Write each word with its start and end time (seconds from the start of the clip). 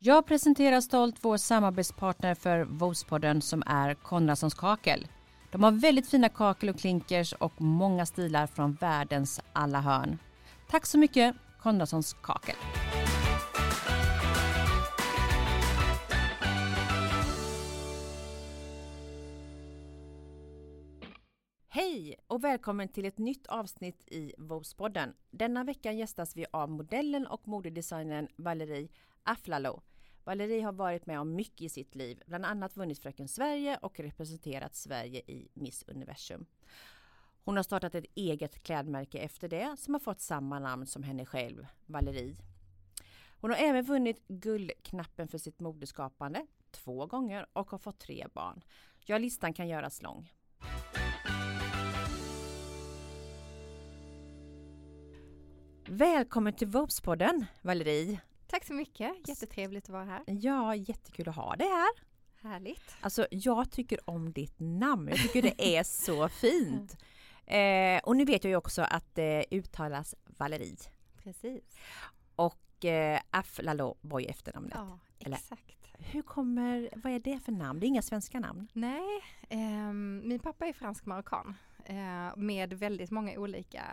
Jag 0.00 0.26
presenterar 0.26 0.80
stolt 0.80 1.16
vår 1.20 1.36
samarbetspartner 1.36 2.34
för 2.34 2.64
Vospodden 2.64 3.42
som 3.42 3.62
är 3.66 3.94
Konradssons 3.94 4.54
kakel. 4.54 5.06
De 5.52 5.62
har 5.62 5.72
väldigt 5.72 6.08
fina 6.08 6.28
kakel 6.28 6.68
och 6.68 6.78
klinkers 6.78 7.32
och 7.32 7.60
många 7.60 8.06
stilar 8.06 8.46
från 8.46 8.72
världens 8.72 9.40
alla 9.52 9.80
hörn. 9.80 10.18
Tack 10.70 10.86
så 10.86 10.98
mycket 10.98 11.36
Konradssons 11.62 12.16
kakel. 12.22 12.54
Hej 21.68 22.16
och 22.26 22.44
välkommen 22.44 22.88
till 22.88 23.04
ett 23.04 23.18
nytt 23.18 23.46
avsnitt 23.46 24.12
i 24.12 24.32
Vospodden. 24.38 25.14
Denna 25.30 25.64
vecka 25.64 25.92
gästas 25.92 26.36
vi 26.36 26.46
av 26.50 26.70
modellen 26.70 27.26
och 27.26 27.48
modedesignern 27.48 28.28
Valerie 28.36 28.88
Aflalo. 29.28 29.82
Valerie 30.24 30.62
har 30.62 30.72
varit 30.72 31.06
med 31.06 31.20
om 31.20 31.34
mycket 31.34 31.62
i 31.62 31.68
sitt 31.68 31.94
liv, 31.94 32.22
bland 32.26 32.44
annat 32.44 32.76
vunnit 32.76 32.98
Fröken 32.98 33.28
Sverige 33.28 33.78
och 33.82 34.00
representerat 34.00 34.74
Sverige 34.74 35.20
i 35.20 35.48
Miss 35.54 35.84
Universum. 35.88 36.46
Hon 37.44 37.56
har 37.56 37.62
startat 37.62 37.94
ett 37.94 38.04
eget 38.14 38.62
klädmärke 38.62 39.18
efter 39.18 39.48
det 39.48 39.76
som 39.78 39.94
har 39.94 40.00
fått 40.00 40.20
samma 40.20 40.58
namn 40.58 40.86
som 40.86 41.02
henne 41.02 41.26
själv, 41.26 41.66
Valerie. 41.86 42.36
Hon 43.40 43.50
har 43.50 43.58
även 43.58 43.84
vunnit 43.84 44.28
Guldknappen 44.28 45.28
för 45.28 45.38
sitt 45.38 45.60
modeskapande 45.60 46.46
två 46.70 47.06
gånger 47.06 47.46
och 47.52 47.70
har 47.70 47.78
fått 47.78 47.98
tre 47.98 48.26
barn. 48.34 48.64
Ja, 49.04 49.18
listan 49.18 49.52
kan 49.52 49.68
göras 49.68 50.02
lång. 50.02 50.32
Välkommen 55.88 56.52
till 56.52 56.68
Vopespodden, 56.68 57.46
Valerie. 57.62 58.20
Tack 58.58 58.66
så 58.66 58.74
mycket, 58.74 59.28
jättetrevligt 59.28 59.84
att 59.84 59.90
vara 59.90 60.04
här. 60.04 60.22
Ja, 60.26 60.74
jättekul 60.74 61.28
att 61.28 61.34
ha 61.36 61.56
dig 61.56 61.68
här. 61.68 61.88
Härligt. 62.50 62.96
Alltså, 63.00 63.26
jag 63.30 63.70
tycker 63.70 64.10
om 64.10 64.32
ditt 64.32 64.54
namn. 64.58 65.08
Jag 65.08 65.18
tycker 65.18 65.42
det 65.42 65.76
är 65.76 65.82
så 66.04 66.28
fint. 66.28 66.96
Eh, 67.46 68.00
och 68.04 68.16
nu 68.16 68.24
vet 68.24 68.44
jag 68.44 68.50
ju 68.50 68.56
också 68.56 68.82
att 68.82 69.14
det 69.14 69.44
uttalas 69.50 70.14
Valerie. 70.24 70.76
Precis. 71.22 71.76
Och 72.36 72.84
eh, 72.84 73.20
Aflalo 73.30 73.96
var 74.00 74.20
ju 74.20 74.26
efternamnet. 74.26 74.72
Ja, 74.76 74.98
Eller- 75.18 75.36
exakt. 75.36 75.92
Hur 75.98 76.22
kommer, 76.22 76.90
vad 76.96 77.12
är 77.12 77.18
det 77.18 77.40
för 77.44 77.52
namn? 77.52 77.80
Det 77.80 77.86
är 77.86 77.88
inga 77.88 78.02
svenska 78.02 78.40
namn. 78.40 78.68
Nej, 78.72 79.20
ehm, 79.48 80.22
min 80.24 80.38
pappa 80.40 80.66
är 80.66 80.72
fransk-marockan 80.72 81.54
eh, 81.84 82.36
med 82.36 82.72
väldigt 82.72 83.10
många 83.10 83.38
olika 83.38 83.84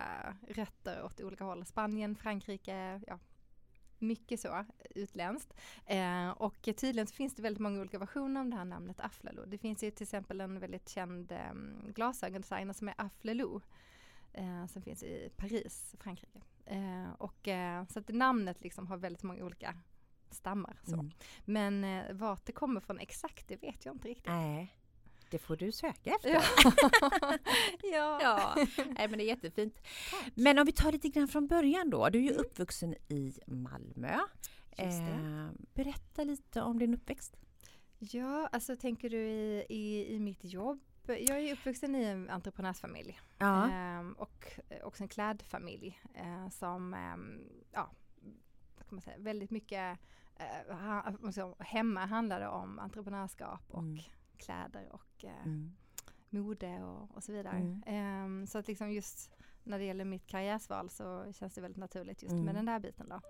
rötter 0.47 1.03
åt 1.03 1.21
olika 1.21 1.43
håll. 1.43 1.65
Spanien, 1.65 2.15
Frankrike, 2.15 3.01
ja, 3.07 3.19
mycket 4.05 4.39
så 4.39 4.65
utländskt. 4.95 5.53
Eh, 5.85 6.29
och 6.29 6.61
tydligen 6.61 7.07
finns 7.07 7.35
det 7.35 7.41
väldigt 7.41 7.61
många 7.61 7.79
olika 7.79 7.99
versioner 7.99 8.41
av 8.41 8.47
det 8.49 8.55
här 8.55 8.65
namnet 8.65 8.99
Aflalo. 8.99 9.45
Det 9.45 9.57
finns 9.57 9.83
ju 9.83 9.91
till 9.91 10.03
exempel 10.03 10.41
en 10.41 10.59
väldigt 10.59 10.89
känd 10.89 11.31
eh, 11.31 11.53
glasögondesigner 11.95 12.73
som 12.73 12.87
är 12.87 12.95
Aflelou 12.97 13.61
eh, 14.33 14.65
som 14.65 14.81
finns 14.81 15.03
i 15.03 15.29
Paris, 15.35 15.95
Frankrike. 15.99 16.41
Eh, 16.65 17.11
och 17.17 17.47
eh, 17.47 17.85
så 17.85 17.99
att 17.99 18.09
namnet 18.09 18.61
liksom 18.61 18.87
har 18.87 18.97
väldigt 18.97 19.23
många 19.23 19.43
olika 19.45 19.75
stammar. 20.29 20.79
Så. 20.83 20.93
Mm. 20.93 21.11
Men 21.45 21.83
eh, 21.83 22.13
vart 22.13 22.45
det 22.45 22.51
kommer 22.51 22.81
från 22.81 22.99
exakt 22.99 23.47
det 23.47 23.55
vet 23.55 23.85
jag 23.85 23.95
inte 23.95 24.07
riktigt. 24.07 24.27
Nej, 24.27 24.77
det 25.31 25.37
får 25.39 25.55
du 25.55 25.71
söka 25.71 26.09
efter. 26.15 26.29
Ja. 26.29 26.41
ja. 27.83 28.19
Ja, 28.21 28.55
nej, 28.77 29.07
men 29.07 29.17
det 29.17 29.23
är 29.23 29.27
jättefint. 29.27 29.75
Tack. 30.11 30.31
Men 30.35 30.59
om 30.59 30.65
vi 30.65 30.71
tar 30.71 30.91
lite 30.91 31.09
grann 31.09 31.27
från 31.27 31.47
början 31.47 31.89
då. 31.89 32.09
Du 32.09 32.17
är 32.19 32.23
ju 32.23 32.33
uppvuxen 32.33 32.95
i 33.07 33.33
Malmö. 33.47 34.19
Eh, 34.77 35.49
berätta 35.73 36.23
lite 36.23 36.61
om 36.61 36.79
din 36.79 36.93
uppväxt. 36.93 37.35
Ja, 37.99 38.49
alltså 38.51 38.75
tänker 38.75 39.09
du 39.09 39.17
i, 39.17 39.65
i, 39.69 40.13
i 40.15 40.19
mitt 40.19 40.43
jobb? 40.43 40.79
Jag 41.07 41.39
är 41.39 41.53
uppvuxen 41.53 41.95
i 41.95 42.03
en 42.03 42.29
entreprenörsfamilj 42.29 43.19
Ja. 43.37 43.69
ehm, 43.71 44.13
och 44.13 44.59
eh, 44.69 44.85
också 44.85 45.03
en 45.03 45.09
klädfamilj 45.09 45.99
eh, 46.13 46.49
som, 46.49 46.93
ehm, 46.93 47.41
ja, 47.71 47.91
vad 48.77 48.87
kan 48.87 48.95
man 48.95 49.01
säga, 49.01 49.17
väldigt 49.19 49.51
mycket 49.51 49.99
eh, 50.35 50.75
ha, 50.75 51.55
hemma 51.59 52.05
handlade 52.05 52.47
om 52.47 52.79
entreprenörskap 52.79 53.61
och 53.67 53.79
Mm. 53.79 53.99
Kläder 54.35 54.87
och 54.91 55.23
eh, 55.25 55.45
Mm. 55.45 55.71
mode 56.29 56.83
och, 56.83 57.15
och 57.15 57.23
så 57.23 57.31
vidare. 57.31 57.57
Mm. 57.57 57.83
Ehm, 57.85 58.47
så 58.47 58.57
att 58.57 58.67
liksom 58.67 58.91
just 58.91 59.31
när 59.63 59.79
det 59.79 59.85
gäller 59.85 60.05
mitt 60.05 60.27
karriärsval 60.27 60.89
så 60.89 61.33
känns 61.33 61.53
det 61.53 61.61
väldigt 61.61 61.79
naturligt 61.79 62.23
just 62.23 62.31
Mm. 62.33 62.45
med 62.45 62.55
den 62.55 62.65
där 62.65 62.79
biten 62.79 63.09
då. 63.09 63.21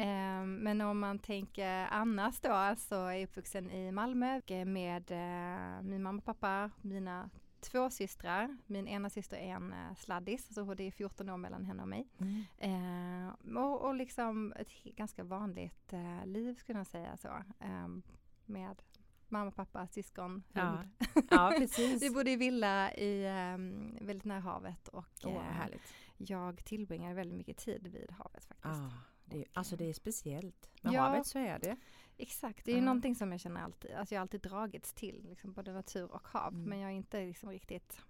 Ehm, 0.00 0.54
men 0.56 0.80
om 0.80 0.98
man 0.98 1.18
tänker 1.18 1.86
annars 1.90 2.40
då 2.40 2.74
så 2.78 2.94
är 3.06 3.12
jag 3.12 3.22
uppvuxen 3.22 3.70
i 3.70 3.92
Malmö 3.92 4.40
med 4.66 5.10
eh, 5.10 5.82
min 5.82 6.02
mamma 6.02 6.18
och 6.18 6.24
pappa, 6.24 6.70
mina 6.82 7.30
två 7.60 7.90
systrar. 7.90 8.56
Min 8.66 8.88
ena 8.88 9.10
syster 9.10 9.36
är 9.36 9.48
en 9.54 9.72
eh, 9.72 9.94
sladdis, 9.94 10.54
så 10.54 10.74
det 10.74 10.84
är 10.84 10.90
14 10.90 11.30
år 11.30 11.36
mellan 11.36 11.64
henne 11.64 11.82
och 11.82 11.88
mig. 11.88 12.08
Mm. 12.18 12.42
Ehm, 12.58 13.56
och, 13.56 13.80
och 13.84 13.94
liksom 13.94 14.52
ett 14.56 14.84
ganska 14.84 15.24
vanligt 15.24 15.92
eh, 15.92 16.26
liv 16.26 16.54
skulle 16.54 16.78
jag 16.78 16.86
säga 16.86 17.16
så. 17.16 17.42
Ehm, 17.60 18.02
med 18.48 18.82
mamma, 19.30 19.50
pappa, 19.50 19.86
syskon, 19.86 20.42
Ja. 20.52 20.62
hund. 20.64 20.88
Ja, 21.30 21.54
precis. 21.58 22.02
Vi 22.02 22.10
bodde 22.10 22.30
i 22.30 22.36
villa 22.36 22.94
i, 22.94 23.26
ehm, 23.26 23.96
väldigt 24.00 24.24
nära 24.24 24.40
havet 24.40 24.88
och 24.88 25.24
eh, 25.24 25.40
härligt. 25.40 25.94
jag 26.16 26.64
tillbringade 26.64 27.14
väldigt 27.14 27.36
mycket 27.38 27.56
tid 27.56 27.86
vid 27.86 28.10
havet 28.10 28.44
faktiskt. 28.44 28.74
Ah, 28.82 28.90
det, 29.24 29.38
är- 29.38 29.46
alltså 29.52 29.76
det 29.76 29.84
är 29.84 29.92
speciellt. 29.92 30.70
Med 30.82 30.92
ja. 30.92 31.00
havet 31.02 31.26
så 31.26 31.38
är 31.38 31.58
det. 31.58 31.76
Exakt, 32.16 32.64
det 32.64 32.70
är 32.70 32.74
ju 32.74 32.80
Ja. 32.80 32.84
någonting 32.84 33.14
som 33.14 33.32
jag 33.32 33.40
känner 33.40 33.60
alltid, 33.60 33.90
alltså 33.90 34.14
jag 34.14 34.20
har 34.20 34.22
alltid 34.22 34.40
dragits 34.40 34.92
till, 34.94 35.26
liksom 35.28 35.52
både 35.52 35.72
natur 35.72 36.12
och 36.12 36.28
hav. 36.28 36.52
Mm. 36.54 36.68
Men 36.68 36.78
jag 36.78 36.86
har 36.86 36.92
inte 36.92 37.26
liksom 37.26 37.50
riktigt, 37.50 38.00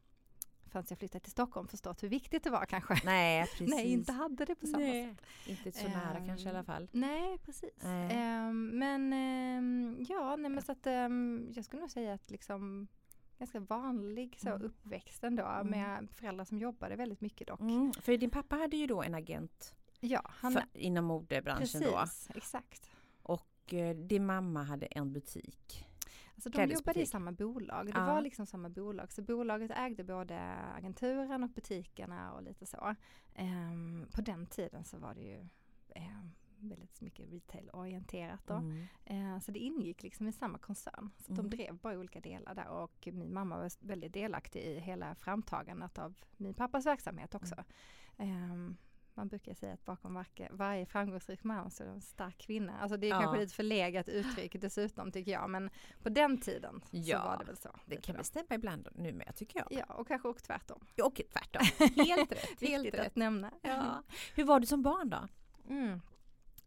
förrän 0.70 0.84
jag 0.88 0.98
flyttade 0.98 1.22
till 1.24 1.32
Stockholm, 1.32 1.68
förstått 1.68 2.02
hur 2.02 2.08
viktigt 2.08 2.44
det 2.44 2.50
var 2.50 2.64
kanske. 2.66 3.00
Nej, 3.04 3.46
precis. 3.50 3.68
Nej, 3.70 3.92
inte 3.92 4.12
hade 4.12 4.44
det 4.44 4.54
på 4.54 4.66
samma 4.66 4.78
Nej, 4.78 5.14
sätt. 5.16 5.26
Inte 5.46 5.78
så 5.78 5.88
nära 5.88 6.26
kanske 6.26 6.46
i 6.46 6.48
alla 6.50 6.58
Ehm, 6.58 6.64
fall. 6.64 6.88
Nej, 6.92 7.38
precis. 7.38 7.70
Nej. 7.84 8.10
Ehm, 8.16 8.66
men 8.78 9.12
ehm, 9.12 10.06
ja, 10.08 10.36
nej 10.36 10.50
men 10.50 10.62
så 10.62 10.72
att 10.72 10.86
jag 11.56 11.64
skulle 11.64 11.80
nog 11.80 11.90
säga 11.90 12.12
att 12.14 12.30
liksom 12.30 12.88
ganska 13.38 13.60
vanlig 13.60 14.36
så 14.42 14.48
Mm. 14.48 14.62
uppväxt 14.62 15.24
ändå 15.24 15.42
Mm. 15.44 15.66
med 15.66 16.10
föräldrar 16.10 16.44
som 16.44 16.58
jobbade 16.58 16.96
väldigt 16.96 17.20
mycket 17.20 17.46
dock. 17.48 17.60
Mm, 17.60 17.92
för 17.92 18.16
din 18.16 18.30
pappa 18.30 18.56
hade 18.56 18.76
ju 18.76 18.86
då 18.86 19.02
en 19.02 19.14
agent 19.14 19.74
Ja, 20.00 20.20
han, 20.24 20.52
för, 20.52 20.62
inom 20.72 21.04
modebranschen 21.04 21.82
då. 21.82 21.90
precis, 21.98 22.30
exakt. 22.34 22.90
Och 23.22 23.74
eh, 23.74 23.96
din 23.96 24.26
mamma 24.26 24.62
hade 24.64 24.86
en 24.86 25.12
butik. 25.12 25.85
Alltså 26.36 26.50
de 26.50 26.66
jobbade 26.70 27.02
i 27.02 27.06
samma 27.06 27.32
bolag. 27.32 27.86
Det 27.86 27.92
Ja. 27.98 28.06
var 28.06 28.20
liksom 28.20 28.46
samma 28.46 28.68
bolag. 28.68 29.12
Så 29.12 29.22
bolaget 29.22 29.70
ägde 29.70 30.04
både 30.04 30.40
agenturen 30.76 31.42
och 31.44 31.50
butikerna 31.50 32.32
och 32.32 32.42
lite 32.42 32.66
så. 32.66 32.94
Ehm, 33.34 34.06
på 34.14 34.20
den 34.20 34.46
tiden 34.46 34.84
så 34.84 34.98
var 34.98 35.14
det 35.14 35.20
ju 35.22 35.48
ehm, 35.88 36.30
väldigt 36.58 37.00
mycket 37.00 37.32
retail-orienterat 37.32 38.40
då. 38.46 38.54
Mm. 38.54 38.86
Eh, 39.04 39.38
så 39.40 39.52
det 39.52 39.58
ingick 39.58 40.02
liksom 40.02 40.28
i 40.28 40.32
samma 40.32 40.58
koncern. 40.58 41.10
Så 41.18 41.32
Mm. 41.32 41.50
de 41.50 41.56
drev 41.56 41.76
bara 41.78 41.98
olika 41.98 42.20
delar 42.20 42.54
där 42.54 42.68
och 42.68 43.08
min 43.12 43.32
mamma 43.32 43.56
var 43.58 43.86
väldigt 43.86 44.12
delaktig 44.12 44.60
i 44.62 44.80
hela 44.80 45.14
framtagandet 45.14 45.98
av 45.98 46.14
min 46.36 46.54
pappas 46.54 46.86
verksamhet 46.86 47.34
också. 47.34 47.54
Mm. 48.16 48.32
Ehm, 48.50 48.76
man 49.16 49.28
brukar 49.28 49.54
säga 49.54 49.72
att 49.72 49.84
bakom 49.84 50.14
varje, 50.14 50.48
varje 50.52 50.86
framgångsrik 50.86 51.44
man 51.44 51.70
så 51.70 51.82
är 51.82 51.86
det 51.86 51.92
en 51.92 52.00
stark 52.00 52.38
kvinna. 52.38 52.78
Alltså 52.80 52.96
det 52.96 53.06
är 53.06 53.10
Ja. 53.10 53.20
kanske 53.20 53.42
ett 53.42 53.52
förlegat 53.52 54.08
uttryck 54.08 54.56
dessutom 54.60 55.12
tycker 55.12 55.32
jag. 55.32 55.50
Men 55.50 55.70
på 56.02 56.08
den 56.08 56.38
tiden 56.40 56.80
Ja, 56.90 57.18
så 57.18 57.24
var 57.28 57.38
det 57.38 57.44
väl 57.44 57.56
så. 57.56 57.68
Det 57.86 57.96
kan 57.96 58.14
väl 58.16 58.24
stämma 58.24 58.46
ibland 58.50 58.88
nu 58.94 59.12
med 59.12 59.36
tycker 59.36 59.58
jag. 59.58 59.66
Ja, 59.70 59.94
och 59.94 60.08
kanske 60.08 60.28
och 60.28 60.42
tvärtom. 60.42 60.86
Och 61.04 61.20
tvärtom. 61.32 61.62
Helt 62.06 62.32
rätt. 62.32 62.60
Helt 62.60 62.94
rätt. 62.94 63.06
att 63.06 63.16
nämna. 63.16 63.52
Ja. 63.62 64.02
Hur 64.34 64.44
var 64.44 64.60
du 64.60 64.66
som 64.66 64.82
barn 64.82 65.10
då? 65.10 65.28
Mm. 65.68 66.00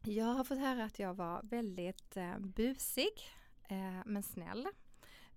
Jag 0.04 0.26
har 0.26 0.44
fått 0.44 0.60
höra 0.60 0.84
att 0.84 1.00
jag 1.00 1.14
var 1.14 1.42
väldigt 1.44 2.18
eh, 2.18 2.40
busig 2.40 3.30
eh, 3.70 4.02
men 4.06 4.24
snäll 4.24 4.68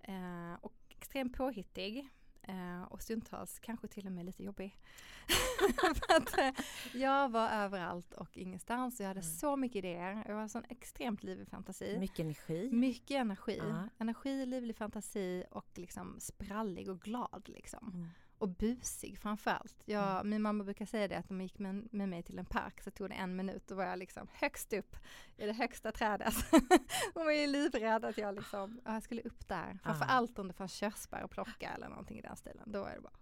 eh, 0.01 0.53
och 0.61 0.75
extremt 0.89 1.37
påhittig 1.37 2.09
eh, 2.47 2.81
och 2.83 3.01
stundtals 3.01 3.59
kanske 3.59 3.87
till 3.87 4.05
och 4.05 4.11
med 4.11 4.25
lite 4.25 4.43
jobbig. 4.43 4.77
Att, 6.09 6.37
eh, 6.37 6.51
jag 6.93 7.29
var 7.29 7.49
överallt 7.49 8.13
och 8.13 8.37
ingenstans. 8.37 8.99
Jag 8.99 9.07
hade 9.07 9.19
Mm. 9.19 9.31
så 9.33 9.55
mycket 9.57 9.75
idéer. 9.75 10.23
Jag 10.27 10.35
var 10.35 10.47
sån 10.47 10.65
extremt 10.69 11.23
livlig 11.23 11.47
fantasi. 11.47 11.97
Mycket 11.99 12.19
energi. 12.19 12.69
Mycket 12.71 13.15
energi. 13.17 13.57
Ja. 13.57 13.89
Energi, 13.97 14.45
livlig 14.45 14.75
fantasi 14.77 15.43
och 15.51 15.69
liksom 15.75 16.15
sprallig 16.19 16.89
och 16.89 16.99
glad 17.01 17.43
liksom. 17.49 17.91
Mm. 17.93 18.09
Och 18.43 18.49
busig 18.49 19.19
framförallt. 19.19 19.75
Jag, 19.85 20.25
Min 20.25 20.41
mamma 20.41 20.63
brukar 20.63 20.85
säga 20.85 21.07
det 21.07 21.17
att 21.17 21.31
om 21.31 21.39
jag 21.39 21.43
gick 21.43 21.59
med, 21.59 21.87
med 21.91 22.09
mig 22.09 22.23
till 22.23 22.39
en 22.39 22.45
park 22.45 22.81
så 22.81 22.91
tog 22.91 23.09
det 23.09 23.15
en 23.15 23.35
minut. 23.35 23.63
Då 23.67 23.75
var 23.75 23.83
jag 23.83 23.99
liksom 23.99 24.27
högst 24.33 24.73
upp 24.73 24.95
i 25.37 25.45
det 25.45 25.53
högsta 25.53 25.91
trädet. 25.91 26.33
Hon 27.13 27.25
var 27.25 27.31
ju 27.31 27.47
livrädd 27.47 28.05
att 28.05 28.17
jag 28.17 28.35
liksom, 28.35 28.81
ja, 28.85 28.93
jag 28.93 29.03
skulle 29.03 29.21
upp 29.21 29.47
där. 29.47 29.79
Ah. 29.83 30.03
allt 30.03 30.39
om 30.39 30.47
det 30.47 30.53
fanns 30.53 30.73
körsbär 30.73 31.23
och 31.23 31.31
plocka 31.31 31.69
eller 31.69 31.89
någonting 31.89 32.19
i 32.19 32.21
den 32.21 32.35
stilen. 32.35 32.63
Då 32.65 32.85
är 32.85 32.95
det 32.95 33.01
bara 33.01 33.13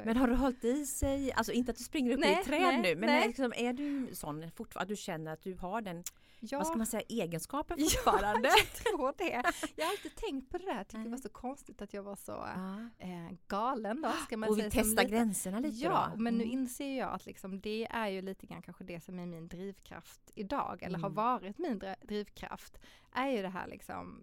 är 0.00 0.04
Men 0.04 0.16
har 0.16 0.28
du 0.28 0.34
hållit 0.34 0.64
i 0.64 0.86
sig, 0.86 1.32
alltså 1.32 1.52
inte 1.52 1.70
att 1.70 1.78
du 1.78 1.84
springer 1.84 2.12
upp 2.12 2.18
i 2.18 2.20
Nej, 2.20 2.34
ett 2.34 2.46
träd 2.46 2.60
nej, 2.60 2.82
nu, 2.82 3.00
men 3.00 3.06
nej. 3.06 3.22
är, 3.22 3.26
liksom, 3.26 3.52
är 3.56 3.72
du 3.72 4.14
sån 4.14 4.50
fortfarande 4.50 4.82
att 4.82 4.88
du 4.88 5.02
känner 5.02 5.32
att 5.32 5.42
du 5.42 5.54
har 5.54 5.80
den 5.80 6.04
Ja, 6.50 6.58
vad 6.58 6.66
ska 6.66 6.76
man 6.76 6.86
säga, 6.86 7.02
egenskaper 7.08 7.74
Ja, 7.78 7.84
fortfarande? 7.84 8.48
jag 8.48 8.72
tror 8.72 9.14
det. 9.18 9.42
Jag 9.76 9.84
har 9.84 9.90
alltid 9.92 10.14
tänkt 10.16 10.50
på 10.50 10.58
det 10.58 10.64
där, 10.64 10.74
jag 10.74 10.86
tyckte 10.88 10.98
det 10.98 11.04
var 11.04 11.10
Nej. 11.10 11.22
så 11.22 11.28
konstigt 11.28 11.82
att 11.82 11.94
jag 11.94 12.02
var 12.02 12.16
så 12.16 12.32
Ja. 12.32 12.88
eh, 12.98 13.30
galen 13.48 14.02
då, 14.02 14.10
ska 14.12 14.36
man 14.36 14.48
Och 14.48 14.58
vi 14.58 14.60
säga. 14.60 14.70
som 14.70 14.80
testar 14.82 15.02
lite- 15.02 15.14
gränserna 15.14 15.58
lite 15.60 15.76
Ja, 15.84 16.08
då. 16.16 16.20
men 16.22 16.34
nu 16.38 16.44
Mm. 16.44 16.58
inser 16.58 16.98
jag 16.98 17.12
att 17.12 17.26
liksom 17.26 17.60
det 17.60 17.86
är 17.90 18.08
ju 18.08 18.22
lite 18.22 18.46
grann 18.46 18.62
kanske 18.62 18.84
det 18.84 19.00
som 19.00 19.18
är 19.18 19.26
min 19.26 19.48
drivkraft 19.48 20.30
idag, 20.34 20.82
eller 20.82 20.98
har 20.98 21.08
Mm. 21.08 21.14
varit 21.16 21.58
min 21.58 21.78
dri- 21.80 22.06
drivkraft, 22.06 22.78
är 23.12 23.28
ju 23.28 23.42
det 23.42 23.48
här 23.48 23.66
liksom 23.66 24.22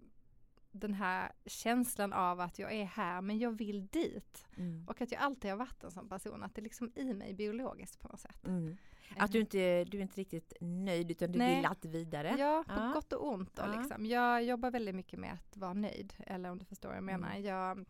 den 0.74 0.94
här 0.94 1.32
känslan 1.46 2.12
av 2.12 2.40
att 2.40 2.58
jag 2.58 2.72
är 2.72 2.84
här 2.84 3.20
men 3.20 3.38
jag 3.38 3.50
vill 3.50 3.86
dit. 3.86 4.46
Mm. 4.56 4.88
Och 4.88 5.00
att 5.00 5.12
jag 5.12 5.20
alltid 5.20 5.50
har 5.50 5.58
varit 5.58 5.84
en 5.84 5.90
sån 5.90 6.08
person, 6.08 6.42
att 6.42 6.54
det 6.54 6.60
är 6.60 6.62
liksom 6.62 6.92
i 6.96 7.14
mig 7.14 7.34
biologiskt 7.34 8.00
på 8.00 8.08
något 8.08 8.20
sätt. 8.20 8.46
Mm. 8.46 8.76
Att 9.16 9.32
du 9.32 9.40
inte, 9.40 9.84
du 9.84 9.98
är 9.98 10.02
inte 10.02 10.20
riktigt 10.20 10.52
nöjd 10.60 11.10
utan 11.10 11.32
du 11.32 11.38
Nej. 11.38 11.56
vill 11.56 11.66
alltid 11.66 11.90
vidare. 11.90 12.36
Ja, 12.38 12.64
på 12.66 12.72
Ja. 12.74 12.92
gott 12.94 13.12
och 13.12 13.28
ont 13.32 13.56
då 13.56 13.62
liksom. 13.78 14.06
Jag 14.06 14.44
jobbar 14.44 14.70
väldigt 14.70 14.94
mycket 14.94 15.18
med 15.18 15.32
att 15.32 15.56
vara 15.56 15.72
nöjd, 15.72 16.14
eller 16.18 16.50
om 16.50 16.58
du 16.58 16.64
förstår 16.64 16.88
vad 16.88 16.96
jag 16.96 17.04
menar. 17.04 17.30
Mm. 17.30 17.42
Jag 17.44 17.84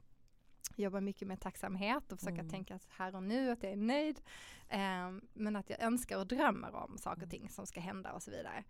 jobbar 0.76 1.00
mycket 1.00 1.28
med 1.28 1.40
tacksamhet 1.40 2.12
och 2.12 2.18
försöka 2.18 2.34
Mm. 2.40 2.48
tänka 2.50 2.74
att 2.74 2.86
här 2.90 3.14
och 3.16 3.22
nu 3.22 3.50
att 3.50 3.62
jag 3.62 3.72
är 3.72 3.76
nöjd. 3.76 4.20
Ehm, 4.68 5.20
men 5.32 5.56
att 5.56 5.70
jag 5.70 5.82
önskar 5.82 6.18
och 6.18 6.26
drömmer 6.26 6.74
om 6.74 6.98
saker 6.98 7.16
Mm. 7.16 7.24
och 7.26 7.30
ting 7.30 7.48
som 7.48 7.66
ska 7.66 7.80
hända 7.80 8.12
och 8.12 8.22
så 8.22 8.30
vidare. 8.30 8.64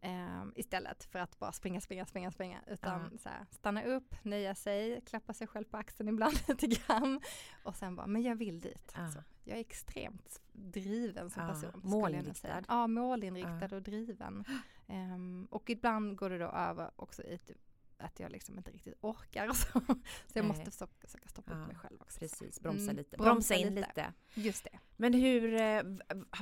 Ehm, 0.00 0.52
istället 0.56 1.04
för 1.04 1.18
att 1.18 1.38
bara 1.38 1.52
springa, 1.52 1.80
springa, 1.80 2.06
springa, 2.06 2.30
springa. 2.30 2.60
Utan 2.66 3.10
Ja. 3.12 3.18
så 3.18 3.28
här, 3.28 3.46
stanna 3.50 3.82
upp, 3.84 4.14
nöja 4.24 4.54
sig, 4.54 5.00
klappa 5.00 5.32
sig 5.32 5.46
själv 5.46 5.64
på 5.64 5.76
axeln 5.76 6.08
ibland 6.14 6.38
lite 6.48 6.66
grann. 6.66 7.20
Och 7.64 7.76
sen 7.76 7.96
bara, 7.96 8.06
men 8.06 8.22
jag 8.22 8.36
vill 8.36 8.60
dit. 8.60 8.92
Ja. 8.94 9.02
Alltså. 9.02 9.22
Jag 9.44 9.56
är 9.56 9.60
extremt 9.60 10.40
driven 10.52 11.30
som 11.30 11.42
Ja, 11.42 11.48
person. 11.48 11.80
målinriktad. 11.84 12.64
Ja, 12.68 12.86
målinriktad 12.86 13.76
och 13.76 13.82
driven. 13.82 14.44
Ehm, 14.86 15.48
och 15.50 15.70
ibland 15.70 16.16
går 16.16 16.30
det 16.30 16.38
då 16.38 16.46
över 16.46 16.90
också 16.96 17.22
i 17.22 17.38
typ 17.38 17.58
att 17.98 18.20
jag 18.20 18.32
liksom 18.32 18.58
inte 18.58 18.70
riktigt 18.70 18.94
orkar 19.00 19.52
så. 19.52 19.80
Så 19.80 20.38
jag 20.38 20.42
Nej. 20.42 20.42
måste 20.42 20.70
försöka, 20.70 20.92
försöka 21.06 21.28
stoppa 21.28 21.52
Ja, 21.52 21.60
upp 21.60 21.66
mig 21.66 21.76
själv 21.76 22.00
också. 22.02 22.18
Precis, 22.18 22.60
bromsa 22.60 22.82
Mm, 22.84 22.96
lite. 22.96 23.16
bromsa 23.16 23.32
Bromsa 23.32 23.54
in 23.54 23.74
lite. 23.74 23.88
lite. 23.88 24.12
Just 24.34 24.64
det. 24.64 24.78
Men 24.96 25.14
hur, 25.14 25.54
eh, 25.54 25.82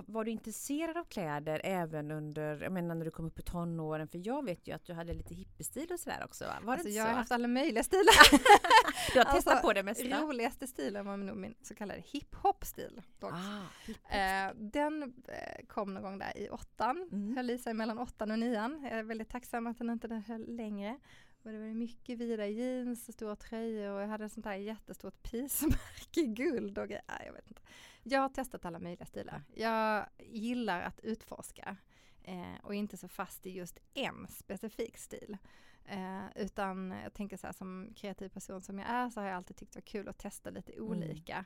var 0.07 0.25
du 0.25 0.31
intresserad 0.31 0.97
av 0.97 1.05
kläder 1.05 1.61
även 1.65 2.11
under, 2.11 2.63
jag 2.63 2.73
menar 2.73 2.95
när 2.95 3.05
du 3.05 3.11
kom 3.11 3.27
upp 3.27 3.39
i 3.39 3.43
tonåren? 3.43 4.09
För 4.09 4.21
jag 4.27 4.45
vet 4.45 4.69
ju 4.69 4.73
att 4.75 4.85
du 4.85 4.93
hade 4.93 5.13
lite 5.15 5.35
hippiestil 5.35 5.93
och 5.93 6.01
sådär 6.01 6.23
också 6.25 6.45
va? 6.45 6.55
Var 6.63 6.73
Alltså, 6.73 6.89
det 6.89 6.95
jag 6.95 7.03
inte 7.03 7.09
har 7.09 7.15
så? 7.15 7.19
haft 7.19 7.33
alla 7.33 7.49
möjliga 7.49 7.85
stilar. 7.85 8.15
Du 9.13 9.19
har 9.19 9.25
testat 9.25 9.53
alltså, 9.53 9.67
på 9.67 9.73
det 9.73 9.83
mesta? 9.83 10.21
Roligaste 10.21 10.67
stilen 10.67 11.07
var 11.07 11.17
nog 11.17 11.37
min 11.37 11.55
så 11.63 11.75
kallade 11.75 12.01
hiphop-stil. 12.01 13.03
Ah, 13.21 13.61
hiphop. 13.87 14.13
Eh, 14.13 14.55
den 14.71 15.03
eh, 15.29 15.67
kom 15.67 15.95
någon 15.95 16.03
gång 16.03 16.19
där 16.19 16.39
i 16.39 16.49
åttan, 16.49 17.09
Mm. 17.13 17.37
höll 17.37 17.51
i 17.51 17.59
sig 17.59 17.75
mellan 17.75 17.99
åttan 17.99 18.31
och 18.31 18.39
nian. 18.39 18.81
Jag 18.83 18.93
är 18.99 19.03
väldigt 19.03 19.29
tacksam 19.29 19.67
att 19.67 19.79
den 19.79 19.91
inte 19.91 20.23
höll 20.27 20.57
längre. 20.57 20.99
Och 21.45 21.53
det 21.53 21.59
var 21.59 21.67
mycket 21.67 22.19
vida 22.19 22.47
jeans 22.47 23.09
och 23.09 23.15
stora 23.15 23.37
tröjor 23.37 23.91
och 23.93 24.01
jag 24.03 24.09
hade 24.09 24.29
sånt 24.29 24.47
här 24.47 24.55
jättestort 24.55 25.23
pismärke 25.23 26.21
i 26.21 26.27
guld 26.27 26.79
och 26.79 26.89
grejer. 26.89 27.23
Jag 27.27 27.33
vet 27.33 27.49
inte. 27.49 27.63
Jag 28.03 28.21
har 28.21 28.29
testat 28.29 28.65
alla 28.65 28.79
möjliga 28.79 29.07
stilar. 29.07 29.43
Jag 29.55 30.07
gillar 30.19 30.81
att 30.83 31.01
utforska 31.01 31.77
eh, 32.23 32.55
och 32.63 32.75
inte 32.75 32.97
så 32.97 33.09
fast 33.09 33.47
i 33.47 33.51
just 33.51 33.79
en 33.95 34.27
specifik 34.29 34.99
stil. 34.99 35.37
Eh, 35.85 36.25
utan 36.37 36.91
jag 37.03 37.15
tänker 37.15 37.37
så 37.37 37.47
här 37.47 37.55
som 37.55 37.93
kreativ 37.97 38.29
person 38.29 38.63
som 38.63 38.79
jag 38.79 38.89
är 38.89 39.11
så 39.11 39.21
har 39.21 39.27
jag 39.27 39.37
alltid 39.37 39.57
tyckt 39.57 39.73
det 39.73 39.77
var 39.77 39.83
kul 39.87 40.09
att 40.09 40.19
testa 40.19 40.51
lite 40.51 40.73
Mm. 40.73 40.85
olika. 40.85 41.45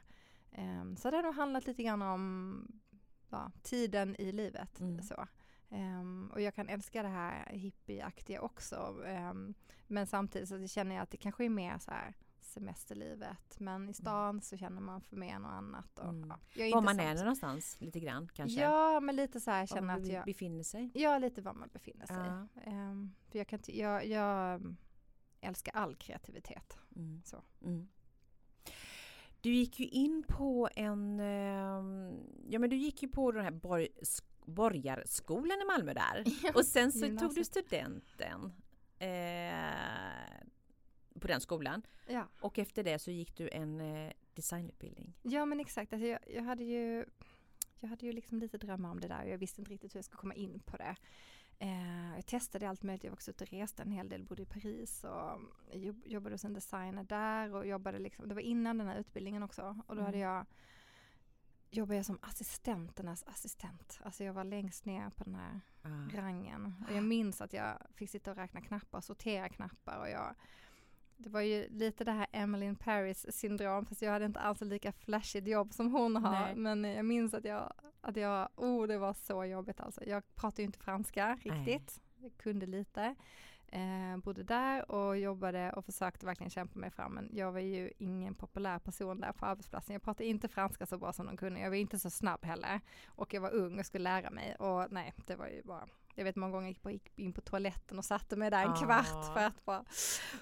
Ehm, 0.53 0.97
så 0.97 1.11
det 1.11 1.17
har 1.17 1.23
nog 1.23 1.35
handlat 1.35 1.67
lite 1.67 1.83
grann 1.83 2.03
om 2.03 2.81
ja, 3.31 3.53
tiden 3.63 4.17
i 4.19 4.33
livet. 4.33 4.81
Mm. 4.81 5.03
Så. 5.03 5.27
Ehm, 5.71 6.31
och 6.33 6.41
jag 6.41 6.55
kan 6.55 6.69
älska 6.69 7.03
det 7.03 7.09
här 7.09 7.47
hippieaktiga 7.53 8.41
också. 8.41 9.03
Ehm, 9.07 9.55
men 9.87 10.07
samtidigt 10.07 10.49
så 10.49 10.67
känner 10.67 10.95
jag 10.95 11.03
att 11.03 11.11
det 11.11 11.17
kanske 11.17 11.45
är 11.45 11.49
mer 11.49 11.79
så 11.79 11.91
här 11.91 12.15
semesterlivet. 12.41 13.61
Men 13.61 13.89
i 13.89 13.95
stan 13.95 14.41
så 14.41 14.57
känner 14.57 14.81
man 14.81 15.01
för 15.01 15.17
mer 15.17 15.39
något 15.39 15.51
annat. 15.53 15.99
Och, 15.99 16.09
Mm. 16.09 16.33
ja, 16.55 16.71
Var 16.75 16.83
man 16.83 17.01
är 17.01 17.15
någonstans 17.15 17.77
lite 17.81 18.01
grann 18.01 18.29
kanske? 18.35 18.61
Ja, 18.61 19.01
men 19.01 19.17
lite 19.17 19.41
så 19.41 19.51
här 19.51 19.67
känner 19.67 19.95
att 19.97 20.07
jag, 20.07 20.25
befinner 20.25 20.63
sig? 20.63 20.91
ja 20.95 21.19
lite 21.19 21.43
var 21.43 21.55
man 21.55 21.69
befinner 21.73 22.07
sig. 22.07 22.17
Ja. 22.17 22.49
Ehm, 22.73 23.15
för 23.31 23.39
jag, 23.39 23.49
kan, 23.49 23.59
jag, 23.67 24.07
jag 24.07 24.55
mm, 24.55 24.77
älskar 25.41 25.73
all 25.77 25.95
kreativitet. 25.97 26.79
Mm. 26.97 27.23
Så. 27.25 27.43
Mm. 27.65 27.89
Du 29.41 29.51
gick 29.55 29.81
ju 29.81 29.87
in 29.87 30.25
på 30.29 30.69
en, 30.77 31.19
ja 32.49 32.59
men 32.59 32.71
du 32.71 32.77
gick 32.77 33.03
ju 33.03 33.09
på 33.09 33.33
den 33.33 33.45
här 33.45 33.51
borg, 33.51 33.89
sk- 34.03 34.25
Borgarskolan 34.49 35.61
i 35.63 35.65
Malmö 35.65 35.95
där. 35.95 36.25
Och 36.55 36.65
sen 36.65 36.93
så 36.93 37.17
tog 37.17 37.35
du 37.35 37.45
studenten 37.45 38.53
eh, 38.99 40.41
på 41.21 41.27
den 41.27 41.41
skolan. 41.41 41.83
Ja. 42.07 42.29
Och 42.41 42.59
efter 42.59 42.85
det 42.85 42.99
så 42.99 43.11
gick 43.11 43.37
du 43.37 43.49
en 43.53 43.81
eh, 43.81 44.13
designutbildning. 44.35 45.15
Ja 45.23 45.45
men 45.47 45.61
exakt, 45.61 45.93
alltså 45.93 46.07
jag, 46.07 46.19
jag 46.27 46.43
hade 46.43 46.65
ju 46.65 47.05
jag 47.81 47.89
hade 47.89 48.07
ju 48.07 48.13
liksom 48.13 48.39
lite 48.39 48.59
drömmar 48.59 48.91
om 48.91 49.01
det 49.01 49.09
där 49.09 49.23
och 49.25 49.31
jag 49.31 49.39
visste 49.39 49.61
inte 49.61 49.73
riktigt 49.73 49.95
hur 49.95 49.99
jag 49.99 50.05
skulle 50.05 50.21
komma 50.21 50.35
in 50.35 50.61
på 50.61 50.77
det. 50.77 50.97
Eh, 51.59 52.15
jag 52.15 52.27
testade 52.27 52.69
allt 52.69 52.83
möjligt, 52.83 53.05
jag 53.05 53.11
var 53.11 53.17
också 53.17 53.31
ute 53.31 53.45
och 53.45 53.51
reste 53.51 53.83
en 53.83 53.93
hel 53.93 54.09
del, 54.09 54.25
bodde 54.25 54.43
i 54.43 54.47
Paris 54.47 55.05
och 55.05 55.41
jobb, 55.79 56.03
jobbade 56.07 56.39
som 56.39 56.53
designer 56.55 57.05
där 57.05 57.55
och 57.55 57.67
jobbade 57.67 57.99
liksom, 57.99 58.29
det 58.29 58.35
var 58.35 58.43
innan 58.43 58.79
den 58.79 58.87
här 58.89 58.99
utbildningen 58.99 59.43
också 59.43 59.83
och 59.87 59.97
då 59.97 60.03
hade 60.03 60.19
Mm. 60.19 60.29
jag 60.31 60.47
jobbade 61.71 61.97
jag 61.97 62.07
som 62.07 62.19
assistenternas 62.23 63.25
assistent. 63.27 64.01
Alltså 64.05 64.25
jag 64.25 64.33
var 64.33 64.45
längst 64.45 64.85
ner 64.85 65.11
på 65.11 65.25
den 65.25 65.35
här 65.35 65.61
Ah. 65.83 66.17
rangen. 66.17 66.75
Och 66.89 66.97
jag 66.97 67.05
minns 67.05 67.41
att 67.41 67.53
jag 67.53 67.79
fick 67.95 68.11
sitta 68.11 68.31
och 68.31 68.37
räkna 68.37 68.61
knappar, 68.61 69.01
sortera 69.01 69.49
knappar 69.49 69.99
och 69.99 70.09
jag 70.09 70.35
det 71.21 71.29
var 71.31 71.41
ju 71.41 71.69
lite 71.69 72.05
det 72.05 72.13
här 72.13 72.27
Emily 72.33 72.75
Paris 72.75 73.27
syndrom 73.37 73.87
fast 73.87 74.03
jag 74.03 74.13
hade 74.13 74.25
inte 74.25 74.41
alls 74.41 74.61
lika 74.61 74.93
flashigt 74.93 75.47
jobb 75.49 75.73
som 75.73 75.93
hon 75.93 76.17
har. 76.17 76.31
Nej. 76.41 76.57
Men 76.57 76.85
jag 76.85 77.05
minns 77.05 77.35
att 77.35 77.45
jag, 77.45 77.73
att 78.01 78.17
jag, 78.17 78.49
oh 78.57 78.87
det 78.87 78.99
var 78.99 79.15
så 79.15 79.45
jobbigt 79.45 79.81
alltså. 79.81 80.05
Jag 80.05 80.35
pratade 80.35 80.63
ju 80.63 80.67
inte 80.67 80.79
franska 80.79 81.39
riktigt. 81.43 82.01
Jag 82.17 82.37
kunde 82.37 82.67
lite. 82.67 83.15
Eh, 83.73 84.17
bodde 84.17 84.43
där 84.43 84.91
och 84.91 85.19
jobbade 85.19 85.73
och 85.73 85.85
försökte 85.85 86.27
verkligen 86.27 86.51
kämpa 86.51 86.79
mig 86.79 86.91
fram 86.91 87.15
men 87.15 87.31
jag 87.33 87.53
var 87.53 87.61
ju 87.61 87.93
ingen 87.99 88.35
populär 88.35 88.79
person 88.79 89.21
där 89.21 89.33
på 89.33 89.47
arbetsplatsen. 89.47 89.93
Jag 89.93 90.03
pratade 90.03 90.29
inte 90.29 90.49
franska 90.49 90.87
så 90.87 90.99
bra 90.99 91.13
som 91.13 91.27
de 91.27 91.37
kunde. 91.37 91.61
Jag 91.61 91.71
var 91.71 91.77
inte 91.77 91.99
så 91.99 92.11
snabb 92.11 92.45
heller. 92.45 92.81
Och 93.07 93.35
jag 93.35 93.41
var 93.41 93.51
ung 93.55 93.79
och 93.79 93.87
skulle 93.87 94.03
lära 94.05 94.31
mig 94.31 94.55
och 94.57 94.93
nej 94.93 95.15
det 95.27 95.37
var 95.37 95.47
ju 95.47 95.63
bara 95.63 95.87
jag 96.15 96.25
vet 96.25 96.37
många 96.37 96.53
gånger 96.53 96.77
jag 96.83 96.93
gick 96.93 97.19
in 97.19 97.33
på 97.33 97.41
toaletten 97.41 97.99
och 97.99 98.05
satte 98.05 98.37
mig 98.37 98.51
där 98.51 98.63
en 98.65 98.71
Ah. 98.71 98.77
kvart 98.77 99.35
för 99.35 99.45
att 99.45 99.65
bara 99.65 99.85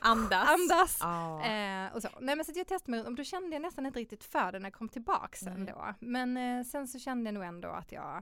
Andas! 0.01 0.49
andas. 0.49 0.99
Ja. 1.01 1.45
Eh, 1.47 1.95
och 1.95 2.03
så. 2.03 2.09
Nej 2.21 2.37
men 2.37 2.45
så 2.45 2.53
jag 2.55 2.67
testade 2.67 2.91
mig 2.91 3.01
och 3.07 3.15
då 3.15 3.25
kände 3.25 3.55
jag 3.57 3.63
nästan 3.63 3.87
inte 3.87 3.99
riktigt 3.99 4.25
för 4.25 4.53
det 4.53 4.59
när 4.59 4.67
jag 4.67 4.73
kom 4.75 4.89
tillbaks 4.89 5.43
Nej. 5.43 5.55
ändå. 5.55 5.95
Men 6.01 6.37
eh, 6.37 6.65
sen 6.65 6.89
så 6.89 6.99
kände 6.99 7.29
jag 7.29 7.35
nog 7.35 7.45
ändå 7.45 7.69
att 7.69 7.93
jag, 7.93 8.13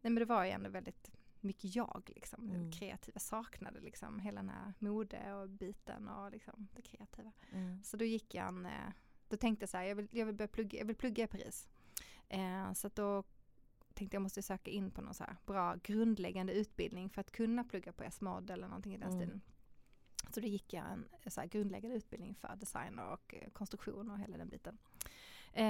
nej 0.00 0.10
men 0.12 0.14
det 0.14 0.24
var 0.24 0.44
ju 0.44 0.50
ändå 0.50 0.70
väldigt 0.70 1.10
mycket 1.44 1.74
jag 1.76 2.10
liksom, 2.14 2.50
Mm. 2.50 2.70
det 2.70 2.76
kreativa. 2.76 3.18
Saknade 3.20 3.80
liksom 3.80 4.18
hela 4.18 4.40
den 4.40 4.48
här 4.50 4.72
mode 4.78 5.34
och 5.34 5.48
biten 5.50 6.08
och 6.08 6.30
liksom 6.30 6.68
det 6.72 6.82
kreativa. 6.82 7.32
Mm. 7.52 7.82
Så 7.82 7.96
då 7.96 8.04
gick 8.04 8.34
jag 8.34 8.48
en, 8.48 8.66
eh, 8.66 8.92
då 9.28 9.36
tänkte 9.36 9.62
jag 9.62 9.70
så 9.70 9.76
här, 9.76 9.84
jag 9.84 9.94
vill, 9.96 10.08
jag 10.10 10.26
vill 10.26 10.48
plugga, 10.48 10.78
jag 10.78 10.86
vill 10.86 10.96
plugga 10.96 11.24
i 11.24 11.26
Paris. 11.26 11.68
Eh, 12.28 12.72
så 12.72 12.88
då 12.88 13.24
tänkte 13.94 14.14
jag 14.16 14.22
måste 14.22 14.42
söka 14.42 14.70
in 14.70 14.90
på 14.90 15.02
någon 15.02 15.14
så 15.14 15.24
här 15.24 15.36
bra 15.46 15.74
grundläggande 15.82 16.52
utbildning 16.52 17.10
för 17.10 17.20
att 17.20 17.30
kunna 17.30 17.64
plugga 17.64 17.92
på 17.92 18.04
S-mod 18.04 18.50
eller 18.50 18.68
någonting 18.68 18.94
i 18.94 18.98
den 18.98 19.08
Mm. 19.12 19.20
stilen. 19.20 19.40
Så 20.30 20.40
då 20.40 20.46
gick 20.46 20.72
jag 20.72 20.84
en 20.92 21.08
så 21.26 21.42
grundläggande 21.50 21.96
utbildning 21.96 22.34
för 22.34 22.56
design 22.56 22.98
och 22.98 23.34
eh, 23.34 23.50
konstruktion 23.50 24.10
och 24.10 24.18
hela 24.18 24.36
den 24.36 24.48
biten. 24.48 24.78
Eh, 25.56 25.64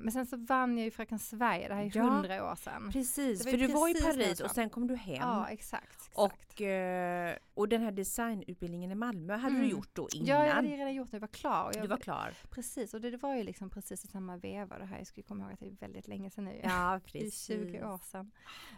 men 0.00 0.12
sen 0.12 0.26
så 0.26 0.36
vann 0.36 0.78
jag 0.78 0.84
ju 0.84 0.90
Fröken 0.90 1.18
Sverige, 1.18 1.68
det 1.68 1.74
här 1.74 1.82
är 1.82 1.90
Ja, 1.96 2.02
hundra 2.02 2.50
år 2.52 2.54
sedan. 2.56 2.90
Precis, 2.92 3.42
för 3.42 3.50
ju 3.50 3.56
du 3.66 3.72
var 3.72 3.88
i 3.88 3.94
precis 3.94 4.06
Paris 4.16 4.40
och 4.40 4.50
sen 4.50 4.70
kom 4.70 4.86
du 4.86 4.96
hem. 4.96 5.16
Ja 5.20 5.48
exakt. 5.48 5.84
exakt. 5.94 6.18
och, 6.18 6.60
eh, 6.62 7.36
och 7.54 7.68
den 7.68 7.82
här 7.82 7.92
designutbildningen 7.92 8.90
i 8.90 8.94
Malmö 8.94 9.36
hade 9.36 9.54
du 9.54 9.58
Mm. 9.58 9.70
gjort 9.70 9.88
då 9.92 10.08
innan? 10.14 10.26
ja, 10.26 10.46
jag 10.46 10.54
hade 10.54 10.68
redan 10.68 10.94
gjort 10.94 11.10
det, 11.10 11.14
jag 11.14 11.20
var 11.20 11.28
klar. 11.28 11.70
Jag, 11.74 11.84
Du 11.84 11.88
var 11.88 11.96
klar? 11.96 12.34
Precis, 12.50 12.94
och 12.94 13.00
det, 13.00 13.10
det 13.10 13.16
var 13.16 13.34
ju 13.36 13.42
liksom 13.42 13.70
precis 13.70 14.04
i 14.04 14.08
samma 14.08 14.36
veva 14.36 14.78
det 14.78 14.84
här. 14.84 14.98
Jag 14.98 15.06
skulle 15.06 15.24
komma 15.24 15.44
ihåg 15.44 15.52
att 15.52 15.60
det 15.60 15.66
är 15.66 15.70
väldigt 15.80 16.08
länge 16.08 16.30
sedan 16.30 16.44
nu. 16.44 16.60
Ja, 16.62 17.00
precis. 17.04 17.46
20 17.46 17.84
år 17.84 17.98
sedan. 18.04 18.30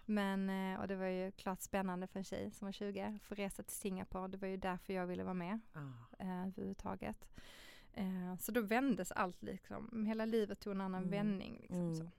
Men, 0.07 0.51
eh, 0.75 0.81
och 0.81 0.89
det 0.89 0.97
var 0.97 1.07
ju 1.07 1.31
klart 1.33 1.61
spännande 1.61 2.07
för 2.07 2.19
en 2.19 2.25
tjej 2.25 2.51
som 2.51 2.67
var 2.67 2.73
20, 2.73 3.19
få 3.23 3.35
resa 3.35 3.63
till 3.63 3.77
Singapore. 3.77 4.29
Det 4.29 4.37
var 4.37 4.49
ju 4.49 4.57
därför 4.57 4.93
jag 4.93 5.07
ville 5.07 5.25
vara 5.25 5.35
med 5.35 5.61
Ja. 5.73 5.81
eh, 6.19 6.41
överhuvudtaget. 6.47 7.29
Eh, 7.95 8.37
så 8.39 8.53
då 8.53 8.61
vändes 8.61 9.13
allt 9.13 9.43
liksom, 9.43 10.07
hela 10.07 10.25
livet 10.25 10.61
tog 10.61 10.73
en 10.75 10.81
annan 10.81 11.03
Mm. 11.05 11.11
vändning. 11.11 11.59
Liksom, 11.61 11.77
Mm. 11.83 11.95
så. 11.97 12.11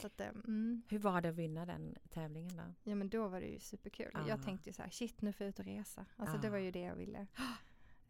Så 0.00 0.06
att, 0.06 0.20
eh, 0.20 0.28
mm, 0.28 0.82
Hur 0.88 0.98
var 0.98 1.20
det 1.20 1.28
att 1.28 1.34
vinna 1.34 1.66
den 1.66 1.96
tävlingen 2.10 2.56
då? 2.56 2.62
ja 2.90 2.94
men 2.94 3.08
då 3.08 3.28
var 3.28 3.40
det 3.40 3.46
ju 3.46 3.58
superkul. 3.60 4.10
Ah. 4.14 4.28
Jag 4.28 4.42
tänkte 4.44 4.68
ju 4.68 4.72
så 4.72 4.82
här, 4.82 4.90
shit 4.90 5.22
nu 5.22 5.32
får 5.32 5.44
jag 5.44 5.48
ut 5.48 5.58
och 5.58 5.64
resa. 5.64 6.06
Alltså 6.16 6.38
det 6.38 6.48
Ah. 6.48 6.50
var 6.50 6.58
ju 6.58 6.70
det 6.70 6.80
jag 6.80 6.94
ville. 6.96 7.26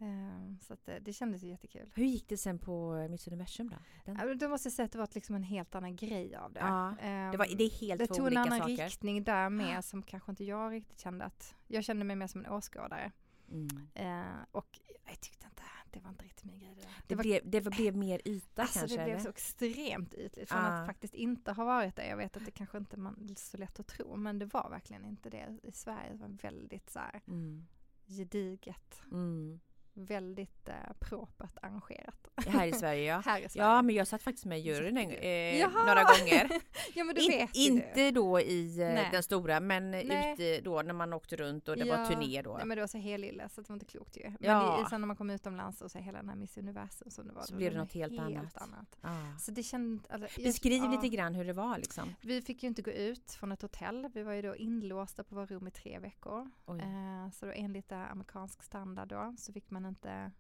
Eh, 0.03 0.55
så 0.61 0.73
att, 0.75 0.89
eh, 0.89 0.95
det 1.00 1.12
kändes 1.12 1.43
ju 1.43 1.49
jättekul. 1.49 1.91
Hur 1.95 2.05
gick 2.05 2.29
det 2.29 2.37
sen 2.37 2.59
på 2.59 3.07
Miss 3.11 3.27
Universum 3.27 3.69
då? 3.71 3.77
Den... 4.05 4.39
Då 4.39 4.49
måste 4.49 4.67
jag 4.67 4.73
säga 4.73 4.87
att 4.87 4.93
det 4.93 4.99
var 4.99 5.09
liksom 5.15 5.35
en 5.35 5.43
helt 5.43 5.75
annan 5.75 5.97
grej 5.97 6.37
av 6.37 6.53
det. 6.53 6.61
Ja, 6.61 6.97
Ehm, 7.00 7.31
Det, 7.33 7.37
var, 7.39 7.47
det 7.57 7.65
är 7.65 7.71
helt 7.81 7.99
det 7.99 8.07
tog 8.07 8.27
en 8.27 8.37
annan 8.37 8.59
saker. 8.59 8.85
riktning 8.85 9.25
där 9.25 9.50
med 9.50 9.85
som 9.85 10.03
kanske 10.03 10.33
inte 10.33 10.45
jag 10.45 10.73
riktigt 10.73 11.00
kände 11.00 11.25
att 11.25 11.55
jag 11.67 11.85
kände 11.85 12.05
mig 12.05 12.17
mer 12.17 12.27
som 12.27 12.45
en 12.45 12.53
åskådare. 12.53 13.12
Mm. 13.50 13.69
Eh, 13.95 14.37
och 14.53 14.81
jag 15.07 15.21
tyckte 15.21 15.47
det 15.92 16.00
var 16.00 16.11
inte 16.11 16.25
riktigt 16.25 16.44
min 16.44 16.59
grej. 16.59 16.75
Det. 16.80 16.87
Det, 17.06 17.14
var, 17.14 17.23
blev, 17.23 17.40
det 17.50 17.61
blev 17.61 17.97
mer 17.97 18.20
yta 18.25 18.62
alltså 18.62 18.78
kanske? 18.78 18.97
det 18.97 19.04
blev 19.04 19.14
eller? 19.14 19.25
så 19.25 19.28
extremt 19.28 20.14
ytligt 20.14 20.49
från 20.49 20.59
Ah. 20.59 20.66
att 20.80 20.87
faktiskt 20.87 21.14
inte 21.14 21.52
ha 21.52 21.64
varit 21.64 21.97
det. 21.97 22.06
Jag 22.06 22.16
vet 22.16 22.37
att 22.37 22.44
det 22.44 22.50
kanske 22.50 22.78
inte 22.78 22.97
man, 22.97 23.28
är 23.30 23.35
så 23.35 23.56
lätt 23.56 23.80
att 23.80 23.87
tro 23.87 24.16
men 24.16 24.38
det 24.38 24.47
var 24.47 24.70
verkligen 24.70 25.04
inte 25.04 25.30
det. 25.30 25.59
I 25.62 25.73
Sverige 25.73 26.14
var 26.14 26.28
det 26.28 26.42
väldigt 26.42 26.90
så 26.90 26.99
här 26.99 27.20
Mm. 27.26 27.66
gediget, 28.06 29.02
Mm. 29.12 29.61
Väldigt 30.04 30.69
eh, 30.69 30.75
propert 31.00 31.59
arrangerat. 31.62 32.28
Här 32.47 32.66
i 32.66 32.73
Sverige 32.73 33.04
ja. 33.04 33.21
Här 33.25 33.40
i 33.40 33.49
Sverige. 33.49 33.66
Ja 33.69 33.83
men 33.83 33.95
jag 33.95 34.07
satt 34.07 34.23
faktiskt 34.23 34.47
med 34.47 34.59
i 34.59 34.62
juryn 34.62 34.97
en, 34.97 35.11
eh, 35.11 35.71
några 35.87 36.02
gånger. 36.04 36.50
ja 36.95 37.04
men 37.04 37.14
du 37.14 37.21
In, 37.25 37.30
vet 37.30 37.57
inte 37.57 38.04
du. 38.04 38.11
då 38.11 38.40
i 38.40 38.80
eh, 38.80 38.87
Nej. 38.87 39.09
den 39.12 39.23
stora 39.23 39.61
men 39.61 39.90
Nej. 39.90 40.33
ute 40.33 40.61
då 40.61 40.83
när 40.83 40.95
man 40.95 41.12
åkte 41.12 41.37
runt 41.37 41.69
och 41.69 41.76
det 41.76 41.85
Ja. 41.85 41.97
var 41.97 42.07
turné 42.07 42.42
då. 42.42 42.57
Nej 42.57 42.66
men 42.66 42.76
det 42.76 42.83
var 42.83 42.88
så 42.88 42.99
helylle 42.99 43.49
så 43.49 43.61
det 43.61 43.69
var 43.69 43.75
inte 43.76 43.87
klokt 43.87 44.16
ju. 44.16 44.23
Men 44.25 44.37
Ja. 44.40 44.83
i, 44.87 44.90
sen 44.90 45.00
när 45.00 45.07
man 45.07 45.16
kom 45.16 45.30
utomlands 45.30 45.80
och 45.80 45.90
så 45.90 45.99
hela 45.99 46.19
den 46.19 46.28
här 46.28 46.37
Miss 46.37 46.57
Universum 46.59 47.11
som 47.11 47.26
det 47.26 47.33
var. 47.33 47.42
Så 47.42 47.52
då 47.52 47.57
blev 47.57 47.73
det 47.73 47.78
något 47.78 47.92
helt 47.92 48.19
annat. 48.19 48.57
annat. 48.57 48.99
Ah. 49.00 49.38
Så 49.38 49.50
det 49.50 49.62
kände, 49.62 50.02
alltså, 50.11 50.40
Beskriv 50.42 50.83
ja. 50.85 50.90
lite 50.90 51.09
grann 51.09 51.35
hur 51.35 51.45
det 51.45 51.52
var 51.52 51.78
liksom. 51.78 52.14
Vi 52.21 52.42
fick 52.42 52.62
ju 52.62 52.69
inte 52.69 52.83
gå 52.83 52.90
ut 52.90 53.33
från 53.33 53.52
ett 53.52 53.62
hotell. 53.62 54.09
Vi 54.14 54.23
var 54.23 54.33
ju 54.33 54.42
då 54.42 54.57
inlåsta 54.57 55.25
på 55.25 55.35
våra 55.35 55.47
rum 55.47 55.66
i 55.66 55.71
tre 55.71 55.99
veckor. 55.99 56.50
Eh, 56.69 57.30
så 57.33 57.47
då 57.47 57.52
enligt 57.54 57.92
eh, 57.92 58.11
amerikansk 58.12 58.62
standard 58.62 59.09
då 59.09 59.35
så 59.38 59.52
fick 59.52 59.71
man 59.71 59.85
inte 59.90 60.30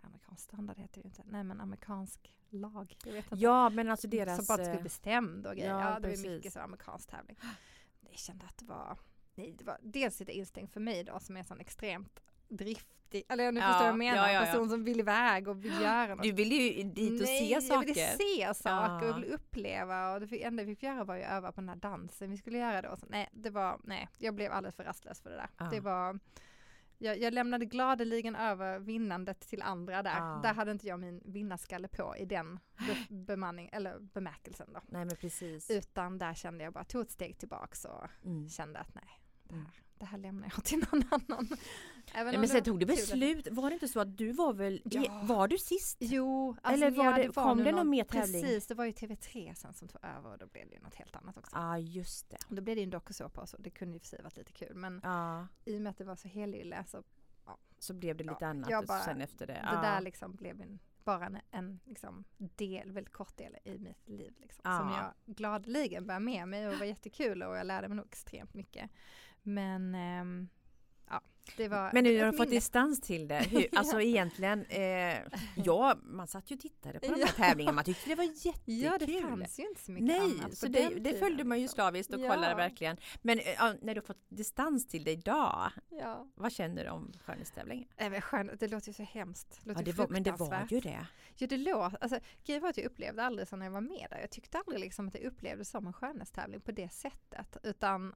Amerikansk 0.00 0.42
standard 0.44 0.78
heter 0.78 1.02
det 1.02 1.06
inte. 1.06 1.22
Nej 1.26 1.44
men 1.44 1.60
amerikansk 1.60 2.34
lag. 2.50 2.96
Jag 3.04 3.12
vet 3.12 3.24
inte. 3.24 3.36
Ja 3.44 3.68
men 3.70 3.90
alltså 3.90 4.08
deras... 4.08 4.36
Som 4.36 4.56
bara 4.56 4.64
skulle 4.64 4.78
eh, 4.78 4.82
bestämd 4.82 5.46
och 5.46 5.54
grejer. 5.54 5.68
ja, 5.70 5.80
Ja, 5.80 5.86
det 5.86 5.92
var 5.94 6.00
precis. 6.00 6.26
mycket 6.26 6.52
så 6.52 6.60
amerikansk 6.60 7.10
tävling. 7.10 7.36
Jag 8.10 8.18
kände 8.18 8.44
att 8.46 8.56
det 8.58 8.64
var, 8.64 8.98
nej 9.34 9.54
det 9.58 9.64
var 9.64 9.78
dels 9.82 10.20
lite 10.20 10.32
instängt 10.32 10.72
för 10.72 10.80
mig 10.80 11.04
då 11.04 11.18
som 11.20 11.36
är 11.36 11.42
sån 11.42 11.60
extremt 11.60 12.20
driftig, 12.48 13.24
eller 13.28 13.52
nu 13.52 13.60
Ja, 13.60 13.66
förstår 13.66 13.80
vad 13.80 13.88
jag 13.88 13.98
menar, 13.98 14.28
ja, 14.28 14.32
ja, 14.32 14.40
person 14.40 14.68
som 14.70 14.84
vill 14.84 15.00
iväg 15.00 15.48
och 15.48 15.64
vill 15.64 15.80
göra 15.80 16.14
något. 16.14 16.22
Du 16.22 16.32
ville 16.32 16.54
ju 16.54 16.82
dit 16.82 17.20
och 17.20 17.26
Nej, 17.26 17.48
se 17.54 17.60
saker. 17.60 17.88
jag 17.88 17.94
ville 18.16 18.16
se 18.16 18.54
saker 18.62 19.10
och 19.10 19.16
ville 19.22 19.34
uppleva 19.34 20.12
och 20.14 20.20
det 20.20 20.44
enda 20.44 20.62
vi 20.64 20.74
fick 20.74 20.82
göra 20.82 21.04
var 21.04 21.16
ju 21.16 21.22
att 21.22 21.32
öva 21.32 21.52
på 21.52 21.60
den 21.60 21.68
här 21.68 21.76
dansen 21.76 22.30
vi 22.30 22.36
skulle 22.36 22.58
göra 22.58 22.82
då. 22.82 22.96
Så, 22.96 23.06
nej, 23.08 23.28
det 23.32 23.50
var, 23.50 23.80
nej, 23.84 24.08
jag 24.18 24.34
blev 24.34 24.52
alldeles 24.52 24.76
för 24.76 24.84
rastlös 24.84 25.20
för 25.20 25.30
det 25.30 25.36
där. 25.36 25.70
Det 25.70 25.80
var, 25.80 26.18
jag, 26.98 27.18
jag 27.18 27.34
lämnade 27.34 27.64
gladeligen 27.66 28.36
över 28.36 28.78
vinnandet 28.78 29.40
till 29.40 29.62
andra 29.62 30.02
där. 30.02 30.18
Ja. 30.18 30.40
Där 30.42 30.54
hade 30.54 30.70
inte 30.70 30.86
jag 30.86 31.00
min 31.00 31.22
vinnarskalle 31.24 31.88
på 31.88 32.14
i 32.18 32.24
den 32.24 32.58
be, 32.78 33.14
bemanning, 33.16 33.68
eller 33.72 33.98
bemärkelsen 33.98 34.72
då. 34.72 34.80
Nej 34.88 35.04
men 35.04 35.16
precis. 35.16 35.70
Utan 35.70 36.18
där 36.18 36.34
kände 36.34 36.64
jag 36.64 36.72
bara, 36.72 36.84
tog 36.84 37.02
ett 37.02 37.10
steg 37.10 37.38
tillbaks 37.38 37.84
och 37.84 38.06
Mm. 38.24 38.48
kände 38.48 38.78
att 38.78 38.94
nej, 38.94 39.20
det 39.42 39.54
Mm. 39.54 39.64
här, 39.66 39.74
det 39.98 40.04
här 40.06 40.18
lämnar 40.18 40.52
jag 40.56 40.64
till 40.64 40.78
någon 40.92 41.02
annan. 41.10 41.48
Även 42.14 42.26
Nej, 42.32 42.38
men 42.38 42.48
sen 42.48 42.56
var 42.56 42.64
tog 42.64 42.80
det 42.80 42.86
kul. 42.86 42.94
beslut, 42.96 43.48
var 43.50 43.70
det 43.70 43.74
inte 43.74 43.88
så 43.88 44.00
att 44.00 44.16
du 44.18 44.32
var 44.32 44.52
väl, 44.52 44.82
Ja. 44.84 45.20
var 45.24 45.48
du 45.48 45.58
sist? 45.58 45.96
Jo, 46.00 46.56
alltså, 46.62 46.84
Eller 46.86 46.96
var 46.96 47.04
ja, 47.04 47.16
det- 47.16 47.34
kom 47.34 47.56
nog 47.58 47.66
det 47.66 47.72
någon 47.72 47.90
mer 47.90 48.04
tävling? 48.04 48.42
Precis, 48.42 48.66
det 48.66 48.74
var 48.74 48.84
ju 48.84 48.92
TV3 48.92 49.54
sen 49.54 49.74
som 49.74 49.88
tog 49.88 50.04
över 50.04 50.32
och 50.32 50.38
då 50.38 50.46
blev 50.46 50.68
det 50.68 50.74
ju 50.74 50.80
något 50.80 50.94
helt 50.94 51.16
annat 51.16 51.36
också. 51.36 51.56
Ja 51.56 51.78
just 51.78 52.30
det. 52.30 52.36
Och 52.48 52.54
Då 52.54 52.62
blev 52.62 52.76
det 52.76 52.80
ju 52.80 52.84
en 52.84 52.90
dokusåpa 52.90 53.40
och 53.40 53.48
så, 53.48 53.56
det 53.56 53.70
kunde 53.70 53.94
ju 53.94 54.00
för 54.00 54.06
sig 54.06 54.22
varit 54.22 54.36
lite 54.36 54.52
kul 54.52 54.74
men 54.74 55.00
Ja, 55.04 55.46
i 55.64 55.76
och 55.78 55.82
med 55.82 55.90
att 55.90 55.98
det 55.98 56.04
var 56.04 56.16
så 56.16 56.28
helylle 56.28 56.84
så 56.86 57.02
så 57.78 57.94
blev 57.94 58.16
det 58.16 58.24
lite 58.24 58.36
Ja, 58.40 58.46
annat 58.46 58.70
jag 58.70 58.86
bara- 58.86 59.00
sen 59.04 59.20
efter 59.20 59.46
det. 59.46 59.52
det 59.52 59.60
ja. 59.72 59.80
där 59.80 60.00
liksom 60.00 60.34
blev 60.34 60.60
en, 60.60 60.78
bara 61.04 61.26
en, 61.26 61.38
en 61.50 61.80
liksom 61.84 62.24
del, 62.38 62.92
väldigt 62.92 63.12
kort 63.12 63.36
del 63.36 63.56
i 63.64 63.78
mitt 63.78 64.08
liv 64.08 64.34
liksom, 64.38 64.62
som 64.62 64.88
Ja. 64.90 65.12
jag 65.26 65.36
gladeligen 65.36 66.06
bär 66.06 66.20
med 66.20 66.48
mig 66.48 66.68
och 66.68 66.78
var 66.78 66.86
jättekul 66.86 67.42
och 67.42 67.56
jag 67.56 67.66
lärde 67.66 67.88
mig 67.88 67.96
nog 67.96 68.06
extremt 68.06 68.54
mycket. 68.54 68.90
Men 69.46 69.94
ehm, 69.94 70.48
ja, 71.10 71.20
det 71.56 71.68
var 71.68 71.90
Men 71.92 72.04
nu 72.04 72.18
har 72.18 72.32
du 72.32 72.36
fått 72.36 72.50
distans 72.50 73.00
till 73.00 73.28
det. 73.28 73.38
Hur, 73.50 73.68
alltså 73.78 74.00
egentligen, 74.00 74.64
eh, 74.66 75.18
ja 75.56 75.96
man 76.02 76.26
satt 76.26 76.50
ju 76.50 76.54
och 76.54 76.60
tittade 76.60 77.00
på 77.00 77.06
de 77.14 77.20
här 77.22 77.32
tävlingarna, 77.32 77.74
man 77.74 77.84
tyckte 77.84 78.08
det 78.10 78.14
var 78.14 78.24
jättekul. 78.24 78.82
Ja, 78.82 78.98
det 78.98 79.20
fanns 79.22 79.58
ju 79.58 79.68
inte 79.68 79.80
så 79.82 79.92
mycket 79.92 80.06
Nej, 80.06 80.20
annat 80.20 80.54
så 80.56 80.66
på 80.66 80.72
det, 80.72 80.82
den 80.82 80.92
det 80.92 81.04
tiden, 81.04 81.20
följde 81.20 81.44
man 81.44 81.58
ju 81.58 81.62
liksom. 81.64 81.74
slaviskt 81.74 82.14
och 82.14 82.20
Ja. 82.20 82.34
kollade 82.34 82.54
verkligen. 82.54 82.96
Men 83.22 83.38
eh, 83.38 83.44
ja, 83.58 83.74
när 83.82 83.94
du 83.94 84.00
har 84.00 84.06
fått 84.06 84.24
distans 84.28 84.86
till 84.88 85.04
det 85.04 85.10
idag, 85.12 85.70
Ja. 85.90 86.26
vad 86.34 86.52
känner 86.52 86.84
du 86.84 86.90
om 86.90 87.12
skönhetstävlingen? 87.24 87.88
Nej, 87.98 88.10
men 88.10 88.20
skön, 88.22 88.50
det 88.58 88.68
låter 88.68 88.88
ju 88.88 88.92
så 88.92 89.02
hemskt. 89.02 89.60
Det 89.64 89.72
Ja, 89.72 89.82
det 89.82 89.92
var, 89.92 90.08
men 90.08 90.22
det 90.22 90.32
var 90.32 90.66
ju 90.70 90.80
det. 90.80 91.06
Ja, 91.36 91.46
det 91.46 91.56
låter, 91.56 91.98
alltså 92.02 92.18
grejen 92.44 92.62
var 92.62 92.68
att 92.70 92.76
jag 92.76 92.86
upplevde 92.86 93.22
aldrig 93.24 93.48
så 93.48 93.56
när 93.56 93.66
jag 93.66 93.72
var 93.72 93.80
med 93.80 94.06
där. 94.10 94.18
Jag 94.20 94.30
tyckte 94.30 94.58
aldrig 94.58 94.80
liksom 94.80 95.08
att 95.08 95.14
jag 95.14 95.22
upplevde 95.24 95.58
det 95.60 95.64
som 95.64 95.86
en 95.86 95.92
skönhetstävling 95.92 96.60
på 96.60 96.72
det 96.72 96.88
sättet. 96.92 97.56
Utan 97.62 98.14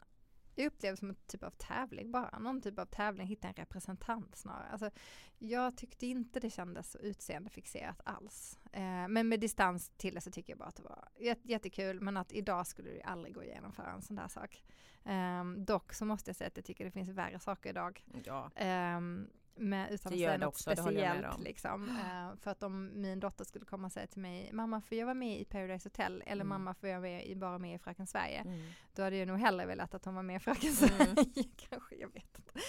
det 0.81 0.99
som 0.99 1.09
en 1.11 1.17
typ 1.27 1.43
av 1.43 1.51
tävling 1.51 2.11
bara. 2.13 2.39
Någon 2.39 2.61
typ 2.63 2.79
av 2.79 2.87
tävling, 2.87 3.27
hitta 3.27 3.49
en 3.49 3.55
representant 3.55 4.37
snarare. 4.37 4.69
Alltså, 4.71 4.91
jag 5.39 5.77
tyckte 5.77 6.07
inte 6.07 6.41
det 6.41 6.51
kändes 6.51 6.97
utseendefixerat 6.97 8.01
alls. 8.05 8.59
Eh, 8.73 9.09
men 9.09 9.29
med 9.29 9.41
distans 9.41 9.91
till 9.97 10.15
det 10.15 10.21
så 10.21 10.31
tycker 10.31 10.53
jag 10.53 10.59
bara 10.59 10.69
att 10.69 10.77
det 10.77 10.83
var 10.83 11.09
jät- 11.21 11.41
jättekul. 11.43 12.01
Men 12.01 12.17
att 12.17 12.33
idag 12.33 12.67
skulle 12.67 12.91
det 12.91 13.03
aldrig 13.03 13.35
gå 13.35 13.43
igenom 13.45 13.73
för 13.73 13.83
en 13.83 14.03
sån 14.03 14.17
där 14.17 14.29
sak. 14.29 14.63
Ehm, 15.05 15.65
dock 15.65 15.93
så 15.93 16.05
måste 16.05 16.29
jag 16.29 16.37
säga 16.37 16.49
att 16.49 16.57
jag 16.57 16.65
tycker 16.65 16.85
det 16.85 16.91
finns 16.91 17.09
värre 17.09 17.39
saker 17.39 17.71
idag. 17.71 18.05
Ja. 18.25 18.51
Um, 18.97 19.31
med, 19.61 19.93
utan 19.93 20.13
att 20.13 20.19
säga 20.19 20.39
något 20.39 20.49
också, 20.49 20.63
speciellt. 20.77 21.35
om. 21.35 21.43
Liksom. 21.43 21.89
Eh, 21.99 22.37
för 22.41 22.51
att 22.51 22.63
om 22.63 22.91
min 23.03 23.21
dotter 23.21 23.45
skulle 23.45 23.65
komma 23.65 23.87
och 23.87 23.93
säga 23.93 24.07
till 24.07 24.21
mig, 24.21 24.51
mamma 24.53 24.81
får 24.81 24.99
jag 24.99 25.07
vara 25.07 25.15
med 25.15 25.41
i 25.41 25.45
Paradise 25.45 25.87
Hotel? 25.89 26.23
Eller 26.27 26.33
Mm. 26.45 26.49
mamma 26.49 26.75
får 26.75 26.89
jag 26.89 27.01
vara 27.01 27.23
i, 27.23 27.37
bara 27.37 27.59
med 27.59 27.75
i 27.75 27.79
Fröken 27.79 28.07
Sverige? 28.07 28.39
Mm. 28.41 28.71
Då 28.95 29.03
hade 29.03 29.17
jag 29.17 29.29
nog 29.29 29.39
hellre 29.39 29.67
velat 29.67 29.95
att 29.95 30.05
hon 30.05 30.15
var 30.15 30.23
med 30.23 30.37
i 30.37 30.39
Fröken 30.41 30.71
Mm. 30.71 30.75
Sverige. 31.17 31.45
Kanske, 31.71 31.95
jag 31.97 32.13
vet 32.13 32.39
inte. 32.39 32.61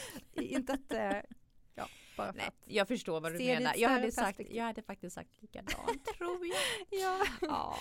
inte 0.54 0.74
att, 0.74 0.94
eh, 0.94 1.22
ja, 1.76 1.88
bara 2.18 2.32
för 2.34 2.38
Nej, 2.38 2.48
att. 2.48 2.56
jag 2.66 2.88
förstår 2.88 3.22
vad 3.22 3.34
du 3.34 3.38
menar. 3.38 3.74
Jag 3.78 3.90
hade, 3.90 4.12
sagt, 4.12 4.40
jag 4.52 4.64
hade 4.64 4.82
faktiskt 4.82 5.16
sagt 5.16 5.42
likadant, 5.42 6.06
tror 6.18 6.46
jag. 6.48 7.00
Ja. 7.02 7.26
Ja. 7.42 7.78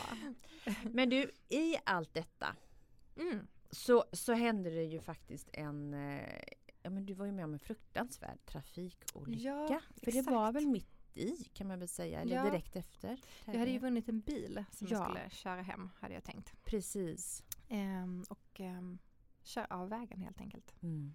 Men 0.82 1.08
du, 1.10 1.30
i 1.48 1.76
allt 1.84 2.14
detta 2.14 2.56
Mm. 3.16 3.46
så, 3.70 4.04
så 4.12 4.32
hände 4.32 4.70
det 4.70 4.82
ju 4.84 5.00
faktiskt 5.00 5.48
en 5.52 5.94
eh, 5.94 6.42
Ja 6.82 6.90
men 6.90 7.06
du 7.06 7.14
var 7.14 7.26
ju 7.26 7.32
med 7.32 7.44
om 7.44 7.52
en 7.52 7.58
fruktansvärd 7.58 8.38
trafikolycka. 8.46 9.40
Ja, 9.42 9.80
För 9.96 10.10
det 10.12 10.18
exakt. 10.18 10.34
var 10.34 10.52
väl 10.52 10.66
mitt 10.66 11.16
i 11.16 11.44
kan 11.52 11.66
man 11.68 11.78
väl 11.78 11.88
säga, 11.88 12.20
eller 12.20 12.36
Ja. 12.36 12.44
direkt 12.44 12.76
efter. 12.76 13.20
Jag 13.44 13.58
hade 13.58 13.70
ju 13.70 13.78
vunnit 13.78 14.08
en 14.08 14.20
bil 14.20 14.64
som 14.72 14.86
Ja. 14.90 14.96
jag 14.96 15.04
skulle 15.10 15.30
köra 15.30 15.62
hem, 15.62 15.90
hade 16.00 16.14
jag 16.14 16.24
tänkt. 16.24 16.64
Precis. 16.64 17.44
Ehm, 17.68 18.24
och 18.28 18.60
um, 18.60 18.98
köra 19.42 19.66
av 19.66 19.88
vägen 19.88 20.20
helt 20.20 20.40
enkelt. 20.40 20.74
Mm. 20.82 21.14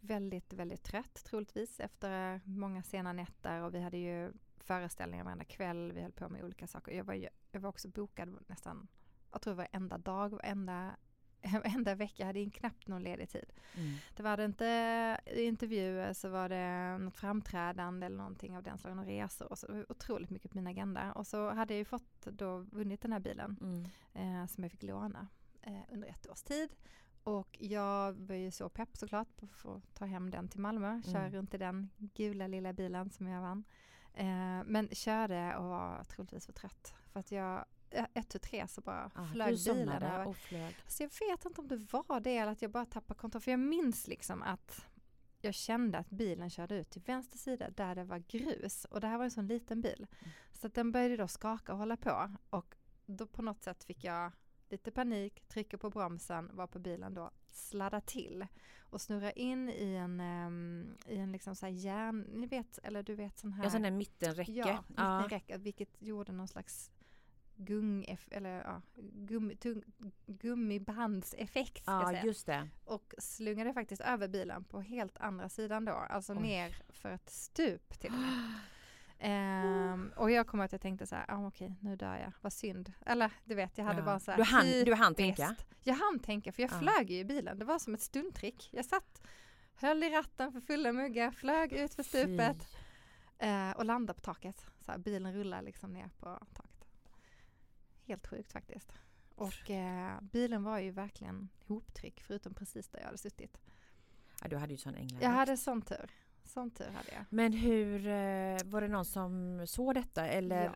väldigt, 0.00 0.52
väldigt 0.52 0.82
trött 0.82 1.24
troligtvis 1.24 1.80
efter 1.80 2.40
många 2.44 2.82
sena 2.82 3.12
nätter 3.12 3.60
och 3.62 3.74
vi 3.74 3.80
hade 3.80 3.96
ju 3.98 4.32
föreställningar 4.60 5.24
varenda 5.24 5.44
kväll, 5.44 5.92
vi 5.92 6.00
höll 6.02 6.12
på 6.12 6.28
med 6.28 6.44
olika 6.44 6.66
saker. 6.66 6.92
Jag 6.92 7.04
var, 7.04 7.14
ju, 7.14 7.28
jag 7.50 7.60
var 7.60 7.68
också 7.68 7.88
bokad 7.88 8.38
nästan, 8.46 8.88
jag 9.32 9.42
tror 9.42 9.54
varenda 9.54 9.98
dag, 9.98 10.28
varenda, 10.30 10.96
varenda 11.52 11.94
vecka, 11.94 12.14
jag 12.16 12.26
hade 12.26 12.40
ju 12.40 12.50
knappt 12.50 12.86
någon 12.88 13.02
ledig 13.02 13.28
tid. 13.28 13.44
Mm. 13.74 13.94
Det 14.16 14.22
var 14.22 14.36
det 14.36 14.44
inte 14.44 15.20
intervjuer 15.36 16.12
så 16.12 16.28
var 16.28 16.48
det 16.48 16.98
något 16.98 17.16
framträdande 17.16 18.06
eller 18.06 18.16
någonting 18.16 18.56
av 18.56 18.62
den 18.62 18.78
slagen, 18.78 18.98
och 18.98 19.06
resor 19.06 19.50
och 19.52 19.58
så, 19.58 19.66
det 19.66 19.72
var 19.72 19.92
otroligt 19.92 20.30
mycket 20.30 20.50
på 20.50 20.56
min 20.56 20.66
agenda. 20.66 21.12
Och 21.12 21.26
så 21.26 21.50
hade 21.50 21.74
jag 21.74 21.78
ju 21.78 21.84
fått 21.84 22.20
då 22.26 22.58
vunnit 22.58 23.00
den 23.00 23.12
här 23.12 23.20
bilen 23.20 23.56
Mm. 23.60 23.84
eh, 24.42 24.46
som 24.46 24.64
jag 24.64 24.70
fick 24.70 24.82
låna 24.82 25.28
eh, 25.62 25.80
under 25.92 26.08
ett 26.08 26.26
års 26.30 26.42
tid. 26.42 26.70
Och 27.24 27.56
jag 27.60 28.12
var 28.12 28.34
ju 28.34 28.50
så 28.50 28.68
pepp 28.68 28.96
såklart 28.96 29.36
på 29.36 29.44
att 29.46 29.52
få 29.52 29.80
ta 29.94 30.04
hem 30.04 30.30
den 30.30 30.48
till 30.48 30.60
Malmö, 30.60 31.02
köra 31.02 31.18
Mm. 31.26 31.32
runt 31.32 31.54
i 31.54 31.58
den 31.58 31.90
gula 31.98 32.46
lilla 32.46 32.72
bilen 32.72 33.10
som 33.10 33.26
jag 33.26 33.40
vann. 33.40 33.64
Eh, 34.14 34.62
men 34.66 34.88
körde 34.92 35.56
och 35.56 35.64
var 35.64 36.04
troligtvis 36.04 36.46
för 36.46 36.52
trött. 36.52 36.94
För 37.12 37.20
att 37.20 37.32
jag, 37.32 37.64
ett 38.14 38.28
tu 38.28 38.38
tre 38.38 38.68
så 38.68 38.80
bara 38.80 39.10
Ah, 39.14 39.24
flög 39.26 39.58
bilen 39.64 39.88
över. 39.88 40.26
och 40.26 40.36
flög. 40.36 40.76
Så 40.86 41.02
jag 41.02 41.10
vet 41.28 41.44
inte 41.44 41.60
om 41.60 41.68
det 41.68 41.76
var 41.92 42.20
det 42.20 42.36
eller 42.36 42.52
att 42.52 42.62
jag 42.62 42.70
bara 42.70 42.86
tappade 42.86 43.20
kontroll. 43.20 43.42
För 43.42 43.50
jag 43.50 43.60
minns 43.60 44.06
liksom 44.08 44.42
att 44.42 44.86
jag 45.40 45.54
kände 45.54 45.98
att 45.98 46.10
bilen 46.10 46.50
körde 46.50 46.74
ut 46.76 46.90
till 46.90 47.02
vänster 47.02 47.38
sida 47.38 47.70
där 47.70 47.94
det 47.94 48.04
var 48.04 48.18
grus. 48.18 48.84
Och 48.84 49.00
det 49.00 49.06
här 49.06 49.16
var 49.18 49.24
en 49.24 49.30
sån 49.30 49.46
liten 49.46 49.80
bil. 49.80 50.06
Mm. 50.20 50.32
Så 50.52 50.66
att 50.66 50.74
den 50.74 50.92
började 50.92 51.16
då 51.16 51.28
skaka 51.28 51.72
och 51.72 51.78
hålla 51.78 51.96
på. 51.96 52.30
Och 52.50 52.74
då 53.06 53.26
på 53.26 53.42
något 53.42 53.62
sätt 53.62 53.84
fick 53.84 54.04
jag 54.04 54.32
lite 54.68 54.90
panik, 54.90 55.48
trycker 55.48 55.76
på 55.76 55.90
bromsen, 55.90 56.50
var 56.52 56.66
på 56.66 56.78
bilen 56.78 57.14
då 57.14 57.30
sladdar 57.50 58.00
till 58.00 58.46
och 58.80 59.00
snurrar 59.00 59.38
in 59.38 59.68
i 59.68 59.94
en, 59.94 60.20
ehm, 60.20 60.96
i 61.06 61.16
en 61.16 61.32
liksom 61.32 61.56
så 61.56 61.66
här 61.66 61.72
järn, 61.72 62.20
ni 62.20 62.46
vet, 62.46 62.78
eller 62.82 63.02
du 63.02 63.14
vet 63.14 63.38
sån 63.38 63.52
här 63.52 63.64
Ja, 63.64 63.70
sån 63.70 63.82
där 63.82 63.90
mittenräcke. 63.90 64.52
Ja, 64.52 64.84
Ja. 64.96 65.18
mittenräcke, 65.18 65.58
vilket 65.58 66.02
gjorde 66.02 66.32
någon 66.32 66.48
slags 66.48 66.90
gung, 67.56 68.18
eller 68.30 68.62
ja, 68.64 68.82
gummi, 69.12 69.56
tung, 69.56 69.82
gummibandseffekt. 70.26 71.82
Ja, 71.86 72.12
just 72.24 72.46
det. 72.46 72.68
Och 72.84 73.14
slungade 73.18 73.72
faktiskt 73.72 74.02
över 74.02 74.28
bilen 74.28 74.64
på 74.64 74.80
helt 74.80 75.18
andra 75.18 75.48
sidan 75.48 75.84
då, 75.84 75.92
alltså 75.92 76.32
Oj. 76.32 76.38
ner 76.42 76.74
för 76.88 77.08
ett 77.10 77.30
stup 77.30 78.00
till 78.00 78.10
och 78.12 78.18
med. 78.18 78.54
Ehm, 79.24 80.12
och 80.16 80.30
jag 80.30 80.46
kommer 80.46 80.64
att 80.64 80.72
jag 80.72 80.80
tänkte 80.80 81.06
så 81.06 81.14
här, 81.16 81.24
ah, 81.28 81.46
okej 81.46 81.74
nu 81.80 81.96
dör 81.96 82.16
jag, 82.16 82.32
vad 82.40 82.52
synd. 82.52 82.92
Eller 83.06 83.32
du 83.44 83.54
vet, 83.54 83.78
jag 83.78 83.84
hade 83.84 83.98
Ja. 83.98 84.04
bara 84.04 84.20
så 84.20 84.30
här, 84.30 84.38
Du 84.38 84.44
hann, 84.44 84.66
du 84.84 84.94
hann 84.94 85.14
tänka? 85.14 85.56
Jag 85.82 85.94
hann 85.94 86.18
tänka, 86.18 86.52
för 86.52 86.62
jag 86.62 86.70
Ja. 86.72 86.78
flög 86.78 87.10
ju 87.10 87.18
i 87.18 87.24
bilen. 87.24 87.58
Det 87.58 87.64
var 87.64 87.78
som 87.78 87.94
ett 87.94 88.00
stundtrick. 88.00 88.68
Jag 88.72 88.84
satt, 88.84 89.22
höll 89.74 90.02
i 90.02 90.10
ratten 90.10 90.52
för 90.52 90.60
fulla 90.60 90.92
muggar, 90.92 91.30
flög 91.30 91.72
ut 91.72 91.94
för 91.94 92.02
stupet 92.02 92.76
eh, 93.38 93.70
och 93.70 93.84
landade 93.84 94.14
på 94.14 94.20
taket. 94.20 94.66
Så 94.80 94.90
här, 94.92 94.98
bilen 94.98 95.34
rullar 95.34 95.62
liksom 95.62 95.92
ner 95.92 96.10
på 96.20 96.38
taket. 96.54 96.71
Helt 98.12 98.26
sjukt 98.26 98.52
faktiskt. 98.52 98.92
Och 99.34 99.70
eh, 99.70 100.20
bilen 100.20 100.62
var 100.62 100.78
ju 100.78 100.90
verkligen 100.90 101.48
hoptryck 101.66 102.20
förutom 102.20 102.54
precis 102.54 102.88
där 102.88 102.98
jag 102.98 103.06
hade 103.06 103.18
suttit. 103.18 103.60
Ja, 104.42 104.48
du 104.48 104.56
hade 104.56 104.72
ju 104.72 104.78
sån 104.78 104.94
änglavakt. 104.94 105.22
Jag 105.24 105.30
hade 105.30 105.56
sån 105.56 105.82
tur. 105.82 106.10
Sån 106.44 106.70
tur 106.70 106.84
hade 106.90 107.12
jag. 107.12 107.24
Men 107.30 107.52
hur, 107.52 108.06
eh, 108.06 108.58
var 108.64 108.80
det 108.80 108.88
någon 108.88 109.04
som 109.04 109.62
såg 109.66 109.94
detta 109.94 110.26
eller? 110.26 110.64
Ja, 110.64 110.74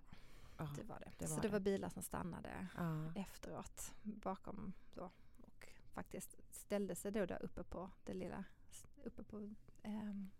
Ja. 0.58 0.68
det 0.76 0.82
var 0.82 1.00
det. 1.00 1.12
det 1.18 1.26
så 1.26 1.34
var 1.34 1.42
det 1.42 1.48
det. 1.48 1.52
var 1.52 1.60
bilar 1.60 1.88
som 1.88 2.02
stannade 2.02 2.66
Ja. 2.76 3.12
efteråt 3.16 3.92
bakom 4.02 4.72
då 4.94 5.10
och 5.42 5.68
faktiskt 5.92 6.36
ställde 6.50 6.94
sig 6.94 7.12
då 7.12 7.26
där 7.26 7.42
uppe 7.42 7.64
på 7.64 7.90
det 8.04 8.14
lilla, 8.14 8.44
uppe 9.04 9.22
på 9.24 9.42
i- 9.42 9.56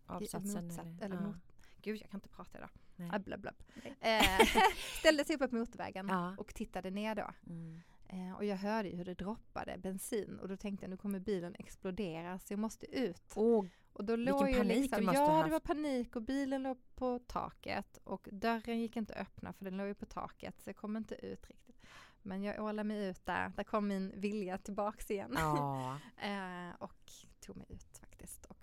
Avsatsen 0.06 0.64
motsatt, 0.66 0.86
eller? 0.86 1.04
eller 1.04 1.14
Ja. 1.16 1.20
mot, 1.20 1.36
gud 1.82 2.00
jag 2.02 2.10
kan 2.10 2.18
inte 2.18 2.28
prata 2.28 2.58
idag. 2.58 2.70
Nej. 2.96 3.10
Ah, 3.12 3.18
Blabb, 3.18 3.40
blabb. 3.40 3.62
Eh, 4.00 4.46
ställde 4.98 5.24
sig 5.24 5.36
uppe 5.36 5.48
på 5.48 5.54
motorvägen 5.56 6.08
Ja. 6.08 6.34
och 6.38 6.54
tittade 6.54 6.90
ner 6.90 7.14
då. 7.14 7.30
Mm. 7.46 7.82
Eh, 8.08 8.36
och 8.36 8.44
jag 8.44 8.56
hörde 8.56 8.88
hur 8.88 9.04
det 9.04 9.14
droppade 9.14 9.78
bensin 9.78 10.38
och 10.42 10.48
då 10.48 10.56
tänkte 10.56 10.84
jag 10.84 10.90
nu 10.90 10.96
kommer 10.96 11.18
bilen 11.20 11.54
explodera 11.58 12.38
så 12.38 12.52
jag 12.52 12.58
måste 12.60 12.86
ut. 12.98 13.32
Åh, 13.34 13.64
Och 13.92 14.04
då 14.04 14.16
låg 14.16 14.44
Vilken 14.44 14.62
panik 14.62 14.76
liksom, 14.82 15.00
du 15.00 15.06
måste 15.06 15.18
Ja, 15.20 15.26
ha 15.26 15.36
det 15.42 15.48
var 15.48 15.50
haft. 15.56 15.66
panik 15.66 16.16
och 16.16 16.22
bilen 16.22 16.62
låg 16.62 16.78
på 16.94 17.18
taket 17.18 17.98
och 18.04 18.28
dörren 18.32 18.80
gick 18.80 18.96
inte 18.96 19.14
att 19.14 19.20
öppna 19.20 19.52
för 19.52 19.64
den 19.64 19.76
låg 19.76 19.86
ju 19.86 19.94
på 19.94 20.06
taket 20.06 20.60
så 20.62 20.68
jag 20.70 20.76
kom 20.76 20.96
inte 20.96 21.14
ut 21.26 21.46
riktigt. 21.48 21.82
Men 22.22 22.42
jag 22.42 22.64
ålade 22.64 22.84
mig 22.88 23.06
ut 23.08 23.26
där, 23.26 23.52
där 23.56 23.64
kom 23.64 23.88
min 23.88 24.12
vilja 24.20 24.58
tillbaks 24.58 25.10
igen. 25.10 25.32
ja. 25.34 25.98
eh, 26.22 26.74
och 26.78 27.12
tog 27.40 27.56
mig 27.56 27.66
ut 27.70 27.95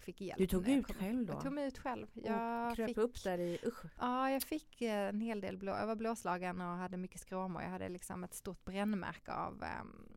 fick 0.04 0.22
hjälp. 0.22 0.38
Du 0.38 0.48
tog 0.48 0.70
ut 0.70 0.96
själv 0.96 1.26
då? 1.26 1.34
Jag 1.34 1.42
tog 1.42 1.54
mig 1.54 1.68
ut 1.68 1.78
själv. 1.78 2.08
och 2.14 2.22
Jag 2.26 2.76
kröp 2.76 2.88
fick, 2.88 2.98
upp 2.98 3.24
där 3.24 3.38
i, 3.38 3.60
usch. 3.66 3.86
Ja, 4.00 4.32
jag 4.32 4.44
fick 4.44 4.82
eh, 4.82 5.10
en 5.10 5.22
hel 5.22 5.42
del 5.42 5.58
blå, 5.58 5.72
jag 5.72 5.88
var 5.88 5.96
blåslagen 5.96 6.62
och 6.62 6.78
hade 6.78 6.98
mycket 6.98 7.22
skråmor. 7.22 7.62
Jag 7.62 7.70
hade 7.70 7.90
liksom 7.90 8.24
ett 8.24 8.34
stort 8.34 8.66
brännmärke 8.66 9.34
av 9.34 9.64
um, 9.82 10.08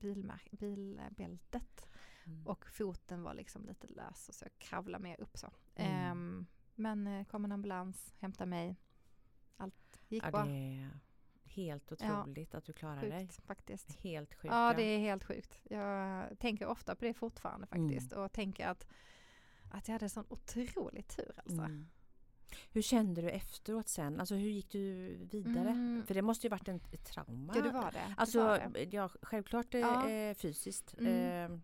bilmär- 0.00 0.48
bilbältet. 0.50 1.88
Mm. 2.24 2.46
Och 2.46 2.66
foten 2.66 3.22
var 3.22 3.34
liksom 3.34 3.66
lite 3.66 3.86
lös 3.86 4.28
och 4.28 4.34
så 4.34 4.44
jag 4.44 4.58
kravlade 4.58 5.04
mer 5.04 5.20
upp 5.20 5.38
så. 5.38 5.50
Mm. 5.74 5.92
Ehm, 5.92 6.46
men 6.74 7.06
eh, 7.06 7.24
kom 7.24 7.44
en 7.44 7.52
ambulans, 7.52 8.14
hämtade 8.18 8.50
mig. 8.50 8.76
Allt 9.56 10.00
gick 10.08 10.24
ja, 10.24 10.30
bra. 10.30 10.44
det 10.44 10.90
helt 11.50 11.92
Ja. 12.00 12.22
otroligt 12.22 12.54
att 12.54 12.64
du 12.64 12.72
klarar 12.72 13.00
dig. 13.00 13.20
Sjukt 13.20 13.46
faktiskt. 13.46 13.92
Helt 14.00 14.34
sjukt. 14.34 14.54
Ja, 14.54 14.74
det 14.76 14.82
är 14.82 14.98
helt 14.98 15.24
sjukt. 15.24 15.60
Jag 15.70 16.26
tänker 16.38 16.66
ofta 16.66 16.94
på 16.94 17.04
det 17.04 17.14
fortfarande 17.14 17.66
Mm. 17.70 17.88
faktiskt. 17.88 18.12
Och 18.12 18.32
tänker 18.32 18.66
att, 18.66 18.86
att 19.70 19.88
jag 19.88 19.92
hade 19.92 20.08
sån 20.08 20.24
otrolig 20.28 21.08
tur 21.08 21.32
alltså. 21.36 21.62
Mm. 21.62 21.88
Hur 22.72 22.82
kände 22.82 23.22
du 23.22 23.30
efteråt 23.30 23.88
sen? 23.88 24.20
Alltså 24.20 24.34
hur 24.34 24.50
gick 24.50 24.70
du 24.70 25.16
vidare? 25.30 25.68
Mm. 25.70 26.02
För 26.06 26.14
det 26.14 26.22
måste 26.22 26.46
ju 26.46 26.50
varit 26.50 26.68
en, 26.68 26.80
ett 26.92 27.04
trauma. 27.06 27.52
Ja, 27.56 27.62
det 27.62 27.70
var 27.70 27.92
det. 27.92 28.14
Alltså, 28.16 28.38
det, 28.38 28.44
var 28.44 28.68
det. 28.72 28.84
ja, 28.92 29.10
självklart 29.22 29.74
eh, 29.74 29.80
Ja. 29.80 30.08
eh, 30.10 30.34
fysiskt. 30.34 30.94
Mm. 30.98 31.52
Eh, 31.52 31.58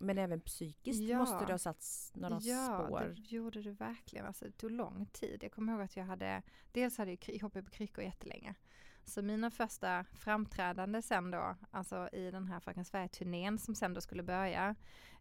men 0.00 0.18
även 0.18 0.40
psykiskt 0.40 1.00
Ja. 1.02 1.18
måste 1.18 1.44
det 1.46 1.52
ha 1.52 1.58
satts 1.58 2.12
några 2.14 2.38
ja, 2.42 2.84
spår. 2.86 3.14
det 3.16 3.32
gjorde 3.32 3.62
det 3.62 3.70
verkligen. 3.72 4.26
Alltså, 4.26 4.44
det 4.44 4.52
tog 4.52 4.70
lång 4.70 5.06
tid. 5.06 5.38
Jag 5.42 5.52
kommer 5.52 5.72
ihåg 5.72 5.82
att 5.82 5.96
jag 5.96 6.04
hade, 6.04 6.42
dels 6.72 6.98
hade 6.98 7.10
jag 7.10 7.38
hoppat 7.42 7.64
på 7.64 7.70
kryckor 7.70 8.04
jättelänge. 8.04 8.54
Så 9.08 9.22
mina 9.22 9.50
första 9.50 10.04
framträdande 10.12 11.02
sen 11.02 11.30
då, 11.30 11.56
alltså 11.70 12.08
i 12.12 12.30
den 12.30 12.46
här 12.46 12.60
Fröken 12.60 12.84
Sverige-turnén 12.84 13.58
som 13.58 13.74
sen 13.74 13.94
då 13.94 14.00
skulle 14.00 14.22
börja, 14.22 14.74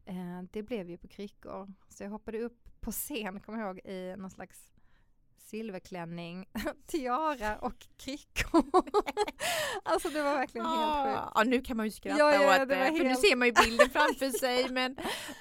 eh, 0.05 0.41
det 0.51 0.63
blev 0.63 0.89
ju 0.89 0.97
på 0.97 1.07
kryckor. 1.07 1.73
Så 1.89 2.03
jag 2.03 2.09
hoppade 2.09 2.39
upp 2.39 2.81
på 2.81 2.91
scen, 2.91 3.39
kommer 3.39 3.59
jag 3.59 3.67
ihåg, 3.67 3.79
i 3.85 4.15
någon 4.17 4.31
slags 4.31 4.73
silverklänning, 5.37 6.49
tiara 6.87 7.57
och 7.59 7.87
kryckor. 7.97 8.63
alltså 9.83 10.09
det 10.09 10.21
var 10.23 10.33
verkligen 10.33 10.67
helt 10.67 11.07
sjukt. 11.07 11.31
Ja, 11.35 11.43
nu 11.45 11.61
kan 11.61 11.77
man 11.77 11.85
ju 11.85 11.91
skratta 11.91 12.19
Ja, 12.19 12.33
ja, 12.33 12.51
åt 12.63 12.69
det 12.69 12.75
det, 12.75 12.79
var 12.79 12.85
för 12.85 13.03
nu 13.03 13.09
helt- 13.09 13.21
ser 13.21 13.35
man 13.35 13.47
ju 13.47 13.53
bilden 13.65 13.89
framför 13.89 14.29
sig 14.29 14.69
men 14.69 14.91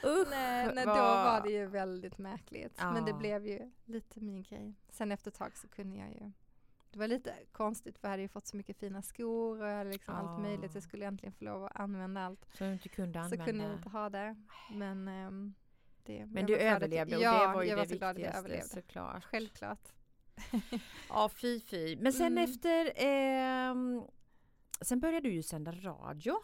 usch. 0.04 0.28
Nej, 0.30 0.70
nej 0.74 0.84
då 0.84 0.90
vad- 0.92 1.24
var 1.24 1.40
det 1.40 1.50
ju 1.50 1.66
väldigt 1.66 2.18
märkligt. 2.18 2.76
Men 2.82 3.04
det 3.04 3.10
Ja. 3.10 3.16
blev 3.16 3.46
ju 3.46 3.70
lite 3.84 4.20
min 4.20 4.42
grej. 4.42 4.74
Sen 4.90 5.12
efter 5.12 5.30
ett 5.30 5.36
tag 5.38 5.56
så 5.56 5.68
kunde 5.68 5.96
jag 5.96 6.08
ju 6.10 6.32
det 6.96 7.00
var 7.00 7.08
lite 7.08 7.34
konstigt 7.52 7.98
för 7.98 8.08
jag 8.08 8.10
hade 8.10 8.22
ju 8.22 8.28
fått 8.28 8.46
så 8.46 8.56
mycket 8.56 8.76
fina 8.76 9.02
skor 9.02 9.60
och 9.62 9.68
jag 9.68 9.76
hade 9.76 9.90
liksom 9.90 10.14
allt 10.14 10.40
möjligt. 10.42 10.64
Ja. 10.64 10.70
Jag 10.74 10.82
skulle 10.82 11.06
äntligen 11.06 11.32
få 11.32 11.44
lov 11.44 11.64
att 11.64 11.76
använda 11.80 12.20
allt. 12.24 12.46
Så 12.52 12.64
du 12.64 12.72
inte 12.72 12.88
kunde 12.88 13.12
Så 13.18 13.24
använda. 13.24 13.44
kunde 13.44 13.64
jag 13.64 13.72
inte 13.74 13.88
ha 13.88 14.10
det. 14.10 14.36
Men, 14.74 15.08
ehm, 15.08 15.54
det, 16.04 16.26
Men 16.26 16.36
jag 16.36 16.46
du 16.46 16.56
överlevde 16.56 17.16
och 17.16 17.22
ja, 17.22 17.46
det 17.48 17.54
var 17.54 17.62
ju 17.62 17.68
jag 17.68 17.78
det 17.78 17.80
var 17.80 17.86
så 17.86 17.96
glad 17.96 18.10
att 18.10 18.16
jag 18.18 18.26
viktigaste 18.26 18.38
överlevde. 18.38 18.68
såklart. 18.68 19.24
Självklart. 19.24 19.88
Ja 21.08 21.28
fy 21.28 21.60
fy. 21.60 21.96
Men 21.96 22.12
sen 22.12 22.26
Mm. 22.38 22.44
efter 22.44 22.92
ehm, 22.96 24.02
Sen 24.80 25.00
började 25.00 25.28
du 25.28 25.34
ju 25.34 25.42
sända 25.42 25.72
radio. 25.72 26.34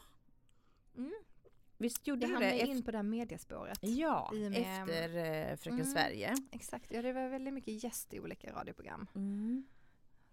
Mm. 0.97 1.12
Visst 1.79 2.07
gjorde 2.07 2.27
Jag 2.27 2.31
du 2.41 2.45
det? 2.47 2.51
Efter, 2.53 2.67
in 2.67 2.83
på 2.83 2.91
det 2.91 2.99
här 2.99 3.03
mediespåret. 3.03 3.79
ja, 3.83 4.31
med- 4.33 4.57
efter 4.57 5.17
eh, 5.17 5.57
Fröken 5.57 5.81
Mm. 5.81 5.85
Sverige. 5.93 6.35
Exakt, 6.53 6.91
ja 6.93 7.03
det 7.03 7.12
var 7.12 7.29
väldigt 7.29 7.55
mycket 7.55 7.85
gäst 7.85 8.15
i 8.15 8.21
olika 8.21 8.53
radioprogram. 8.53 9.07
Mm. 9.15 9.67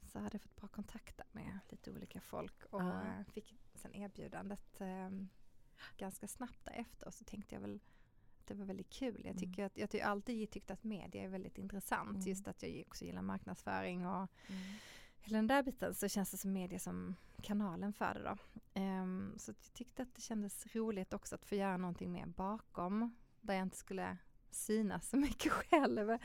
Så 0.10 0.19
hade 0.19 0.36
jag 0.36 0.41
fått 0.41 0.56
bra 0.56 0.67
kontakter 0.67 1.26
med 1.32 1.60
lite 1.69 1.91
olika 1.91 2.22
folk 2.22 2.63
och 2.69 2.82
Ja. 2.82 3.02
eh, 3.06 3.24
fick 3.34 3.56
sen 3.76 3.95
erbjudandet 3.95 4.82
eh, 4.82 5.10
ganska 5.98 6.28
snabbt 6.28 6.65
därefter 6.65 7.08
och 7.08 7.13
så 7.13 7.24
tänkte 7.24 7.56
jag 7.56 7.62
väl 7.62 7.80
att 8.39 8.48
det 8.48 8.54
var 8.54 8.65
väldigt 8.65 8.89
kul. 8.89 9.15
Jag 9.15 9.26
Mm. 9.26 9.38
tycker 9.38 9.65
att 9.65 9.78
jag 9.78 9.93
har 9.93 10.00
alltid 10.12 10.52
tyckt 10.52 10.72
att 10.72 10.84
media 10.84 11.24
är 11.24 11.28
väldigt 11.28 11.58
intressant. 11.58 12.10
Mm. 12.15 12.28
Just 12.28 12.48
att 12.48 12.63
jag 12.63 12.84
också 12.88 13.06
gillar 13.06 13.22
marknadsföring 13.22 14.06
och 14.08 14.28
Mm. 14.48 14.62
hela 15.19 15.38
den 15.38 15.48
där 15.48 15.63
biten 15.63 15.95
så 15.95 16.08
känns 16.08 16.32
det 16.32 16.38
som 16.38 16.54
media 16.54 16.80
som 16.80 17.15
kanalen 17.41 17.93
för 17.93 18.13
det 18.13 18.24
då. 18.24 18.38
Ehm, 18.74 19.34
så 19.38 19.50
jag 19.52 19.74
tyckte 19.74 20.04
att 20.04 20.15
det 20.15 20.22
kändes 20.22 20.76
roligt 20.76 21.13
också 21.13 21.36
att 21.36 21.45
få 21.45 21.56
göra 21.56 21.78
någonting 21.78 22.12
mer 22.12 22.26
bakom 22.26 23.15
där 23.41 23.54
jag 23.54 23.63
inte 23.63 23.78
skulle 23.78 24.17
synas 24.52 25.10
så 25.10 25.17
mycket 25.17 25.52
själv. 25.69 26.17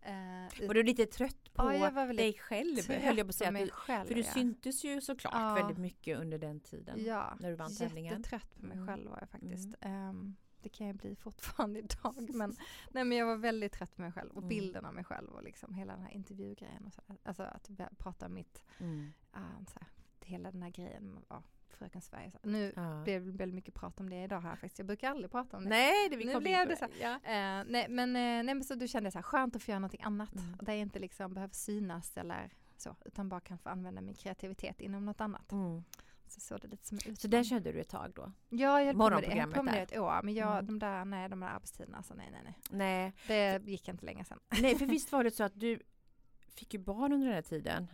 Eh, 0.00 0.66
Var 0.66 0.74
du 0.74 0.82
lite 0.82 1.06
trött 1.06 1.52
på 1.54 1.72
Ja, 1.72 1.90
dig 2.12 2.34
själv? 2.34 2.88
Höll 2.88 3.18
jag 3.18 3.26
på 3.26 3.30
att 3.30 3.34
säga. 3.34 3.50
mig 3.50 3.70
själv, 3.70 4.06
för 4.08 4.14
du 4.14 4.20
ja. 4.20 4.32
syntes 4.32 4.84
ju 4.84 5.00
såklart 5.00 5.34
Ja. 5.34 5.54
väldigt 5.54 5.78
mycket 5.78 6.18
under 6.18 6.38
den 6.38 6.60
tiden. 6.60 7.04
Ja, 7.04 7.36
när 7.40 7.50
du 7.50 7.56
vann 7.56 7.74
tävlingen. 7.74 8.12
jättetrött 8.12 8.56
på 8.60 8.66
mig 8.66 8.76
Mm. 8.76 8.86
själv 8.88 9.10
var 9.10 9.18
jag 9.20 9.28
faktiskt. 9.30 9.74
Ehm, 9.80 10.36
det 10.62 10.68
kan 10.68 10.86
jag 10.86 10.96
bli 10.96 11.16
fortfarande 11.16 11.78
idag. 12.02 12.34
Men, 12.34 12.54
nej, 12.90 13.04
men 13.04 13.18
jag 13.18 13.26
var 13.26 13.36
väldigt 13.36 13.72
trött 13.72 13.94
på 13.96 14.00
mig 14.02 14.12
själv 14.12 14.30
och 14.30 14.36
Mm. 14.42 14.48
bilden 14.48 14.84
av 14.84 14.94
mig 14.94 15.04
själv 15.04 15.28
och 15.30 15.42
liksom 15.42 15.74
hela 15.74 15.92
den 15.92 16.02
här 16.02 16.10
intervjugrejen. 16.14 16.86
Och 16.86 16.92
så, 16.92 17.02
alltså 17.22 17.42
att 17.42 17.70
prata 17.98 18.26
om 18.26 18.34
mitt, 18.34 18.62
Mm. 18.78 19.12
uh, 19.36 19.64
så 19.72 19.78
här, 19.80 19.88
hela 20.20 20.50
den 20.52 20.62
här 20.62 20.70
grejen 20.70 21.18
ja, 21.28 21.42
Fröken 21.74 22.00
Sverige. 22.02 22.32
Nu 22.42 22.72
Ja. 22.76 23.02
blev 23.04 23.24
det 23.26 23.30
väldigt 23.32 23.54
mycket 23.54 23.74
prat 23.74 24.00
om 24.00 24.10
det 24.10 24.22
idag 24.24 24.40
här 24.40 24.50
faktiskt. 24.56 24.78
Jag 24.78 24.86
brukar 24.86 25.10
aldrig 25.10 25.30
prata 25.30 25.56
om 25.56 25.62
det. 25.64 25.68
Nej, 25.68 26.08
det 26.10 26.16
vi 26.16 26.24
Nu 26.24 26.40
blev 26.40 26.68
det 26.68 26.76
så 26.76 26.86
Ja. 27.00 27.14
Eh, 27.14 27.64
nej, 27.66 27.86
men, 27.88 28.08
eh, 28.16 28.22
nej 28.22 28.44
men 28.54 28.64
så 28.64 28.74
då 28.74 28.86
kände 28.86 29.10
så 29.10 29.18
här, 29.18 29.22
skönt 29.22 29.56
att 29.56 29.62
få 29.62 29.70
göra 29.70 29.78
någonting 29.78 30.02
annat. 30.02 30.34
Mm. 30.34 30.56
Där 30.60 30.72
jag 30.72 30.80
inte 30.82 30.98
liksom 30.98 31.34
behöver 31.34 31.54
synas 31.54 32.16
eller 32.16 32.50
så, 32.76 32.96
utan 33.04 33.28
bara 33.28 33.40
kan 33.40 33.58
få 33.58 33.68
använda 33.68 34.00
min 34.00 34.14
kreativitet 34.14 34.80
inom 34.80 35.04
något 35.04 35.20
annat. 35.20 35.52
Mm. 35.52 35.84
Så 36.26 36.40
såg 36.40 36.60
det 36.60 36.68
lite 36.68 36.86
som 36.86 36.98
Så 37.16 37.28
där 37.28 37.44
körde 37.44 37.72
du 37.72 37.80
ett 37.80 37.88
tag 37.88 38.12
då? 38.14 38.32
Ja, 38.48 38.80
jag 38.80 38.86
höll 38.86 38.94
på 38.96 39.10
med 39.10 39.22
det. 39.22 39.36
Jag 39.36 39.54
på 39.54 39.62
med 39.62 39.74
det 39.74 39.80
ett 39.80 39.98
år. 39.98 40.20
Men 40.22 40.34
jag, 40.34 40.52
Mm. 40.52 40.66
de 40.66 40.78
där, 40.78 41.04
nej, 41.04 41.28
de 41.28 41.40
där 41.40 41.46
arbetstiderna, 41.48 41.96
alltså 41.96 42.14
nej, 42.14 42.28
nej, 42.32 42.40
nej. 42.44 42.54
Nej. 42.70 43.12
Det 43.26 43.70
gick 43.70 43.88
inte 43.88 44.04
länge 44.06 44.24
sedan. 44.24 44.40
Nej, 44.60 44.78
för 44.78 44.86
visst 44.96 45.12
var 45.12 45.24
det 45.24 45.30
så 45.30 45.44
att 45.44 45.60
du 45.60 45.80
fick 46.54 46.74
ju 46.74 46.80
barn 46.80 47.12
under 47.12 47.26
den 47.26 47.34
här 47.34 47.42
tiden? 47.42 47.86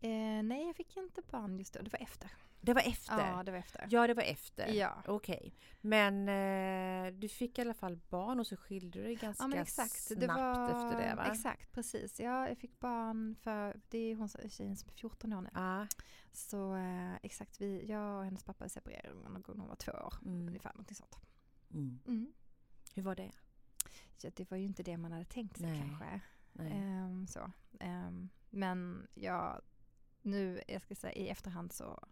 Eh, 0.00 0.42
nej, 0.44 0.66
jag 0.66 0.76
fick 0.76 0.96
inte 0.96 1.22
barn 1.30 1.58
just 1.58 1.74
då. 1.74 1.82
Det 1.82 1.92
var 1.92 1.98
efter. 2.02 2.30
Det 2.64 2.74
var 2.74 2.82
efter? 2.82 3.18
Ja, 3.18 3.42
det 3.42 3.50
var 3.50 3.58
efter. 3.58 3.86
Ja, 3.90 4.06
det 4.06 4.14
var 4.14 4.22
efter. 4.22 4.66
Ja. 4.66 5.02
Okej. 5.06 5.54
Men 5.80 6.28
eh, 6.28 7.12
du 7.12 7.28
fick 7.28 7.58
i 7.58 7.60
alla 7.60 7.74
fall 7.74 7.96
barn 8.08 8.40
och 8.40 8.46
så 8.46 8.56
skilde 8.56 8.98
du 8.98 9.04
dig 9.04 9.14
ganska 9.14 9.44
Ja 9.44 9.62
exakt. 9.62 9.90
snabbt 9.92 10.20
Det 10.20 10.26
var, 10.26 10.64
efter 10.64 11.08
det 11.08 11.14
va? 11.14 11.26
Exakt, 11.32 11.72
precis. 11.72 12.20
Ja, 12.20 12.48
jag 12.48 12.58
fick 12.58 12.80
barn 12.80 13.36
för, 13.40 13.80
det 13.88 13.98
är 13.98 14.16
hon 14.16 14.28
tjejen 14.28 14.76
som 14.76 14.88
är 14.88 14.92
14 14.92 15.32
år 15.32 15.40
nu. 15.40 15.50
Ja. 15.54 15.86
Så 16.32 16.76
eh, 16.76 17.14
exakt, 17.22 17.60
vi, 17.60 17.86
jag 17.86 18.18
och 18.18 18.24
hennes 18.24 18.44
pappa 18.44 18.68
separerade 18.68 19.14
någon 19.14 19.42
gång 19.42 19.56
när 19.56 19.62
hon 19.62 19.68
var 19.68 19.76
två 19.76 19.92
år. 19.92 20.14
Mm. 20.24 20.48
Ungefär 20.48 20.70
någonting 20.72 20.96
sånt. 20.96 21.18
Mm. 21.70 22.00
Mm. 22.06 22.32
Hur 22.94 23.02
var 23.02 23.14
det? 23.14 23.32
Så 24.16 24.30
det 24.34 24.50
var 24.50 24.56
ju 24.56 24.64
inte 24.64 24.82
det 24.82 24.96
man 24.96 25.12
hade 25.12 25.24
tänkt 25.24 25.56
sig 25.58 25.66
Nej. 25.66 25.80
kanske. 25.80 26.20
Nej. 26.52 26.72
Ehm, 26.72 27.26
så. 27.26 27.52
Ehm, 27.80 28.28
men 28.50 29.08
jag 29.14 29.60
nu, 30.22 30.62
jag 30.68 30.82
ska 30.82 30.94
säga 30.94 31.12
i 31.12 31.28
efterhand 31.28 31.72
så 31.72 32.04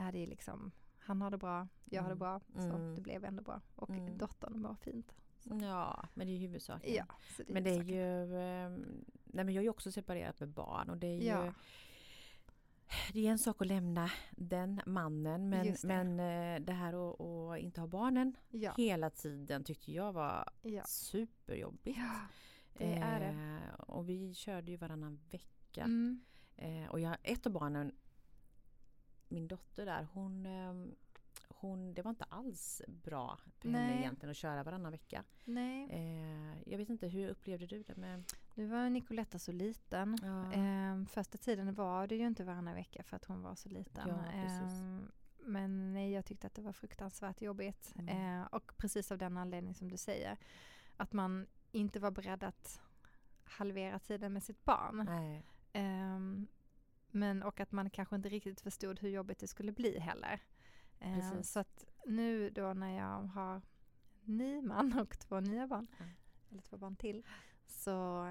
är 0.00 0.12
det 0.12 0.26
liksom, 0.26 0.70
han 0.98 1.22
har 1.22 1.30
det 1.30 1.38
bra, 1.38 1.68
jag 1.84 2.02
har 2.02 2.08
det 2.08 2.12
Mm. 2.14 2.18
bra, 2.18 2.40
så 2.54 2.76
Mm. 2.76 2.94
det 2.94 3.00
blev 3.00 3.24
ändå 3.24 3.42
bra. 3.42 3.60
Och 3.76 3.90
Mm. 3.90 4.18
dottern 4.18 4.62
mår 4.62 4.74
fint. 4.74 5.14
Ja, 5.62 6.08
men 6.14 6.26
det 6.26 6.32
är 6.32 6.38
huvudsaken. 6.38 6.94
Ja, 6.94 7.04
så 7.36 7.42
Men 7.48 7.62
det 7.64 7.70
är 7.70 7.82
ju, 7.82 8.36
ehm, 8.40 9.04
nej 9.24 9.44
men 9.44 9.54
jag 9.54 9.60
är 9.60 9.64
ju 9.64 9.70
också 9.70 9.92
separerat 9.92 10.40
med 10.40 10.48
barn 10.48 10.90
och 10.90 10.96
det 10.96 11.06
är 11.06 11.16
ju 11.20 11.24
Ja. 11.26 11.52
Det 13.12 13.26
är 13.26 13.30
en 13.30 13.38
sak 13.38 13.60
att 13.60 13.66
lämna 13.66 14.10
den 14.30 14.80
mannen 14.86 15.48
men, 15.48 15.66
det. 15.66 15.84
men 15.84 16.20
eh, 16.20 16.60
det 16.66 16.72
här 16.72 17.10
att, 17.10 17.20
att 17.20 17.58
inte 17.58 17.80
ha 17.80 17.88
barnen 17.88 18.36
Ja, 18.50 18.74
hela 18.76 19.10
tiden 19.10 19.64
tyckte 19.64 19.92
jag 19.92 20.12
var 20.12 20.48
ja. 20.62 20.84
superjobbigt. 20.84 21.98
ja, 21.98 22.20
det 22.78 22.92
är 22.94 23.20
det. 23.20 23.26
Eh, 23.66 23.74
och 23.80 24.08
vi 24.08 24.34
körde 24.34 24.70
ju 24.70 24.76
varannan 24.76 25.20
vecka. 25.30 25.82
Mm. 25.84 26.20
Eh, 26.56 26.86
och 26.90 27.00
jag, 27.00 27.16
ett 27.22 27.46
av 27.46 27.52
barnen, 27.52 27.92
min 29.30 29.48
dotter 29.48 29.86
där, 29.86 30.08
hon, 30.12 30.46
ehm, 30.46 30.94
hon, 31.48 31.94
det 31.94 32.02
var 32.02 32.10
inte 32.10 32.24
alls 32.24 32.82
bra 32.88 33.36
för 33.36 33.68
henne 33.68 33.86
Nej. 33.86 33.98
egentligen 33.98 34.30
att 34.30 34.36
köra 34.36 34.62
varannan 34.62 34.92
vecka. 34.92 35.24
Nej, 35.44 35.88
Eh, 35.90 36.62
jag 36.70 36.78
vet 36.78 36.88
inte, 36.88 37.08
hur 37.08 37.28
upplevde 37.28 37.66
du 37.66 37.82
det 37.82 37.96
med? 37.96 38.24
nu 38.54 38.66
var 38.66 38.90
Nicoletta 38.90 39.38
så 39.38 39.52
liten. 39.52 40.18
Ja. 40.22 40.52
Ehm, 40.52 41.06
första 41.06 41.38
tiden 41.38 41.74
var 41.74 42.06
det 42.06 42.16
ju 42.16 42.26
inte 42.26 42.44
varannan 42.44 42.74
vecka 42.74 43.02
för 43.02 43.16
att 43.16 43.24
hon 43.24 43.42
var 43.42 43.54
så 43.54 43.68
liten. 43.68 44.08
Ja. 44.08 44.24
Ehm, 44.32 45.10
men 45.38 45.92
nej, 45.92 46.12
jag 46.12 46.24
tyckte 46.24 46.46
att 46.46 46.54
det 46.54 46.62
var 46.62 46.72
fruktansvärt 46.72 47.42
jobbigt. 47.42 47.92
Mm. 47.98 48.08
Ehm, 48.16 48.46
och 48.52 48.72
precis 48.76 49.12
av 49.12 49.18
den 49.18 49.36
anledning 49.36 49.74
som 49.74 49.88
du 49.90 49.96
säger. 49.96 50.36
Att 50.96 51.12
man 51.12 51.46
inte 51.72 52.00
var 52.00 52.10
beredd 52.10 52.44
att 52.44 52.80
halvera 53.44 53.98
tiden 53.98 54.32
med 54.32 54.42
sitt 54.42 54.64
barn. 54.64 55.04
Nej. 55.06 55.42
Men 57.10 57.42
och 57.42 57.60
att 57.60 57.72
man 57.72 57.90
kanske 57.90 58.16
inte 58.16 58.28
riktigt 58.28 58.60
förstod 58.60 59.00
hur 59.00 59.08
jobbigt 59.08 59.38
det 59.38 59.46
skulle 59.46 59.72
bli 59.72 59.98
heller. 59.98 60.40
Precis. 60.98 61.52
så 61.52 61.60
att 61.60 61.84
nu 62.06 62.50
då 62.50 62.72
när 62.74 62.98
jag 62.98 63.22
har 63.22 63.62
ny 64.24 64.62
man 64.62 64.92
och 65.00 65.18
två 65.18 65.40
nya 65.40 65.66
barn, 65.66 65.86
Ja. 65.98 66.04
eller 66.50 66.62
två 66.62 66.76
barn 66.76 66.96
till, 66.96 67.26
så 67.66 68.28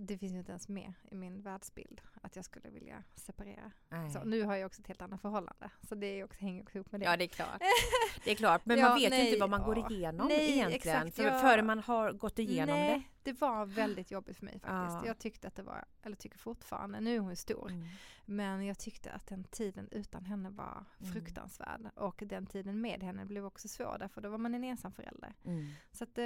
det 0.00 0.18
finns 0.18 0.32
ju 0.34 0.38
inte 0.38 0.52
ens 0.52 0.68
med 0.68 0.92
i 1.10 1.14
min 1.14 1.42
världsbild 1.42 2.00
att 2.22 2.36
jag 2.36 2.44
skulle 2.44 2.70
vilja 2.70 3.04
separera. 3.14 3.72
Nej. 3.88 4.10
Så, 4.10 4.24
nu 4.24 4.42
har 4.42 4.56
jag 4.56 4.66
också 4.66 4.80
ett 4.80 4.86
helt 4.88 5.02
annat 5.02 5.20
förhållande, 5.20 5.70
så 5.88 5.94
det 5.94 6.06
är 6.06 6.24
också, 6.24 6.40
hänger 6.40 6.62
också 6.62 6.76
ihop 6.78 6.92
med 6.92 7.00
det. 7.00 7.04
Ja 7.04 7.16
det 7.16 7.24
är 7.24 7.28
klart. 7.28 7.62
Det 8.24 8.30
är 8.30 8.34
klart 8.34 8.66
men 8.66 8.78
Ja, 8.78 8.88
man 8.88 8.94
vet 8.98 9.04
ju 9.04 9.10
nej, 9.10 9.26
inte 9.28 9.40
vad 9.40 9.50
man 9.50 9.62
går 9.62 9.92
igenom 9.92 10.28
Nej, 10.28 10.52
egentligen. 10.52 11.06
exakt, 11.06 11.18
jag- 11.18 11.40
Före 11.40 11.62
man 11.62 11.78
har 11.78 12.12
gått 12.12 12.38
igenom 12.38 12.76
det. 12.76 13.02
det 13.22 13.32
var 13.40 13.66
väldigt 13.66 14.10
jobbigt 14.10 14.36
för 14.36 14.44
mig 14.44 14.54
faktiskt. 14.60 14.96
Ja. 15.02 15.06
Jag 15.06 15.18
tyckte 15.18 15.48
att 15.48 15.54
det 15.54 15.62
var, 15.62 15.84
eller 16.02 16.16
tycker 16.16 16.38
fortfarande, 16.38 17.00
nu 17.00 17.14
är 17.16 17.18
hon 17.20 17.30
ju 17.30 17.36
stor, 17.36 17.70
Mm. 17.70 17.88
Men 18.30 18.66
jag 18.66 18.78
tyckte 18.78 19.10
att 19.12 19.26
den 19.26 19.44
tiden 19.44 19.88
utan 19.90 20.24
henne 20.24 20.50
var 20.50 20.84
Mm. 21.00 21.12
fruktansvärd. 21.12 21.80
Och 21.94 22.22
den 22.26 22.46
tiden 22.46 22.80
med 22.80 23.02
henne 23.02 23.24
blev 23.24 23.44
också 23.46 23.68
svår 23.68 23.96
därför 23.98 24.20
då 24.20 24.28
var 24.28 24.38
man 24.38 24.54
en 24.54 24.64
ensam 24.64 24.92
förälder. 24.92 25.34
Mm. 25.44 25.66
Så 25.92 26.04
att 26.04 26.18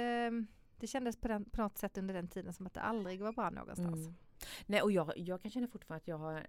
det, 0.83 0.87
kändes 0.87 1.17
på, 1.17 1.27
den, 1.27 1.45
på 1.45 1.61
något 1.61 1.77
sätt 1.77 1.97
under 1.97 2.13
den 2.13 2.27
tiden 2.27 2.53
som 2.53 2.65
att 2.65 2.73
det 2.73 2.81
aldrig 2.81 3.21
var 3.21 3.31
bra 3.31 3.49
någonstans. 3.49 3.99
Mm. 3.99 4.13
Nej 4.65 4.81
och 4.81 4.91
jag, 4.91 5.17
jag 5.17 5.41
kan 5.41 5.51
känna 5.51 5.67
fortfarande 5.67 5.97
att 5.97 6.07
jag 6.07 6.17
har 6.17 6.47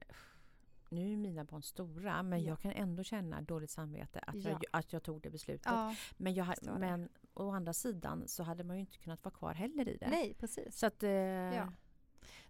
nu 0.88 1.12
är 1.12 1.16
mina 1.16 1.44
barn 1.44 1.62
stora 1.62 2.22
men 2.22 2.40
Ja. 2.40 2.48
jag 2.48 2.60
kan 2.60 2.72
ändå 2.72 3.02
känna 3.02 3.40
dåligt 3.40 3.70
samvete 3.70 4.18
att, 4.18 4.34
Ja. 4.34 4.50
jag, 4.50 4.64
att 4.70 4.92
jag 4.92 5.02
tog 5.02 5.22
det 5.22 5.30
beslutet. 5.30 5.66
Ja, 5.66 5.94
men, 6.16 6.34
jag, 6.34 6.54
det. 6.62 6.78
men 6.78 7.08
å 7.34 7.50
andra 7.50 7.72
sidan 7.72 8.28
så 8.28 8.42
hade 8.42 8.64
man 8.64 8.76
ju 8.76 8.80
inte 8.80 8.98
kunnat 8.98 9.24
vara 9.24 9.34
kvar 9.34 9.54
heller 9.54 9.88
i 9.88 9.96
det. 9.96 10.08
nej 10.08 10.34
precis. 10.34 10.78
Så 10.78 10.86
att, 10.86 11.02
eh, 11.02 11.68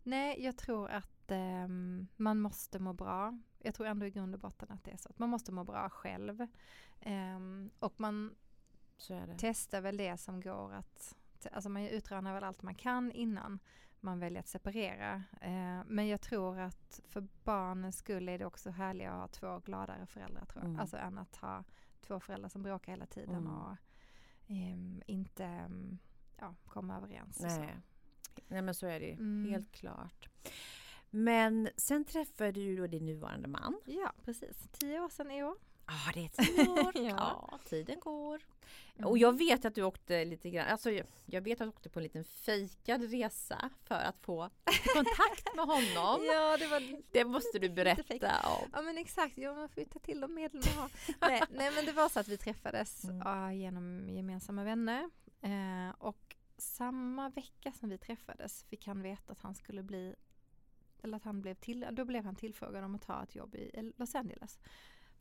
Nej, 0.02 0.44
jag 0.44 0.56
tror 0.56 0.90
att 0.90 1.30
ehm, 1.30 2.06
man 2.16 2.40
måste 2.40 2.78
må 2.78 2.92
bra. 2.92 3.38
Jag 3.58 3.74
tror 3.74 3.86
ändå 3.86 4.06
i 4.06 4.10
grund 4.10 4.34
och 4.34 4.40
botten 4.40 4.70
att 4.70 4.84
det 4.84 4.90
är 4.90 4.96
så. 4.96 5.08
Att 5.08 5.18
man 5.18 5.28
måste 5.30 5.52
må 5.52 5.64
bra 5.64 5.90
själv. 5.90 6.46
Ehm, 7.00 7.70
och 7.78 8.00
man 8.00 8.34
testar 9.38 9.80
väl 9.80 9.96
det 9.96 10.16
som 10.16 10.40
går 10.40 10.72
att, 10.72 11.16
alltså 11.52 11.68
man 11.70 11.86
utrönar 11.86 12.34
väl 12.34 12.44
allt 12.44 12.62
man 12.62 12.74
kan 12.74 13.12
innan 13.12 13.58
man 14.00 14.18
väljer 14.20 14.40
att 14.40 14.48
separera. 14.48 15.22
Eh, 15.40 15.80
men 15.86 16.08
jag 16.08 16.20
tror 16.20 16.58
att 16.58 17.00
för 17.08 17.26
barnens 17.44 17.96
skull 17.98 18.28
är 18.28 18.38
det 18.38 18.46
också 18.46 18.70
härligt 18.70 19.08
att 19.08 19.14
ha 19.14 19.28
två 19.28 19.58
gladare 19.58 20.06
föräldrar 20.06 20.44
tror 20.44 20.62
jag. 20.62 20.68
Mm. 20.68 20.80
Alltså 20.80 20.96
än 20.96 21.18
att 21.18 21.36
ha 21.36 21.64
två 22.00 22.20
föräldrar 22.20 22.48
som 22.48 22.62
bråkar 22.62 22.92
hela 22.92 23.06
tiden 23.06 23.34
Mm. 23.36 23.52
och 23.52 23.76
ehm, 24.46 25.02
inte 25.06 25.70
ja, 26.38 26.54
komma 26.66 26.96
överens. 26.96 27.36
så. 27.36 27.46
Nej. 27.46 27.76
Nej 28.48 28.62
men 28.62 28.74
så 28.74 28.86
är 28.86 29.00
det 29.00 29.06
ju. 29.06 29.12
Mm. 29.12 29.50
Helt 29.50 29.72
klart. 29.72 30.28
Men 31.10 31.68
sen 31.76 32.04
träffade 32.04 32.52
du 32.52 32.76
då 32.76 32.86
din 32.86 33.06
nuvarande 33.06 33.48
man. 33.48 33.80
Ja, 33.84 34.12
precis. 34.24 34.68
Tio 34.72 35.00
år 35.00 35.08
sedan 35.08 35.30
i 35.30 35.44
år. 35.44 35.56
Ja, 35.86 36.12
det 36.14 36.24
är 36.24 36.28
tio 36.28 36.68
år. 36.68 36.92
Ja. 37.08 37.48
ja. 37.50 37.58
tiden 37.64 38.00
går. 38.00 38.42
Mm. 38.96 39.10
Och 39.10 39.18
jag 39.18 39.38
vet 39.38 39.64
att 39.64 39.74
du 39.74 39.82
åkte 39.82 40.24
lite 40.24 40.50
grann, 40.50 40.68
alltså 40.68 40.90
jag, 41.26 41.40
vet 41.40 41.60
att 41.60 41.66
du 41.66 41.68
åkte 41.68 41.88
på 41.88 41.98
en 41.98 42.02
liten 42.02 42.24
fejkad 42.24 43.10
resa 43.10 43.70
för 43.84 43.94
att 43.94 44.18
få 44.20 44.50
kontakt 44.94 45.54
med 45.56 45.64
honom. 45.64 46.20
Ja, 46.26 46.56
det 46.56 46.66
var 46.66 47.02
Det 47.12 47.24
måste 47.24 47.58
du 47.58 47.68
berätta 47.68 48.48
om. 48.48 48.70
Ja 48.72 48.82
men 48.82 48.98
exakt, 48.98 49.38
ja, 49.38 49.54
man 49.54 49.68
får 49.68 49.82
ju 49.82 49.88
ta 49.88 49.98
till 49.98 50.20
de 50.20 50.34
medel 50.34 50.62
man 50.66 50.78
har. 50.78 50.90
nej, 51.28 51.42
nej 51.50 51.70
men 51.74 51.84
det 51.84 51.92
var 51.92 52.08
så 52.08 52.20
att 52.20 52.28
vi 52.28 52.36
träffades 52.38 53.04
Mm. 53.04 53.18
ja, 53.24 53.52
genom 53.52 54.08
gemensamma 54.08 54.64
vänner. 54.64 55.10
Eh, 55.40 55.94
och 55.98 56.36
samma 56.56 57.28
vecka 57.28 57.72
som 57.72 57.88
vi 57.88 57.98
träffades 57.98 58.64
fick 58.64 58.86
han 58.86 59.02
veta 59.02 59.32
att 59.32 59.40
han 59.40 59.54
skulle 59.54 59.82
bli, 59.82 60.14
eller 61.02 61.16
att 61.16 61.24
han 61.24 61.40
blev 61.40 61.54
till, 61.54 61.86
då 61.92 62.04
blev 62.04 62.24
han 62.24 62.36
tillfrågad 62.36 62.84
om 62.84 62.94
att 62.94 63.02
ta 63.02 63.22
ett 63.22 63.34
jobb 63.34 63.54
i 63.54 63.92
Los 63.96 64.14
Angeles. 64.14 64.58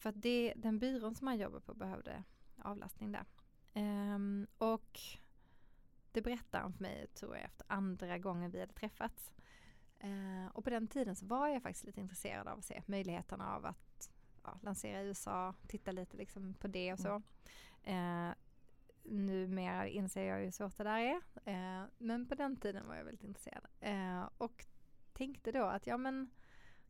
För 0.04 0.10
att 0.10 0.22
det, 0.22 0.54
den 0.56 0.80
byrån 0.80 1.16
som 1.16 1.28
han 1.28 1.40
jobbar 1.40 1.60
på 1.60 1.74
behövde 1.74 2.24
avlastning 2.58 3.12
där. 3.12 3.26
Ehm, 3.74 4.48
och 4.58 5.00
det 6.12 6.22
berättade 6.22 6.64
han 6.64 6.74
för 6.74 6.82
mig, 6.82 7.08
tror 7.08 7.36
jag, 7.36 7.46
efter 7.46 7.66
andra 7.70 8.18
gången 8.18 8.52
vi 8.52 8.60
hade 8.60 8.74
träffats. 8.74 9.32
Eh, 10.00 10.48
och 10.54 10.64
på 10.64 10.70
den 10.70 10.88
tiden 10.88 11.16
så 11.16 11.26
var 11.26 11.48
jag 11.48 11.64
faktiskt 11.64 11.86
lite 11.86 12.02
intresserad 12.02 12.48
av 12.48 12.58
att 12.58 12.66
se 12.66 12.82
möjligheterna 12.86 13.56
av 13.56 13.66
att 13.66 14.12
ja, 14.44 14.60
lansera 14.62 15.02
i 15.02 15.06
USA, 15.06 15.54
titta 15.68 15.92
lite 15.92 16.18
liksom 16.18 16.54
på 16.54 16.68
det 16.68 16.94
och 16.94 17.00
så. 17.00 17.22
Eh, 17.84 18.30
numera 19.04 19.88
inser 19.88 20.24
jag 20.24 20.40
ju 20.40 20.46
hur 20.46 20.52
svårt 20.52 20.78
det 20.78 20.84
där 20.84 21.22
är. 21.46 21.90
Men 21.98 22.26
på 22.26 22.36
den 22.36 22.56
tiden 22.56 22.88
var 22.88 22.96
jag 22.96 23.06
väldigt 23.06 23.24
intresserad. 23.24 23.68
Och 24.38 24.66
tänkte 25.14 25.52
då 25.52 25.64
att 25.64 25.88
ja 25.88 25.98
men 25.98 26.30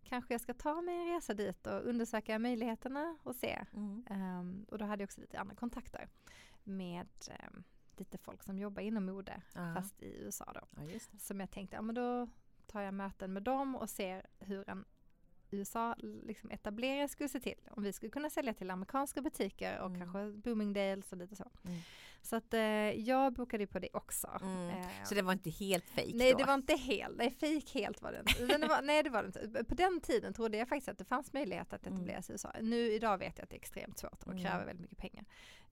kanske 0.04 0.34
jag 0.34 0.42
ska 0.42 0.54
ta 0.54 0.82
mig 0.82 0.96
en 0.96 1.16
resa 1.16 1.34
dit 1.34 1.68
och 1.68 1.86
undersöka 1.86 2.39
möjligheterna 2.39 3.18
och 3.24 3.36
se. 3.36 3.66
Mm. 3.74 4.04
Ehm, 4.10 4.66
och 4.72 4.78
då 4.78 4.86
hade 4.86 5.02
jag 5.04 5.08
också 5.08 5.22
lite 5.22 5.39
andra 5.39 5.56
kontakter 5.56 6.10
med 6.63 7.08
ehm, 7.32 7.63
lite 7.98 8.18
folk 8.18 8.44
som 8.44 8.58
jobbar 8.58 8.82
inom 8.82 9.06
mode 9.06 9.42
Ja. 9.56 9.74
fast 9.76 10.02
i 10.04 10.18
USA 10.24 10.54
då. 10.54 10.82
ja. 10.84 11.00
Som 11.20 11.39
jag 11.39 11.52
tänkte, 11.52 11.76
ja 11.76 11.82
men 11.82 11.96
då 11.96 12.28
tar 12.68 12.82
jag 12.82 12.94
möten 12.94 13.34
med 13.34 13.44
dem 13.44 13.76
och 13.76 13.89
ser 13.89 14.26
hur 14.39 14.70
en 14.70 14.86
USA 15.52 15.96
liksom 16.00 16.52
etablering 16.52 17.10
skulle 17.10 17.30
se 17.30 17.39
till. 17.39 17.60
Om 17.72 17.84
vi 17.84 17.94
skulle 17.94 18.10
kunna 18.12 18.30
sälja 18.30 18.54
till 18.54 18.72
amerikanska 18.72 19.22
butiker 19.22 19.80
och 19.80 19.86
Mm. 19.88 20.00
kanske 20.02 20.32
Bloomingdales 20.42 21.12
och 21.12 21.18
lite 21.18 21.36
så. 21.36 21.52
Mm. 21.66 21.80
Så 22.25 22.36
att 22.36 22.53
eh, 22.53 22.62
jag 22.91 23.33
bokade 23.33 23.67
på 23.67 23.79
det 23.79 23.89
också. 23.93 24.39
Mm. 24.41 24.69
Eh, 24.69 24.86
Så 25.03 25.15
det 25.15 25.21
var 25.21 25.33
inte 25.33 25.49
helt 25.49 25.89
fejk 25.89 26.15
Nej 26.15 26.31
då? 26.31 26.38
det 26.38 26.43
var 26.43 26.53
inte 26.53 26.75
helt, 26.75 27.17
nej 27.17 27.31
fejk 27.39 27.73
helt 27.73 28.01
var 28.01 28.12
det 28.12 28.19
inte. 28.19 28.57
Det 28.57 28.67
var, 28.67 28.81
nej 28.81 29.03
det 29.03 29.09
var 29.09 29.23
det 29.23 29.27
inte. 29.45 29.63
På 29.63 29.75
den 29.75 30.01
tiden 30.01 30.33
trodde 30.33 30.57
jag 30.57 30.67
faktiskt 30.69 30.89
att 30.89 30.97
det 30.97 31.05
fanns 31.05 31.33
möjlighet 31.33 31.73
att 31.73 31.88
Mm. 31.88 31.97
etablera 31.97 32.21
sig 32.21 32.33
i 32.33 32.36
USA. 32.36 32.51
Nu 32.62 32.77
idag 32.91 33.17
vet 33.17 33.38
jag 33.38 33.43
att 33.43 33.49
det 33.49 33.55
är 33.55 33.59
extremt 33.59 33.97
svårt 33.97 34.23
och 34.23 34.31
Mm. 34.31 34.43
kräver 34.43 34.65
väldigt 34.65 34.81
mycket 34.81 34.97
pengar. 34.97 35.25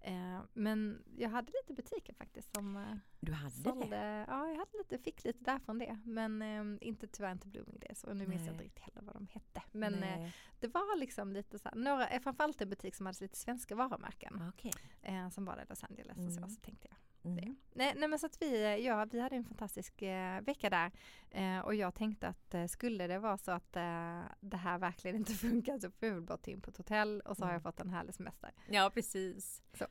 Eh, 0.03 0.41
men 0.53 1.03
jag 1.17 1.29
hade 1.29 1.51
lite 1.61 1.73
butiker 1.73 2.13
faktiskt 2.13 2.53
som 2.55 2.77
eh, 2.77 2.95
Du 3.19 3.31
hade 3.31 3.55
det? 3.55 3.61
sålde, 3.63 4.25
ja 4.27 4.47
jag 4.47 4.55
hade 4.57 4.77
lite, 4.77 4.97
fick 4.97 5.23
lite 5.23 5.39
därifrån 5.43 5.77
det. 5.79 5.99
Men 6.05 6.41
eh, 6.41 6.87
inte 6.87 7.07
tyvärr 7.07 7.31
inte 7.31 7.47
Bloomingdales 7.47 8.03
och 8.03 8.15
nu 8.17 8.27
minns 8.27 8.41
jag 8.41 8.45
Nej. 8.45 8.51
inte 8.53 8.63
riktigt 8.63 8.83
heller 8.83 9.01
vad 9.01 9.15
de 9.15 9.27
hette. 9.27 9.63
Men 9.71 9.93
eh, 9.93 9.99
Nej. 9.99 10.33
det 10.59 10.67
var 10.67 10.97
liksom 10.97 11.33
lite 11.33 11.59
så 11.59 11.69
här, 11.69 11.75
några, 11.75 12.07
eh, 12.07 12.21
framförallt 12.21 12.61
en 12.61 12.69
butik 12.69 12.95
som 12.95 13.05
hade 13.05 13.17
lite 13.21 13.37
svenska 13.37 13.75
varumärken. 13.75 14.43
Okej. 14.49 14.71
Eh, 15.01 15.29
som 15.29 15.45
var 15.45 15.55
där 15.55 15.63
i 15.63 15.65
Los 15.69 15.83
Angeles 15.83 16.17
och 16.17 16.23
Mm. 16.23 16.31
så, 16.31 16.47
så 16.55 16.61
tänkte 16.61 16.87
jag 16.87 16.97
Mm. 17.23 17.55
Nej, 17.73 17.93
nej 17.95 18.09
men 18.09 18.19
så 18.19 18.25
att 18.25 18.41
vi, 18.41 18.83
ja, 18.85 19.05
vi 19.11 19.19
hade 19.19 19.35
en 19.35 19.43
fantastisk 19.43 20.01
eh, 20.01 20.41
vecka 20.41 20.69
där 20.69 20.91
eh, 21.31 21.59
och 21.59 21.75
jag 21.75 21.95
tänkte 21.95 22.27
att 22.27 22.53
eh, 22.53 22.65
skulle 22.65 23.07
det 23.07 23.19
vara 23.19 23.37
så 23.37 23.51
att 23.51 23.75
eh, 23.75 24.21
det 24.39 24.57
här 24.57 24.77
verkligen 24.77 25.15
inte 25.17 25.33
funkar 25.47 25.79
så 25.79 25.91
får 25.91 26.07
jag 26.07 26.13
väl 26.15 26.23
bara 26.23 26.37
ta 26.37 26.51
in 26.51 26.61
på 26.61 26.69
ett 26.69 26.77
hotell 26.77 27.21
och 27.21 27.37
så 27.37 27.43
har 27.43 27.49
jag 27.49 27.61
Mm. 27.61 27.63
fått 27.63 27.79
en 27.79 27.89
härlig 27.89 28.13
semester. 28.15 28.51
Ja 28.69 28.91
precis. 28.93 29.61
Så. 29.73 29.85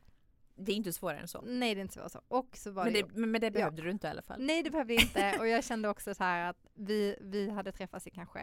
Det 0.54 0.72
är 0.72 0.76
inte 0.76 0.92
svårare 0.92 1.18
än 1.18 1.28
så. 1.28 1.40
Nej 1.40 1.74
det 1.74 1.80
är 1.80 1.82
inte 1.82 1.94
så. 1.94 2.08
så. 2.08 2.20
Och 2.28 2.56
så 2.56 2.70
var 2.70 2.84
Men 2.84 2.92
det, 2.92 3.02
det, 3.02 3.26
men 3.26 3.40
det 3.40 3.50
behövde 3.50 3.82
du 3.82 3.90
inte 3.90 4.06
i 4.06 4.10
alla 4.10 4.22
fall. 4.22 4.40
Nej 4.46 4.62
det 4.62 4.70
behövde 4.70 4.94
jag 4.94 5.02
inte 5.02 5.38
och 5.38 5.48
jag 5.48 5.64
kände 5.64 5.88
också 5.88 6.14
så 6.14 6.24
här 6.24 6.50
att 6.50 6.66
vi, 6.74 7.16
vi 7.20 7.50
hade 7.50 7.72
träffats 7.72 8.06
i 8.06 8.10
kanske 8.10 8.40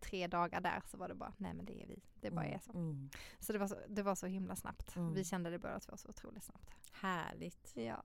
tre 0.00 0.26
dagar 0.26 0.60
där 0.60 0.82
så 0.86 0.96
var 0.96 1.08
det 1.08 1.14
bara 1.14 1.32
nej 1.36 1.54
men 1.54 1.64
det 1.64 1.82
är 1.82 1.86
vi, 1.86 2.02
det 2.20 2.30
bara 2.30 2.44
är 2.44 2.58
så. 2.58 2.72
Mm. 2.72 3.10
Så 3.40 3.52
det 3.52 3.58
var 3.58 3.66
så, 3.66 3.76
det 3.88 4.02
var 4.02 4.14
så 4.14 4.26
himla 4.26 4.56
snabbt. 4.56 4.96
Mm. 4.96 5.14
Vi 5.14 5.24
kände 5.24 5.50
det 5.50 5.58
båda 5.58 5.80
två 5.80 5.96
så 5.96 6.08
otroligt 6.08 6.42
snabbt. 6.44 6.70
Härligt. 6.92 7.72
Ja. 7.76 8.02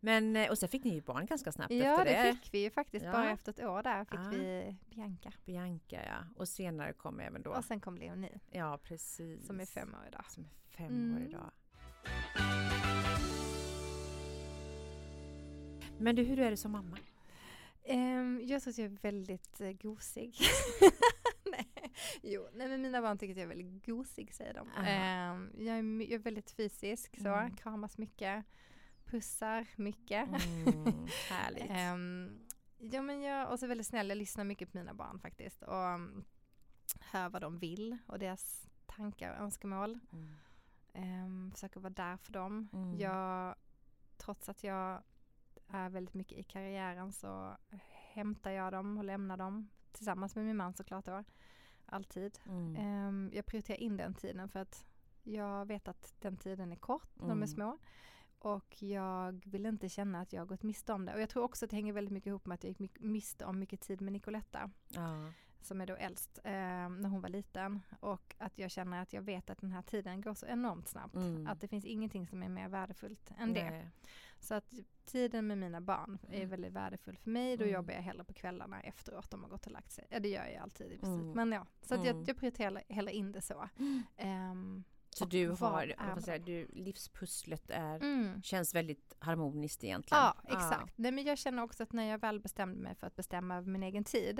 Men, 0.00 0.36
eh, 0.36 0.50
och 0.50 0.58
sen 0.58 0.68
fick 0.68 0.84
ni 0.84 0.94
ju 0.94 1.00
barn 1.00 1.26
ganska 1.26 1.52
snabbt 1.52 1.72
Ja, 1.72 1.90
efter 2.00 2.04
det 2.04 2.22
det. 2.22 2.34
fick 2.36 2.54
vi 2.54 2.58
ju 2.62 2.70
faktiskt. 2.70 3.04
Ja. 3.04 3.12
Bara 3.12 3.30
efter 3.30 3.52
ett 3.52 3.60
år 3.64 3.82
där 3.82 4.04
fick 4.04 4.18
Ah. 4.20 4.28
vi 4.30 4.76
Bianca. 4.90 5.32
Bianca 5.44 6.04
ja, 6.06 6.24
och 6.36 6.48
senare 6.48 6.92
kom 6.92 7.20
även 7.20 7.42
då, 7.42 7.50
Och 7.50 7.64
sen 7.64 7.80
kom 7.80 7.98
Leonie 7.98 8.38
ja 8.50 8.78
precis. 8.82 9.46
som 9.46 9.60
är 9.60 9.66
fem 9.66 9.94
år 9.94 10.06
idag. 10.08 10.24
Som 10.30 10.44
är 10.44 10.76
fem 10.76 10.86
år 11.14 11.16
Mm. 11.16 11.22
idag. 11.28 11.50
Men 15.98 16.16
du, 16.16 16.22
hur 16.22 16.38
är 16.38 16.50
det 16.50 16.56
som 16.56 16.72
mamma? 16.72 16.98
Ehm, 17.86 18.40
jag 18.44 18.62
tror 18.62 18.70
att 18.70 18.78
jag 18.78 18.84
är 18.92 18.98
väldigt 19.02 19.60
uh, 19.60 19.72
gosig. 19.72 20.36
nej. 21.44 21.92
Jo, 22.22 22.48
nej 22.54 22.68
men 22.68 22.82
mina 22.82 23.02
barn 23.02 23.18
tycker 23.18 23.32
att 23.32 23.38
jag 23.38 23.44
är 23.44 23.56
väldigt 23.56 23.86
gosig 23.86 24.34
säger 24.34 24.54
de. 24.54 24.70
Ehm, 24.86 25.50
jag, 25.58 25.78
är, 25.78 26.00
jag 26.02 26.12
är 26.12 26.18
väldigt 26.18 26.50
fysisk 26.50 27.20
så, 27.22 27.28
Mm. 27.28 27.56
kramas 27.56 27.98
mycket, 27.98 28.44
pussar 29.04 29.66
mycket. 29.76 30.28
Mm, 30.28 31.06
härligt. 31.30 31.70
Ehm, 31.70 32.38
ja 32.78 33.02
men 33.02 33.22
jag, 33.22 33.50
och 33.52 33.58
så 33.58 33.66
väldigt 33.66 33.86
snäll, 33.86 34.08
jag 34.08 34.18
lyssnar 34.18 34.44
mycket 34.44 34.72
på 34.72 34.78
mina 34.78 34.94
barn 34.94 35.18
faktiskt 35.20 35.62
och 35.62 35.94
um, 35.94 36.24
hör 37.00 37.28
vad 37.28 37.42
de 37.42 37.58
vill 37.58 37.96
och 38.06 38.18
deras 38.18 38.68
tankar 38.86 39.30
och 39.34 39.42
önskemål. 39.42 39.98
Mm. 40.12 40.34
Um, 41.24 41.52
försöker 41.52 41.80
vara 41.80 41.90
där 41.92 42.16
för 42.16 42.32
dem. 42.32 42.68
Mm. 42.72 42.98
Jag, 42.98 43.54
trots 44.16 44.48
att 44.48 44.64
jag 44.64 45.02
är 45.68 45.88
väldigt 45.90 46.14
mycket 46.14 46.38
i 46.38 46.42
karriären 46.42 47.12
så 47.12 47.56
hämtar 48.12 48.50
jag 48.50 48.72
dem 48.72 48.98
och 48.98 49.04
lämnar 49.04 49.36
dem 49.36 49.68
tillsammans 49.92 50.36
med 50.36 50.44
min 50.44 50.56
man 50.56 50.74
såklart 50.74 51.04
då. 51.04 51.24
Alltid. 51.86 52.38
Mm. 52.46 52.76
Ehm, 52.76 53.30
jag 53.34 53.46
prioriterar 53.46 53.78
in 53.78 53.96
den 53.96 54.14
tiden 54.14 54.48
för 54.48 54.60
att 54.60 54.86
jag 55.22 55.66
vet 55.66 55.88
att 55.88 56.14
den 56.20 56.36
tiden 56.36 56.72
är 56.72 56.76
kort 56.76 57.08
när 57.14 57.22
de 57.26 57.30
Mm. 57.30 57.42
är 57.42 57.46
små. 57.46 57.78
Och 58.38 58.82
jag 58.82 59.42
vill 59.46 59.66
inte 59.66 59.88
känna 59.88 60.20
att 60.20 60.32
jag 60.32 60.40
har 60.40 60.46
gått 60.46 60.62
miste 60.62 60.92
om 60.92 61.04
det. 61.06 61.14
Och 61.14 61.20
jag 61.20 61.28
tror 61.28 61.42
också 61.44 61.64
att 61.64 61.70
det 61.70 61.76
hänger 61.76 61.92
väldigt 61.92 62.12
mycket 62.12 62.26
ihop 62.26 62.46
med 62.46 62.54
att 62.54 62.64
jag 62.64 62.80
gick 62.80 63.00
miste 63.00 63.44
om 63.44 63.58
mycket 63.58 63.80
tid 63.80 64.00
med 64.00 64.12
Nicoletta 64.12 64.70
Ja. 64.88 65.32
som 65.60 65.80
är 65.80 65.86
då 65.86 65.96
äldst, 65.96 66.38
eh, 66.44 66.52
när 66.88 67.08
hon 67.08 67.20
var 67.20 67.28
liten. 67.28 67.82
Och 68.00 68.34
att 68.38 68.58
jag 68.58 68.70
känner 68.70 69.02
att 69.02 69.12
jag 69.12 69.22
vet 69.22 69.50
att 69.50 69.58
den 69.60 69.72
här 69.72 69.82
tiden 69.82 70.20
går 70.20 70.34
så 70.34 70.46
enormt 70.46 70.88
snabbt. 70.88 71.14
Mm. 71.14 71.46
Att 71.46 71.60
det 71.60 71.68
finns 71.68 71.84
ingenting 71.84 72.26
som 72.28 72.42
är 72.42 72.48
mer 72.48 72.68
värdefullt 72.68 73.30
än 73.38 73.54
det. 73.54 73.90
Så 74.40 74.54
att 74.54 74.74
tiden 75.04 75.46
med 75.46 75.58
mina 75.58 75.80
barn 75.80 76.18
är 76.28 76.36
Mm. 76.36 76.48
väldigt 76.48 76.72
värdefull 76.72 77.16
för 77.16 77.30
mig. 77.30 77.56
Då 77.56 77.64
Mm. 77.64 77.74
jobbar 77.74 77.94
jag 77.94 78.02
hellre 78.02 78.24
på 78.24 78.32
kvällarna 78.32 78.80
efteråt 78.80 79.30
de 79.30 79.42
har 79.42 79.50
gått 79.50 79.66
och 79.66 79.72
lagt 79.72 79.92
sig. 79.92 80.06
Ja 80.10 80.20
det 80.20 80.28
gör 80.28 80.46
jag 80.46 80.62
alltid 80.62 80.86
i 80.86 80.98
princip. 80.98 81.22
Mm. 81.22 81.32
Men 81.32 81.52
ja, 81.52 81.66
så 81.82 81.94
att 81.94 82.00
Mm. 82.06 82.16
jag, 82.18 82.28
jag 82.28 82.36
prioriterar 82.38 82.82
hellre 82.88 83.12
in 83.12 83.32
det 83.32 83.42
så. 83.42 83.68
Ehm, 84.16 84.84
Så 85.10 85.24
du 85.24 85.48
har, 85.50 85.82
är 85.98 86.14
vad 86.14 86.24
säga, 86.24 86.38
du, 86.38 86.66
livspusslet 86.72 87.70
är, 87.70 87.96
mm. 88.00 88.42
känns 88.42 88.74
väldigt 88.74 89.14
harmoniskt 89.18 89.84
egentligen. 89.84 90.22
Ja, 90.22 90.36
exakt. 90.48 90.98
Nej, 90.98 91.12
men 91.12 91.24
jag 91.24 91.38
känner 91.38 91.62
också 91.62 91.82
att 91.82 91.92
när 91.92 92.04
jag 92.04 92.18
väl 92.18 92.40
bestämde 92.40 92.80
mig 92.82 92.94
för 92.94 93.06
att 93.06 93.16
bestämma 93.16 93.56
över 93.56 93.68
min 93.70 93.82
egen 93.82 94.04
tid, 94.04 94.38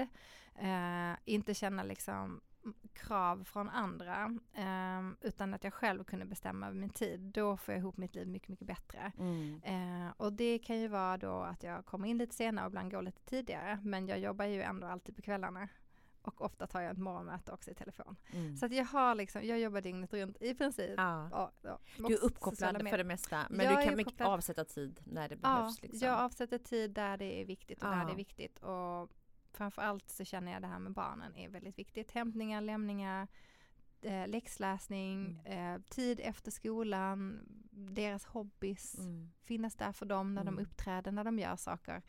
eh, 0.55 1.13
inte 1.25 1.55
känna 1.55 1.83
liksom 1.83 2.41
krav 2.93 3.45
från 3.45 3.69
andra, 3.69 4.39
eh, 4.53 5.03
utan 5.21 5.55
att 5.55 5.65
jag 5.65 5.75
själv 5.75 6.05
kunde 6.05 6.25
bestämma 6.25 6.67
över 6.67 6.77
min 6.79 6.91
tid, 6.91 7.21
då 7.21 7.57
får 7.57 7.75
jag 7.75 7.81
ihop 7.81 7.97
mitt 7.97 8.15
liv 8.15 8.29
mycket, 8.29 8.49
mycket 8.49 8.67
bättre. 8.67 9.13
Mm. 9.19 9.63
Eh, 9.65 10.13
och 10.17 10.33
det 10.33 10.59
kan 10.59 10.79
ju 10.81 10.89
vara 10.89 11.17
då 11.17 11.41
att 11.41 11.63
jag 11.63 11.85
kommer 11.85 12.09
in 12.09 12.19
lite 12.19 12.35
senare 12.35 12.65
och 12.67 12.71
ibland 12.71 12.91
går 12.91 13.03
lite 13.03 13.23
tidigare, 13.25 13.81
men 13.83 14.07
jag 14.07 14.19
jobbar 14.19 14.45
ju 14.45 14.63
ändå 14.63 14.87
alltid 14.87 15.17
på 15.17 15.23
kvällarna. 15.23 15.69
Och 16.23 16.41
ofta 16.41 16.67
tar 16.67 16.81
jag 16.81 16.93
ett 16.93 16.99
morgonmöte 16.99 17.53
också 17.53 17.71
i 17.71 17.75
telefon. 17.75 18.17
Mm. 18.33 18.57
Så 18.57 18.67
att 18.67 18.73
jag 18.73 18.85
har 18.85 19.15
liksom, 19.15 19.43
jag 19.45 19.61
jobbar 19.61 19.81
dygnet 19.81 20.13
runt 20.13 20.43
i 20.43 20.55
princip. 20.55 20.95
Ja. 20.97 21.29
Ja, 21.33 21.53
ja. 21.63 21.79
Du 21.97 22.15
är 22.15 22.25
uppkopplad 22.25 22.89
för 22.89 22.99
det 22.99 23.05
mesta, 23.05 23.47
men 23.51 23.67
Jag 23.67 23.79
du 23.79 23.85
kan 23.85 23.97
mycket 23.97 24.21
avsätta 24.21 24.65
tid 24.65 25.01
när 25.05 25.29
det 25.29 25.39
Ja, 25.43 25.57
behövs. 25.59 25.83
Liksom. 25.83 26.09
jag 26.09 26.19
avsätter 26.19 26.59
tid 26.59 26.91
där 26.91 27.17
det 27.17 27.41
är 27.41 27.45
viktigt 27.45 27.83
och 27.83 27.89
Ja. 27.89 27.97
när 27.97 28.05
det 28.07 28.13
är 28.13 28.17
viktigt. 28.17 28.59
Och 28.59 29.11
framförallt 29.57 30.11
så 30.11 30.25
känner 30.25 30.53
jag 30.53 30.63
det 30.63 30.69
här 30.69 30.79
med 30.79 30.93
barnen 30.93 31.37
är 31.37 31.49
väldigt 31.49 31.79
viktigt. 31.79 32.11
Hämtningar, 32.11 32.61
lämningar, 32.61 33.29
eh, 34.03 34.29
läxläsning, 34.29 35.41
Mm. 35.47 35.75
eh, 35.75 35.81
tid 35.83 36.21
efter 36.23 36.51
skolan, 36.51 37.41
deras 37.71 38.25
hobbys. 38.25 38.99
Mm. 38.99 39.33
Finnas 39.45 39.75
där 39.75 39.93
för 39.93 40.07
dem 40.07 40.35
när 40.35 40.43
Mm. 40.43 40.57
de 40.57 40.63
uppträder, 40.63 41.13
när 41.13 41.25
de 41.25 41.39
gör 41.39 41.57
saker. 41.57 42.03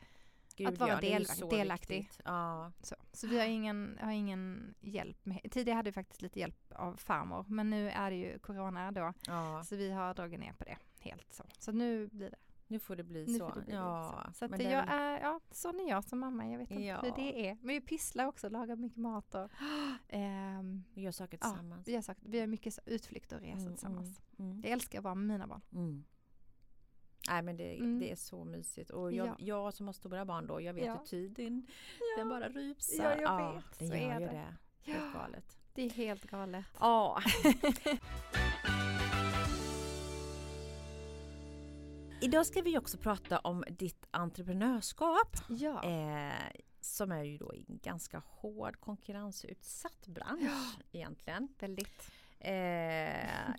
Gud, 0.55 0.67
Att 0.67 0.77
vara 0.77 0.89
ja, 0.89 0.99
del- 1.01 1.25
så 1.25 1.49
delaktig. 1.49 2.09
Ja. 2.25 2.71
Så, 2.81 2.95
så 3.13 3.27
vi 3.27 3.39
har 3.39 3.45
ingen, 3.45 3.97
har 4.01 4.11
ingen 4.11 4.75
hjälp. 4.79 5.25
Med, 5.25 5.51
tidigare 5.51 5.75
hade 5.75 5.89
vi 5.89 5.93
faktiskt 5.93 6.21
lite 6.21 6.39
hjälp 6.39 6.71
av 6.75 6.95
farmor, 6.95 7.45
men 7.47 7.69
nu 7.69 7.89
är 7.89 8.09
det 8.11 8.17
ju 8.17 8.39
corona 8.39 8.91
då. 8.91 9.13
ja, 9.27 9.63
Så 9.63 9.75
vi 9.75 9.91
har 9.91 10.13
dragit 10.13 10.39
ner 10.39 10.53
på 10.53 10.63
det 10.63 10.77
helt 10.99 11.33
så. 11.33 11.43
Så 11.59 11.71
nu 11.71 12.07
blir 12.07 12.29
det 12.29 12.37
nu 12.67 12.79
får 12.79 12.95
det 12.95 13.03
bli 13.03 13.25
Nu 13.27 13.37
så. 13.39 13.49
det 13.55 13.61
bli 13.61 13.73
ja. 13.73 14.23
så. 14.27 14.33
Så 14.33 14.45
att 14.45 14.63
jag 14.63 14.71
är 14.71 14.87
är, 14.87 15.21
ja, 15.21 15.39
sån 15.51 15.79
är 15.79 15.89
jag 15.89 16.03
som 16.03 16.19
mamma. 16.19 16.47
Jag 16.47 16.57
vet 16.57 16.71
inte 16.71 16.83
Ja. 16.83 17.01
hur 17.01 17.11
det 17.15 17.47
är. 17.49 17.55
Men 17.55 17.67
vi 17.67 17.81
pysslar 17.81 18.25
också, 18.25 18.49
lagar 18.49 18.75
mycket 18.75 18.97
mat 18.97 19.35
och 19.35 19.51
ehm, 20.09 20.83
vi 20.93 21.01
gör 21.01 21.11
saker 21.11 21.37
ja, 21.41 21.47
tillsammans. 21.47 21.87
vi 21.87 21.95
har 21.95 22.01
sagt, 22.01 22.19
vi 22.23 22.39
har 22.39 22.47
mycket 22.47 22.79
utflykter 22.85 23.35
och 23.35 23.41
resor 23.41 23.59
Mm, 23.61 23.71
tillsammans. 23.73 24.21
Mm. 24.39 24.51
Mm. 24.51 24.61
Jag 24.63 24.71
älskar 24.71 24.97
att 24.97 25.03
vara 25.03 25.15
med 25.15 25.27
mina 25.27 25.47
barn. 25.47 25.61
Mm. 25.73 26.03
Nej 27.29 27.41
men 27.41 27.57
det, 27.57 27.77
Mm. 27.77 27.99
det 27.99 28.11
är 28.11 28.15
så 28.15 28.43
mysigt 28.45 28.89
och 28.89 29.13
jag, 29.13 29.27
Ja. 29.27 29.35
jag 29.39 29.73
som 29.73 29.85
har 29.85 29.93
stora 29.93 30.25
barn 30.25 30.47
då, 30.47 30.61
jag 30.61 30.73
vet 30.73 30.85
Ja. 30.85 30.93
hur 30.97 31.05
tiden 31.05 31.67
den 32.17 32.29
bara 32.29 32.49
rusar. 32.49 33.17
Ja, 33.21 33.41
jag 33.41 33.53
vet. 33.53 33.79
Den 33.79 33.87
Så 33.87 33.95
gör 33.95 34.01
är 34.01 34.19
ju 34.19 34.25
det. 34.25 34.31
det. 34.31 34.91
Helt 34.91 35.13
galet. 35.13 35.57
Det 35.73 35.81
är 35.85 35.89
helt 35.89 36.23
galet. 36.25 36.65
Ja. 36.79 37.21
Idag 42.21 42.45
ska 42.45 42.61
vi 42.61 42.77
också 42.77 42.97
prata 42.97 43.39
om 43.39 43.63
ditt 43.69 44.05
entreprenörskap 44.11 45.35
Ja. 45.49 45.83
eh, 45.83 46.51
som 46.81 47.11
är 47.11 47.23
ju 47.23 47.37
då 47.37 47.53
i 47.55 47.65
en 47.69 47.79
ganska 47.83 48.21
hård 48.25 48.79
konkurrensutsatt 48.79 50.07
bransch 50.07 50.79
egentligen. 50.91 51.47
Väldigt. 51.59 52.11
Eh, 52.39 52.51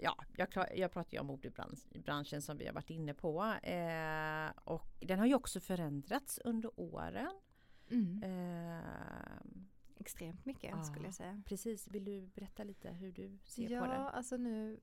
ja, 0.01 0.17
jag, 0.37 0.51
klar- 0.51 0.73
jag 0.77 0.93
pratar 0.93 1.13
ju 1.13 1.19
om 1.19 1.27
modebranschen 1.27 2.43
som 2.43 2.57
vi 2.59 2.67
har 2.67 2.73
varit 2.75 2.91
inne 2.91 3.15
på 3.15 3.45
eh, 3.63 4.51
och 4.65 4.91
den 5.01 5.19
har 5.19 5.27
ju 5.27 5.35
också 5.35 5.61
förändrats 5.61 6.39
under 6.45 6.81
åren. 6.81 7.41
Mm. 7.91 8.23
Eh, 8.23 8.85
Extremt 10.01 10.45
mycket 10.45 10.71
ja. 10.71 10.83
skulle 10.85 11.05
jag 11.05 11.15
säga. 11.15 11.43
precis, 11.47 11.89
vill 11.89 12.05
du 12.05 12.27
berätta 12.27 12.65
lite 12.65 12.91
hur 12.91 13.13
du 13.13 13.39
ser 13.45 13.71
ja, 13.71 13.81
på 13.81 13.87
det? 13.87 13.97
alltså 13.97 14.37
nu 14.37 14.81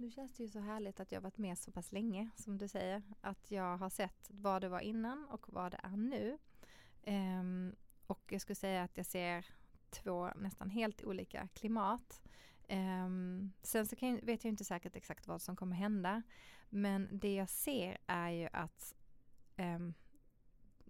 nu 0.00 0.10
känns 0.10 0.32
det 0.36 0.42
ju 0.42 0.48
så 0.48 0.60
härligt 0.60 1.00
att 1.00 1.12
jag 1.12 1.20
varit 1.20 1.38
med 1.38 1.58
så 1.58 1.72
pass 1.72 1.92
länge 1.92 2.30
som 2.36 2.58
du 2.58 2.68
säger. 2.68 3.02
Att 3.20 3.50
jag 3.50 3.76
har 3.76 3.90
sett 3.90 4.30
vad 4.30 4.62
det 4.62 4.68
var 4.68 4.80
innan 4.80 5.24
och 5.24 5.52
vad 5.52 5.72
det 5.72 5.80
är 5.82 5.96
nu. 5.96 6.38
Ehm, 7.02 7.76
och 8.06 8.22
jag 8.32 8.40
skulle 8.40 8.54
säga 8.56 8.82
att 8.82 8.96
jag 8.96 9.06
ser 9.06 9.46
två 9.90 10.30
nästan 10.36 10.70
helt 10.70 11.04
olika 11.04 11.48
klimat. 11.48 12.22
Ehm, 12.68 13.52
sen 13.62 13.86
så 13.86 13.96
jag- 14.00 14.20
vet 14.22 14.44
jag 14.44 14.52
inte 14.52 14.64
säkert 14.64 14.96
exakt 14.96 15.26
vad 15.26 15.42
som 15.42 15.56
kommer 15.56 15.76
hända. 15.76 16.22
Men 16.68 17.08
det 17.18 17.34
jag 17.34 17.48
ser 17.48 17.98
är 18.06 18.30
ju 18.30 18.48
att 18.52 18.94
ehm, 19.56 19.94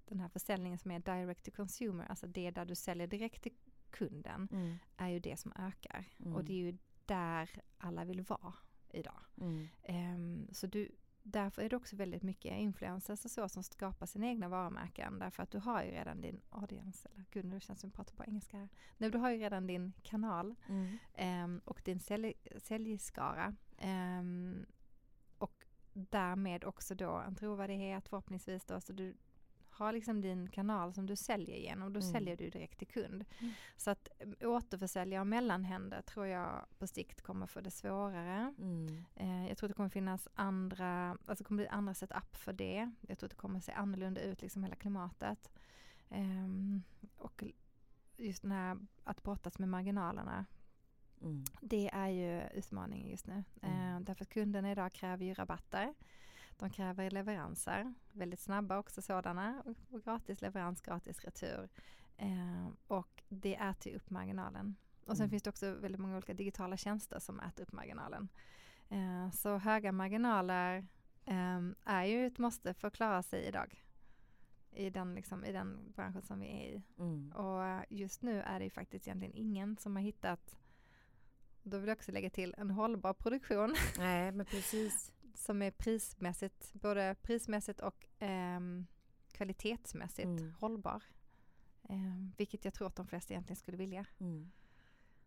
den 0.04 0.20
här 0.20 0.28
försäljningen 0.28 0.78
som 0.78 0.90
är 0.90 0.98
direct 0.98 1.44
to 1.44 1.50
consumer, 1.50 2.06
alltså 2.06 2.26
det 2.26 2.50
där 2.50 2.64
du 2.64 2.74
säljer 2.74 3.06
direkt 3.06 3.42
till 3.42 3.54
kunden, 3.90 4.48
Mm, 4.52 4.76
är 4.96 5.08
ju 5.08 5.18
det 5.20 5.36
som 5.36 5.52
ökar. 5.56 6.04
Mm. 6.18 6.34
Och 6.36 6.44
det 6.44 6.52
är 6.52 6.56
ju 6.72 6.78
där 7.06 7.62
alla 7.78 8.04
vill 8.04 8.22
vara 8.22 8.52
idag. 8.92 9.20
mm, 9.40 9.68
Ehm, 9.82 10.48
så 10.52 10.66
du, 10.66 10.88
därför 11.22 11.62
är 11.62 11.68
det 11.68 11.76
också 11.76 11.96
väldigt 11.96 12.22
mycket 12.22 12.52
influencers 12.52 13.24
och 13.24 13.30
så 13.30 13.48
som 13.48 13.62
skapar 13.62 14.06
sina 14.06 14.26
egna 14.26 14.48
varumärken. 14.48 15.18
Därför 15.18 15.42
att 15.42 15.50
du 15.50 15.58
har 15.58 15.82
ju 15.82 15.90
redan 15.90 16.20
din 16.20 16.40
audience, 16.50 17.08
eller 17.08 17.24
gud 17.30 17.44
nu 17.44 17.60
känns 17.60 17.78
det 17.78 17.80
som 17.80 17.88
att 17.88 17.94
jag 17.98 18.06
pratar 18.06 18.16
på 18.16 18.24
engelska 18.30 18.56
här. 18.56 18.68
Nej, 18.98 19.10
du 19.10 19.18
har 19.18 19.30
ju 19.30 19.38
redan 19.38 19.66
din 19.66 19.92
kanal 20.02 20.54
mm, 20.68 20.98
ehm, 21.14 21.60
och 21.64 21.82
din 21.84 22.00
sälj, 22.00 22.34
säljskara. 22.58 23.56
Ehm, 23.78 24.66
och 25.38 25.64
därmed 25.92 26.64
också 26.64 26.94
då 26.94 27.10
en 27.16 27.34
trovärdighet 27.34 28.08
förhoppningsvis 28.08 28.64
då. 28.64 28.80
Så 28.80 28.92
du 28.92 29.16
har 29.80 29.92
liksom 29.92 30.20
din 30.20 30.48
kanal 30.50 30.94
som 30.94 31.06
du 31.06 31.16
säljer 31.16 31.56
igenom. 31.56 31.92
Då 31.92 32.00
Mm. 32.00 32.12
säljer 32.12 32.36
du 32.36 32.50
direkt 32.50 32.78
till 32.78 32.86
kund. 32.88 33.24
Mm. 33.38 33.52
Så 33.76 33.90
att 33.90 34.08
äm, 34.18 34.34
återförsälja 34.40 35.20
och 35.20 35.26
mellanhänder 35.26 36.02
tror 36.02 36.26
jag 36.26 36.66
på 36.78 36.86
sikt 36.86 37.22
kommer 37.22 37.46
få 37.46 37.60
det 37.60 37.70
svårare. 37.70 38.54
mm, 38.58 39.04
Eh, 39.14 39.48
jag 39.48 39.58
tror 39.58 39.68
det 39.68 39.74
kommer 39.74 39.88
finnas 39.88 40.28
andra, 40.34 41.18
alltså 41.26 41.44
kommer 41.44 41.62
bli 41.62 41.68
andra 41.68 41.94
setup 41.94 42.36
för 42.36 42.52
det. 42.52 42.90
Jag 43.00 43.18
tror 43.18 43.26
att 43.26 43.30
det 43.30 43.36
kommer 43.36 43.60
se 43.60 43.72
annorlunda 43.72 44.20
ut 44.20 44.42
liksom 44.42 44.62
hela 44.62 44.76
klimatet. 44.76 45.50
Ehm, 46.10 46.82
och 47.16 47.44
just 48.16 48.42
den 48.42 48.52
här 48.52 48.78
att 49.04 49.22
brottas 49.22 49.58
med 49.58 49.68
marginalerna 49.68 50.46
mm, 51.22 51.44
det 51.60 51.88
är 51.92 52.08
ju 52.08 52.42
utmaningen 52.58 53.08
just 53.08 53.26
nu. 53.26 53.44
Mm. 53.62 53.94
Eh, 53.96 54.00
därför 54.00 54.24
att 54.24 54.28
kunderna 54.28 54.72
idag 54.72 54.92
kräver 54.92 55.24
ju 55.24 55.34
rabatter. 55.34 55.94
De 56.60 56.70
kräver 56.70 57.10
leveranser, 57.10 57.94
väldigt 58.12 58.40
snabba 58.40 58.78
också 58.78 59.02
sådana. 59.02 59.62
Och, 59.66 59.94
och 59.94 60.04
gratis 60.04 60.40
leverans, 60.40 60.80
gratis 60.80 61.24
retur. 61.24 61.68
Eh, 62.16 62.68
och 62.86 63.22
det 63.28 63.54
äter 63.56 63.92
ju 63.92 63.96
upp 63.96 64.10
marginalen. 64.10 64.76
Och 65.06 65.16
sen 65.16 65.24
Mm. 65.24 65.30
finns 65.30 65.42
det 65.42 65.50
också 65.50 65.74
väldigt 65.74 66.00
många 66.00 66.16
olika 66.16 66.34
digitala 66.34 66.76
tjänster 66.76 67.18
som 67.18 67.40
äter 67.40 67.62
upp 67.62 67.72
marginalen. 67.72 68.28
Eh, 68.88 69.30
så 69.30 69.56
höga 69.58 69.92
marginaler 69.92 70.86
um, 71.26 71.74
är 71.84 72.04
ju 72.04 72.26
ett 72.26 72.38
måste 72.38 72.74
för 72.74 72.88
att 72.88 72.94
klara 72.94 73.22
sig 73.22 73.44
idag. 73.44 73.84
I 74.72 74.90
den, 74.90 75.14
liksom, 75.14 75.44
i 75.44 75.52
den 75.52 75.92
branschen 75.92 76.22
som 76.22 76.40
vi 76.40 76.46
är 76.46 76.68
i. 76.76 76.82
Mm. 76.98 77.32
Och 77.32 77.84
just 77.88 78.22
nu 78.22 78.40
är 78.40 78.58
det 78.58 78.64
ju 78.64 78.70
faktiskt 78.70 79.06
egentligen 79.06 79.34
ingen 79.34 79.76
som 79.76 79.96
har 79.96 80.02
hittat, 80.02 80.58
då 81.62 81.78
vill 81.78 81.88
jag 81.88 81.96
också 81.96 82.12
lägga 82.12 82.30
till, 82.30 82.54
en 82.58 82.70
hållbar 82.70 83.14
produktion 83.14 83.74
Nej, 83.98 84.32
men 84.32 84.46
precis. 84.46 85.12
Som 85.40 85.62
är 85.62 85.70
prismässigt, 85.70 86.72
både 86.72 87.16
prismässigt 87.22 87.80
och 87.80 88.06
ehm, 88.18 88.86
kvalitetsmässigt 89.32 90.26
Mm. 90.26 90.54
hållbar. 90.60 91.02
Ehm, 91.88 92.32
vilket 92.36 92.64
jag 92.64 92.74
tror 92.74 92.86
att 92.86 92.96
de 92.96 93.06
flesta 93.06 93.32
egentligen 93.34 93.56
skulle 93.56 93.76
vilja. 93.76 94.06
Mm. 94.20 94.50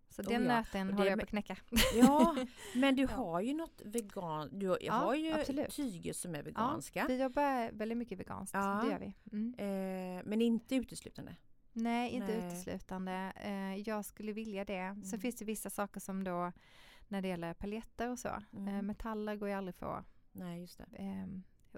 Så 0.10 0.22
Oh 0.22 0.28
den 0.28 0.42
ja, 0.44 0.48
nöten 0.48 0.94
håller 0.94 1.10
jag 1.10 1.20
på 1.20 1.24
att 1.24 1.30
knäcka. 1.30 1.58
Ja, 1.96 2.36
men 2.76 2.96
du 2.96 3.02
Ja. 3.02 3.08
har 3.10 3.42
ju 3.42 3.54
något 3.54 3.82
vegan, 3.86 4.60
du 4.60 4.68
har, 4.70 4.78
Ja, 4.82 4.94
har 4.94 5.16
ju 5.16 5.32
absolut. 5.34 5.76
tyger 5.76 6.14
som 6.14 6.36
är 6.36 6.44
veganska. 6.44 7.06
Vi 7.08 7.22
jobbar 7.22 7.72
väldigt 7.72 7.98
mycket 7.98 8.20
veganskt, 8.20 8.54
Ja. 8.54 8.82
det 8.84 8.92
gör 8.92 9.00
vi. 9.00 9.14
Mm. 9.32 9.54
Eh, 10.18 10.24
men 10.26 10.42
inte 10.42 10.76
uteslutande. 10.76 11.36
Nej, 11.76 12.12
inte 12.12 12.38
Nej. 12.38 12.48
uteslutande. 12.48 13.34
Eh, 13.36 13.76
jag 13.90 14.06
skulle 14.06 14.32
vilja 14.34 14.66
det. 14.66 14.78
Mm. 14.78 15.04
Sen 15.04 15.20
finns 15.20 15.36
det 15.36 15.46
vissa 15.46 15.70
saker 15.70 16.00
som 16.00 16.24
då, 16.24 16.52
när 17.14 17.22
det 17.22 17.28
gäller 17.28 17.54
paletter 17.54 18.10
och 18.12 18.20
så, 18.20 18.30
Mm. 18.54 18.68
eh, 18.68 18.82
metaller 18.82 19.36
går 19.36 19.48
ju 19.50 19.54
aldrig 19.56 19.76
få 19.76 20.04
Nej, 20.32 20.60
just 20.62 20.78
det. 20.78 20.86
eh, 20.96 21.28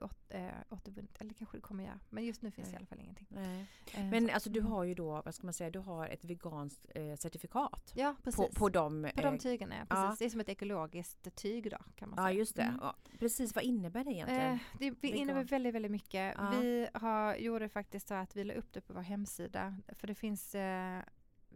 åt, 0.04 0.18
eh, 0.30 0.50
återvunnet, 0.70 1.22
eller 1.22 1.34
kanske 1.34 1.58
det 1.58 1.62
kommer 1.62 1.84
göra. 1.84 2.00
Men 2.10 2.26
just 2.26 2.42
nu 2.42 2.52
finns 2.52 2.68
det 2.68 2.74
i 2.74 2.78
alla 2.78 2.86
fall 2.86 3.00
ingenting. 3.00 3.28
Nej. 3.30 3.66
Eh, 3.94 4.06
Men 4.06 4.28
så. 4.28 4.34
alltså 4.34 4.50
du 4.50 4.60
Mm. 4.60 4.72
har 4.72 4.84
ju 4.84 4.94
då, 4.94 5.22
vad 5.26 5.36
ska 5.36 5.48
man 5.48 5.54
säga, 5.54 5.70
du 5.70 5.80
har 5.80 6.08
ett 6.08 6.26
veganskt 6.26 6.86
eh, 6.96 7.16
certifikat. 7.16 7.92
Ja, 7.96 8.16
precis. 8.24 8.48
På, 8.48 8.60
på 8.60 8.70
de... 8.70 9.12
På 9.16 9.22
de 9.22 9.34
eh, 9.34 9.40
tygerna, 9.40 9.76
ja, 9.76 9.86
ja. 9.90 9.96
precis. 9.96 10.20
Det 10.20 10.26
är 10.26 10.30
som 10.30 10.40
ett 10.40 10.50
ekologiskt 10.50 11.36
tyg 11.36 11.72
då 11.72 11.78
kan 11.96 12.10
man 12.10 12.18
Ja, 12.20 12.26
säga. 12.30 12.38
just 12.40 12.56
det. 12.56 12.62
Mm. 12.62 12.80
Ja, 12.82 12.96
precis, 13.20 13.56
vad 13.56 13.64
innebär 13.64 14.04
det 14.04 14.12
egentligen? 14.12 14.54
Eh, 14.54 14.60
det 14.80 14.92
Vegan. 14.92 15.18
innebär 15.20 15.44
väldigt, 15.44 15.76
väldigt 15.76 15.92
mycket. 15.92 16.36
Ja. 16.38 16.50
Vi 16.62 16.88
har, 16.94 17.36
gjorde 17.36 17.70
faktiskt 17.70 18.08
så 18.08 18.14
att 18.14 18.36
vi 18.36 18.44
la 18.44 18.54
upp 18.54 18.74
det 18.74 18.82
på 18.82 18.94
vår 18.94 19.02
hemsida. 19.02 19.78
För 19.88 20.08
det 20.08 20.16
finns 20.16 20.56
eh, 20.56 21.00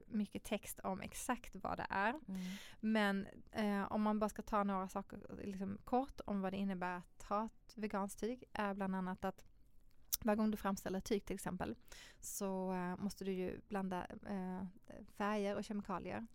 mycket 0.10 0.44
text 0.44 0.80
om 0.80 1.02
exakt 1.02 1.56
vad 1.56 1.78
det 1.78 1.88
är. 1.90 2.10
Mm. 2.10 2.42
Men 2.80 3.28
eh, 3.52 3.92
om 3.92 4.02
man 4.02 4.20
bara 4.20 4.30
ska 4.30 4.42
ta 4.42 4.64
några 4.64 4.90
saker 4.90 5.20
liksom, 5.44 5.78
kort 5.86 6.22
om 6.26 6.42
vad 6.42 6.54
det 6.54 6.58
innebär 6.58 6.98
att 6.98 7.24
ha 7.24 7.46
ett 7.46 7.74
veganskt 7.78 8.20
tyg 8.20 8.44
är 8.54 8.74
bland 8.74 8.96
annat 8.96 9.26
att 9.26 9.44
varje 10.24 10.38
gång 10.38 10.52
du 10.52 10.58
framställer 10.58 11.00
tyg 11.00 11.26
till 11.26 11.36
exempel 11.36 11.76
så 12.20 12.74
eh, 12.74 12.98
måste 12.98 13.26
du 13.26 13.32
ju 13.32 13.62
blanda 13.68 14.08
eh, 14.30 14.66
färger 15.18 15.56
och 15.56 15.64
kemikalier 15.64 16.28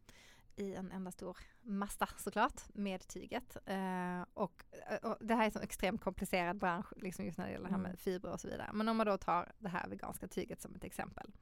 i 0.56 0.74
en 0.74 0.90
enda 0.90 1.10
stor 1.10 1.36
massa 1.62 2.08
såklart 2.16 2.62
med 2.74 3.08
tyget. 3.08 3.56
Eh, 3.66 4.22
och, 4.34 4.64
och 5.02 5.16
det 5.20 5.34
här 5.34 5.46
är 5.46 5.56
en 5.56 5.62
extremt 5.62 6.00
komplicerad 6.00 6.58
bransch 6.58 6.92
liksom 6.96 7.24
just 7.24 7.38
när 7.38 7.46
det 7.46 7.52
gäller 7.52 7.64
det 7.64 7.70
här 7.70 7.78
Mm. 7.78 7.90
med 7.90 7.98
fibrer 8.00 8.32
och 8.32 8.40
så 8.40 8.48
vidare. 8.48 8.70
Men 8.72 8.88
om 8.88 8.96
man 8.96 9.06
då 9.06 9.18
tar 9.18 9.52
det 9.58 9.68
här 9.68 9.88
veganska 9.88 10.28
tyget 10.28 10.62
som 10.62 10.74
ett 10.74 10.84
exempel. 10.84 11.32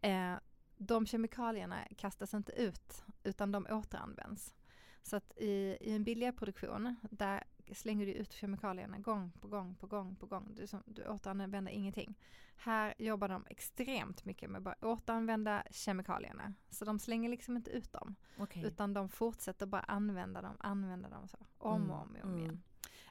Eh, 0.00 0.34
de 0.78 1.06
kemikalierna 1.06 1.84
kastas 1.96 2.34
inte 2.34 2.52
ut 2.52 3.04
utan 3.24 3.52
de 3.52 3.66
återanvänds. 3.70 4.54
Så 5.02 5.16
att 5.16 5.32
i, 5.36 5.76
i 5.80 5.92
en 5.92 6.04
billigare 6.04 6.32
produktion 6.32 6.96
där 7.10 7.44
slänger 7.72 8.06
du 8.06 8.12
ut 8.12 8.32
kemikalierna 8.32 8.98
gång 8.98 9.32
på 9.40 9.48
gång 9.48 9.74
på 9.74 9.86
gång 9.86 10.16
på 10.16 10.26
gång. 10.26 10.54
Du, 10.54 10.66
som, 10.66 10.82
du 10.86 11.08
återanvänder 11.08 11.72
ingenting. 11.72 12.14
Här 12.56 12.94
jobbar 12.98 13.28
de 13.28 13.46
extremt 13.50 14.24
mycket 14.24 14.50
med 14.50 14.68
att 14.68 14.84
återanvända 14.84 15.62
kemikalierna. 15.70 16.54
Så 16.70 16.84
de 16.84 16.98
slänger 16.98 17.28
liksom 17.28 17.56
inte 17.56 17.70
ut 17.70 17.92
dem. 17.92 18.14
Okej. 18.38 18.64
Utan 18.64 18.94
de 18.94 19.08
fortsätter 19.08 19.66
bara 19.66 19.80
använda 19.82 20.42
dem, 20.42 20.56
använda 20.60 21.08
dem 21.08 21.28
så. 21.28 21.38
Om 21.58 21.82
Mm, 21.82 21.90
och 21.90 22.02
om, 22.02 22.16
och 22.16 22.24
om 22.24 22.30
mm. 22.30 22.40
igen. 22.40 22.62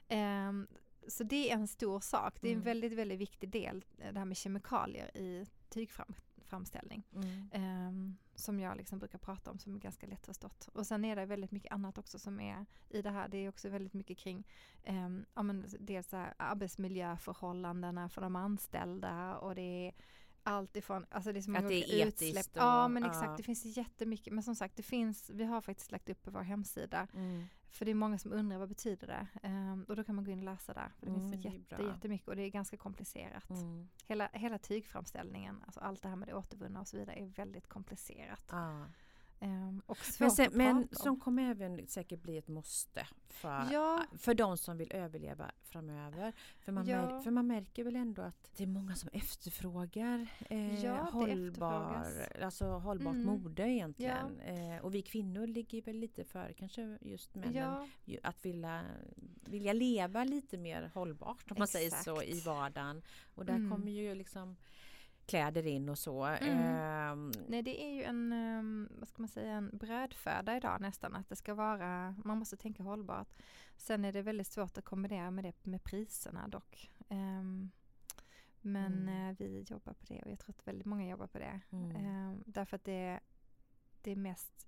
Ehm, 0.08 0.66
så 1.08 1.24
det 1.24 1.50
är 1.50 1.54
en 1.54 1.68
stor 1.68 2.00
sak. 2.00 2.38
Det 2.40 2.48
är 2.48 2.52
en 2.52 2.56
Mm. 2.56 2.64
väldigt, 2.64 2.92
väldigt 2.92 3.18
viktig 3.18 3.48
del, 3.50 3.84
eh, 3.98 4.12
det 4.12 4.18
här 4.18 4.26
med 4.26 4.36
kemikalier 4.36 5.16
i 5.16 5.46
tygframställning. 6.46 7.02
Mm. 7.14 7.48
Ehm, 7.52 8.16
som 8.34 8.60
jag 8.60 8.76
liksom 8.76 8.98
brukar 8.98 9.18
prata 9.18 9.50
om 9.50 9.58
som 9.58 9.74
är 9.74 9.78
ganska 9.78 10.06
lättförstått. 10.06 10.68
Och 10.72 10.86
sen 10.86 11.04
är 11.04 11.16
det 11.16 11.26
väldigt 11.26 11.50
mycket 11.50 11.72
annat 11.72 11.98
också 11.98 12.18
som 12.18 12.40
är 12.40 12.66
i 12.88 13.02
det 13.02 13.10
här. 13.10 13.28
Det 13.28 13.38
är 13.38 13.48
också 13.48 13.68
väldigt 13.68 13.94
mycket 13.94 14.18
kring 14.18 14.46
um, 14.88 15.26
ja, 15.34 15.42
men 15.42 15.64
dels 15.80 16.12
här 16.12 16.34
arbetsmiljöförhållandena 16.38 18.08
för 18.08 18.20
de 18.20 18.36
anställda 18.36 19.36
och 19.38 19.54
det 19.54 19.62
är 19.88 19.94
allt 20.42 20.76
ifrån, 20.76 21.06
alltså 21.10 21.32
det 21.32 21.38
är 21.38 21.42
så 21.42 21.50
många 21.50 21.64
Att 21.64 21.68
det 21.68 22.02
är 22.02 22.06
utsläpp. 22.06 22.46
och- 22.46 22.56
ja 22.56 22.88
men 22.88 23.02
ja. 23.02 23.08
exakt, 23.08 23.36
det 23.36 23.42
finns 23.42 23.64
jättemycket. 23.64 24.32
Men 24.32 24.42
som 24.42 24.54
sagt, 24.54 24.76
det 24.76 24.82
finns, 24.82 25.30
vi 25.30 25.44
har 25.44 25.60
faktiskt 25.60 25.92
lagt 25.92 26.08
upp 26.08 26.22
på 26.22 26.30
vår 26.30 26.42
hemsida. 26.42 27.08
Mm. 27.14 27.44
För 27.70 27.84
det 27.84 27.90
är 27.90 27.94
många 27.94 28.18
som 28.18 28.32
undrar 28.32 28.58
vad 28.58 28.68
betyder 28.68 29.06
det? 29.06 29.26
Ehm, 29.42 29.84
och 29.88 29.96
då 29.96 30.04
kan 30.04 30.14
man 30.14 30.24
gå 30.24 30.30
in 30.30 30.38
och 30.38 30.44
läsa 30.44 30.74
där. 30.74 30.92
För 30.98 31.06
det 31.06 31.12
Mm, 31.12 31.30
finns 31.30 31.44
jätte, 31.44 31.76
bra. 31.76 31.86
jättemycket 31.94 32.28
och 32.28 32.36
det 32.36 32.42
är 32.42 32.50
ganska 32.50 32.76
komplicerat. 32.76 33.50
Mm. 33.50 33.88
Hela, 34.06 34.28
hela 34.32 34.58
tygframställningen, 34.58 35.62
alltså 35.66 35.80
allt 35.80 36.02
det 36.02 36.08
här 36.08 36.16
med 36.16 36.28
det 36.28 36.34
återvunna 36.34 36.80
och 36.80 36.88
så 36.88 36.96
vidare 36.96 37.16
är 37.16 37.26
väldigt 37.26 37.68
komplicerat. 37.68 38.52
Ah. 38.52 38.84
Ehm, 39.40 39.82
och 39.86 39.98
svårt 39.98 40.20
Men, 40.20 40.30
sen, 40.30 40.46
att 40.46 40.54
men 40.54 40.74
prata 40.82 40.88
om. 41.00 41.04
som 41.04 41.20
kommer 41.20 41.50
även 41.50 41.86
säkert 41.86 42.22
bli 42.22 42.36
ett 42.38 42.48
måste 42.48 43.06
för, 43.36 43.68
Ja. 43.72 44.04
för 44.18 44.34
de 44.34 44.56
som 44.58 44.76
vill 44.76 44.92
överleva 44.92 45.50
framöver. 45.62 46.32
För 46.58 46.72
man, 46.72 46.86
Ja. 46.86 47.06
mär, 47.06 47.20
för 47.20 47.30
man 47.30 47.46
märker 47.46 47.84
väl 47.84 47.96
ändå 47.96 48.22
att 48.22 48.50
det 48.56 48.62
är 48.62 48.66
många 48.68 48.94
som 48.94 49.08
efterfrågar 49.12 50.26
eh, 50.50 50.84
Ja, 50.84 50.96
hållbar, 51.12 52.06
alltså 52.42 52.64
hållbart 52.66 53.14
Mm. 53.14 53.26
mode 53.26 53.62
egentligen. 53.68 54.40
Eh, 54.40 54.84
och 54.84 54.94
vi 54.94 55.02
kvinnor 55.02 55.46
ligger 55.46 55.82
väl 55.82 55.96
lite 55.96 56.24
för 56.24 56.52
kanske 56.52 56.98
just 57.00 57.34
männen 57.34 57.88
att 58.22 58.44
vilja, 58.46 58.82
vilja 59.44 59.72
leva 59.72 60.24
lite 60.24 60.58
mer 60.58 60.90
hållbart 60.94 61.50
om 61.50 61.56
man 61.58 61.68
säger 61.68 61.90
så 61.90 62.22
i 62.22 62.40
vardagen. 62.40 63.02
Och 63.34 63.44
där 63.46 63.54
Mm. 63.54 63.70
kommer 63.70 63.90
ju 63.92 64.14
liksom 64.14 64.56
kläder 65.26 65.66
in 65.66 65.88
och 65.88 65.98
så. 65.98 66.24
Mm. 66.24 66.58
Ehm, 66.58 67.32
nej 67.48 67.62
det 67.62 67.82
är 67.84 67.94
ju 67.94 68.02
en, 68.02 68.32
ehm, 68.32 68.88
vad 68.98 69.08
ska 69.08 69.22
man 69.22 69.28
säga, 69.28 69.52
en 69.52 69.70
brödföda 69.78 70.56
idag 70.56 70.80
nästan. 70.80 71.14
Att 71.16 71.28
det 71.28 71.36
ska 71.36 71.54
vara, 71.54 72.14
man 72.24 72.38
måste 72.38 72.56
tänka 72.56 72.82
hållbart. 72.82 73.34
Sen 73.76 74.04
är 74.04 74.12
det 74.12 74.22
väldigt 74.22 74.46
svårt 74.46 74.78
att 74.78 74.84
kombinera 74.84 75.30
med 75.30 75.44
det 75.44 75.66
med 75.66 75.84
priserna 75.84 76.48
dock. 76.48 76.90
Ehm, 77.08 77.70
men 78.60 79.08
Mm. 79.08 79.30
eh, 79.30 79.36
vi 79.38 79.64
jobbar 79.68 79.92
på 79.94 80.04
det 80.08 80.22
och 80.22 80.30
jag 80.30 80.38
tror 80.38 80.50
att 80.58 80.66
väldigt 80.66 80.86
många 80.86 81.08
jobbar 81.08 81.26
på 81.26 81.38
det. 81.38 81.60
mm. 81.70 81.96
Ehm, 81.96 82.42
därför 82.46 82.76
att 82.76 82.84
det, 82.84 83.20
det 84.02 84.10
är 84.10 84.16
mest, 84.16 84.66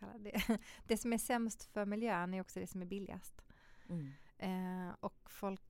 kalla 0.00 0.18
det? 0.18 0.58
det 0.86 0.96
som 0.96 1.12
är 1.12 1.18
sämst 1.18 1.64
för 1.64 1.86
miljön 1.86 2.34
är 2.34 2.40
också 2.40 2.60
det 2.60 2.66
som 2.66 2.82
är 2.82 2.86
billigast. 2.86 3.42
Mm. 3.88 4.10
Eh, 4.38 4.94
och 5.00 5.30
folk 5.30 5.60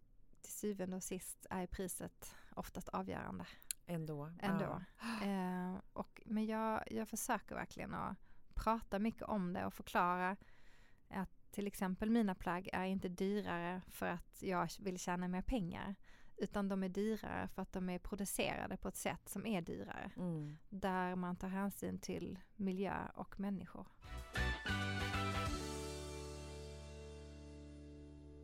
till 0.40 0.52
syvende 0.52 0.96
och 0.96 1.02
sist 1.02 1.46
är 1.50 1.66
priset 1.66 2.34
oftast 2.56 2.88
avgörande 2.88 3.46
Ändå. 3.86 4.30
ändå. 4.40 4.64
Ja. 4.64 4.82
Eh, 5.26 5.74
och, 5.92 6.22
men 6.26 6.46
jag, 6.46 6.82
jag 6.90 7.08
försöker 7.08 7.54
verkligen 7.54 7.94
att 7.94 8.16
prata 8.54 8.98
mycket 8.98 9.22
om 9.22 9.52
det 9.52 9.66
och 9.66 9.74
förklara 9.74 10.36
att 11.08 11.52
till 11.52 11.66
exempel 11.66 12.10
mina 12.10 12.34
plagg 12.34 12.68
är 12.72 12.84
inte 12.84 13.08
dyrare 13.08 13.82
för 13.88 14.06
att 14.06 14.42
jag 14.42 14.68
vill 14.80 14.98
tjäna 14.98 15.28
mer 15.28 15.42
pengar. 15.42 15.94
Utan 16.36 16.68
de 16.68 16.82
är 16.82 16.88
dyrare 16.88 17.48
för 17.48 17.62
att 17.62 17.72
de 17.72 17.88
är 17.88 17.98
producerade 17.98 18.76
på 18.76 18.88
ett 18.88 18.96
sätt 18.96 19.28
som 19.28 19.46
är 19.46 19.60
dyrare. 19.60 20.10
Mm. 20.16 20.58
Där 20.68 21.14
man 21.14 21.36
tar 21.36 21.48
hänsyn 21.48 21.98
till 21.98 22.38
miljö 22.56 22.94
och 23.14 23.40
människor. 23.40 23.86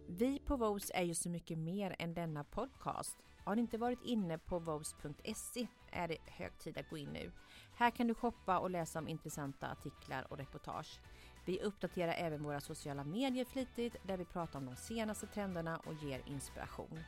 Vi 0.09 0.39
på 0.39 0.57
Vos 0.57 0.91
är 0.95 1.03
ju 1.03 1.15
så 1.15 1.29
mycket 1.29 1.59
mer 1.59 1.97
än 1.99 2.15
denna 2.15 2.45
podcast. 2.45 3.23
Har 3.49 3.57
ni 3.57 3.63
inte 3.63 3.79
varit 3.79 4.03
inne 4.03 4.39
på 4.39 4.59
vos.se 4.59 5.69
är 5.93 6.09
det 6.09 6.19
hög 6.27 6.59
tid 6.59 6.79
att 6.79 6.91
gå 6.91 6.97
in 6.97 7.09
nu. 7.13 7.33
Här 7.77 7.91
kan 7.91 8.07
du 8.07 8.15
shoppa 8.15 8.59
och 8.59 8.71
läsa 8.71 8.99
om 8.99 9.09
intressanta 9.09 9.71
artiklar 9.71 10.27
och 10.33 10.39
reportage. 10.39 11.01
Vi 11.47 11.61
uppdaterar 11.61 12.13
även 12.13 12.43
våra 12.43 12.61
sociala 12.61 13.05
medier 13.05 13.45
flitigt 13.45 13.97
där 14.07 14.17
vi 14.17 14.25
pratar 14.25 14.59
om 14.59 14.67
de 14.67 14.77
senaste 14.77 15.27
trenderna 15.27 15.77
och 15.79 15.95
ger 15.95 16.23
inspiration. 16.27 16.99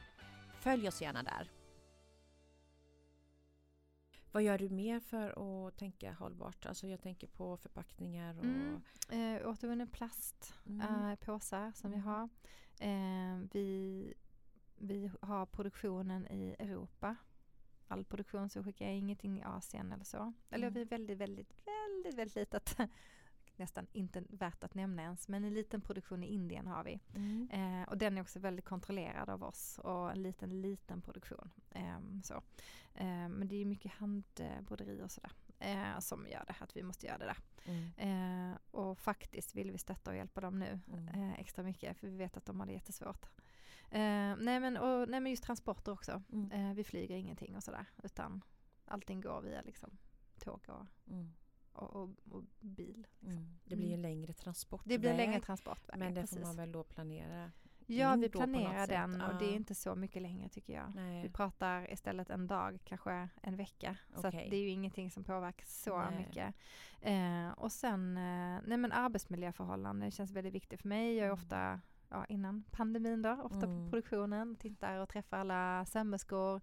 Följ 0.60 0.88
oss 0.88 1.02
gärna 1.02 1.22
där. 1.22 1.50
Vad 4.32 4.42
gör 4.42 4.58
du 4.58 4.68
mer 4.68 5.00
för 5.00 5.30
att 5.68 5.78
tänka 5.78 6.12
hållbart? 6.12 6.66
Alltså 6.66 6.86
jag 6.86 7.02
tänker 7.02 7.26
på 7.26 7.56
förpackningar 7.56 8.38
och... 8.38 8.44
Mm. 8.44 8.80
Eh, 9.10 9.48
återvunnen 9.48 9.88
plast, 9.88 10.54
Mm. 10.66 11.08
eh, 11.10 11.14
påsar 11.16 11.72
som 11.74 11.90
vi 11.90 11.96
Mm. 11.96 12.08
har. 12.08 12.28
Eh, 12.80 13.48
vi, 13.52 14.14
vi 14.80 15.10
har 15.20 15.46
produktionen 15.46 16.26
i 16.26 16.56
Europa. 16.58 17.16
All 17.88 18.04
produktion 18.04 18.48
så 18.50 18.62
skickar 18.64 18.86
jag 18.86 18.94
ingenting 18.96 19.38
i 19.38 19.42
Asien 19.44 19.92
eller 19.92 20.04
så. 20.04 20.32
Eller 20.50 20.66
Mm. 20.66 20.74
vi 20.74 20.80
är 20.80 20.84
väldigt, 20.86 21.18
väldigt, 21.18 21.54
väldigt, 21.66 22.14
väldigt 22.18 22.34
litet. 22.36 22.76
Nästan 23.56 23.86
inte 23.92 24.24
värt 24.28 24.64
att 24.64 24.74
nämna 24.74 25.02
ens. 25.02 25.28
Men 25.28 25.44
en 25.44 25.54
liten 25.54 25.80
produktion 25.80 26.22
i 26.24 26.26
Indien 26.26 26.66
har 26.66 26.84
vi. 26.84 27.00
Mm. 27.14 27.48
Eh, 27.52 27.88
och 27.88 27.98
den 27.98 28.16
är 28.18 28.22
också 28.22 28.38
väldigt 28.38 28.64
kontrollerad 28.64 29.28
av 29.30 29.42
oss 29.44 29.78
och 29.78 30.10
en 30.12 30.22
liten, 30.22 30.60
liten 30.60 31.02
produktion. 31.02 31.50
Ehm, 31.70 32.22
så. 32.22 32.34
Eh, 32.94 33.28
men 33.28 33.48
det 33.48 33.56
är 33.56 33.64
mycket 33.64 33.92
handbroderi 33.92 35.02
och 35.02 35.10
sådär 35.10 35.32
eh, 35.58 35.98
som 35.98 36.26
gör 36.26 36.44
det, 36.46 36.54
att 36.60 36.76
vi 36.76 36.82
måste 36.82 37.06
göra 37.06 37.18
det 37.18 37.24
där. 37.24 37.38
Mm. 37.64 38.50
Eh, 38.52 38.56
och 38.70 38.98
faktiskt 38.98 39.54
vill 39.54 39.70
vi 39.72 39.78
stötta 39.78 40.10
och 40.10 40.16
hjälpa 40.16 40.40
dem 40.40 40.58
nu 40.58 40.80
Mm. 40.92 41.08
eh, 41.08 41.40
extra 41.40 41.62
mycket 41.64 41.96
för 41.96 42.06
vi 42.08 42.16
vet 42.16 42.36
att 42.36 42.44
de 42.46 42.60
har 42.60 42.66
det 42.66 42.72
jättesvårt. 42.72 43.26
Eh, 43.90 44.36
nej, 44.38 44.60
men, 44.60 44.76
och, 44.76 45.08
nej 45.08 45.20
men 45.20 45.30
just 45.30 45.44
transporter 45.44 45.92
också. 45.92 46.22
Mm. 46.32 46.50
Eh, 46.52 46.74
vi 46.74 46.84
flyger 46.84 47.16
ingenting 47.16 47.56
och 47.56 47.62
sådär 47.62 47.86
utan 48.02 48.44
allting 48.84 49.20
går 49.20 49.40
via 49.42 49.62
liksom, 49.62 49.98
tåg 50.38 50.60
och, 50.68 50.86
Mm. 51.12 51.32
och, 51.72 51.96
och, 51.96 52.10
och 52.30 52.44
bil. 52.60 52.96
Liksom. 52.96 53.28
Mm. 53.28 53.58
Det 53.64 53.76
blir 53.76 53.94
en 53.94 54.02
längre 54.02 54.32
transport. 54.32 54.82
Det 54.84 54.98
blir 54.98 55.14
längre 55.14 55.40
transportväg. 55.40 55.98
Men 55.98 56.14
det 56.14 56.20
precis. 56.20 56.38
får 56.38 56.46
man 56.46 56.56
väl 56.56 56.72
då 56.72 56.84
planera 56.84 57.50
Ja, 57.86 58.16
vi 58.16 58.28
planerar 58.28 58.86
den 58.86 59.20
och 59.20 59.38
det 59.38 59.44
är 59.44 59.56
inte 59.56 59.74
så 59.74 59.94
mycket 59.94 60.22
längre 60.22 60.48
tycker 60.48 60.72
jag. 60.72 60.86
Vi 60.86 61.00
Nej. 61.00 61.30
pratar 61.30 61.92
istället 61.92 62.30
en 62.30 62.46
dag, 62.46 62.80
kanske 62.84 63.28
en 63.42 63.56
vecka. 63.56 63.96
Så 64.14 64.26
att 64.26 64.34
Okej. 64.34 64.50
det 64.50 64.56
är 64.56 64.60
ju 64.60 64.68
ingenting 64.68 65.10
som 65.10 65.24
påverkas 65.24 65.82
så 65.82 65.98
Nej. 66.02 66.18
mycket. 66.18 66.54
Eh, 67.00 67.48
och 67.50 67.72
sen, 67.72 68.16
eh, 68.16 68.60
nej 68.66 68.76
men 68.78 68.92
arbetsmiljöförhållanden 68.92 70.10
känns 70.10 70.30
väldigt 70.32 70.54
viktigt 70.54 70.80
för 70.80 70.88
mig. 70.88 71.14
Jag 71.14 71.24
är 71.26 71.30
Mm. 71.30 71.34
ofta, 71.34 71.80
ja 72.10 72.24
innan 72.24 72.64
pandemin 72.70 73.22
då, 73.22 73.32
ofta 73.42 73.66
Mm. 73.66 73.84
på 73.84 73.90
produktionen, 73.90 74.56
tittar 74.56 74.98
och 74.98 75.08
träffar 75.08 75.38
alla 75.38 75.84
sömmerskor, 75.86 76.60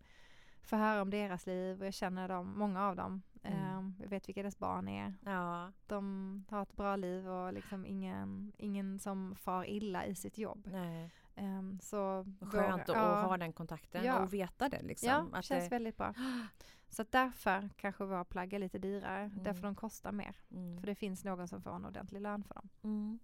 får 0.62 0.78
höra 0.78 1.02
om 1.02 1.10
deras 1.10 1.46
liv 1.46 1.80
och 1.80 1.86
jag 1.86 1.94
känner 1.94 2.28
dem, 2.28 2.54
många 2.60 2.88
av 2.88 2.96
dem. 2.96 3.22
Mm. 3.44 3.60
Eh, 3.60 3.92
jag 4.04 4.10
vet 4.10 4.28
vilka 4.30 4.42
deras 4.42 4.60
barn 4.60 4.88
är. 4.88 5.14
Ja, 5.26 5.72
De 5.88 6.46
har 6.50 6.62
ett 6.62 6.76
bra 6.76 6.96
liv 6.96 7.30
och 7.30 7.54
liksom 7.54 7.86
ingen, 7.86 8.54
ingen 8.58 9.00
som 9.00 9.36
far 9.36 9.66
illa 9.70 10.06
i 10.06 10.16
sitt 10.16 10.38
jobb. 10.38 10.68
nej. 10.72 11.12
Ehm, 11.36 11.80
så 11.80 12.26
Skönt 12.52 12.82
att 12.82 12.96
ja, 12.96 13.22
ha 13.22 13.38
den 13.38 13.54
kontakten 13.54 14.06
Ja. 14.06 14.20
och 14.20 14.34
veta 14.34 14.70
det 14.70 14.82
liksom. 14.82 15.10
Ja, 15.10 15.26
att 15.40 15.46
känns 15.46 15.64
det, 15.64 15.70
väldigt 15.70 15.98
bra. 15.98 16.14
Så 16.90 17.06
därför 17.10 17.70
kanske 17.78 18.06
våra 18.06 18.26
plagg 18.26 18.54
är 18.54 18.60
lite 18.60 18.78
dyrare. 18.80 19.32
Därför 19.42 19.62
de 19.62 19.76
kostar 19.76 20.12
mer. 20.12 20.36
mm. 20.52 20.80
För 20.80 20.88
det 20.88 20.96
finns 20.96 21.24
någon 21.24 21.48
som 21.48 21.62
får 21.62 21.76
en 21.76 21.86
ordentlig 21.86 22.22
lön 22.22 22.44
för 22.44 22.54
dem. 22.54 22.70
Mm. 22.84 23.20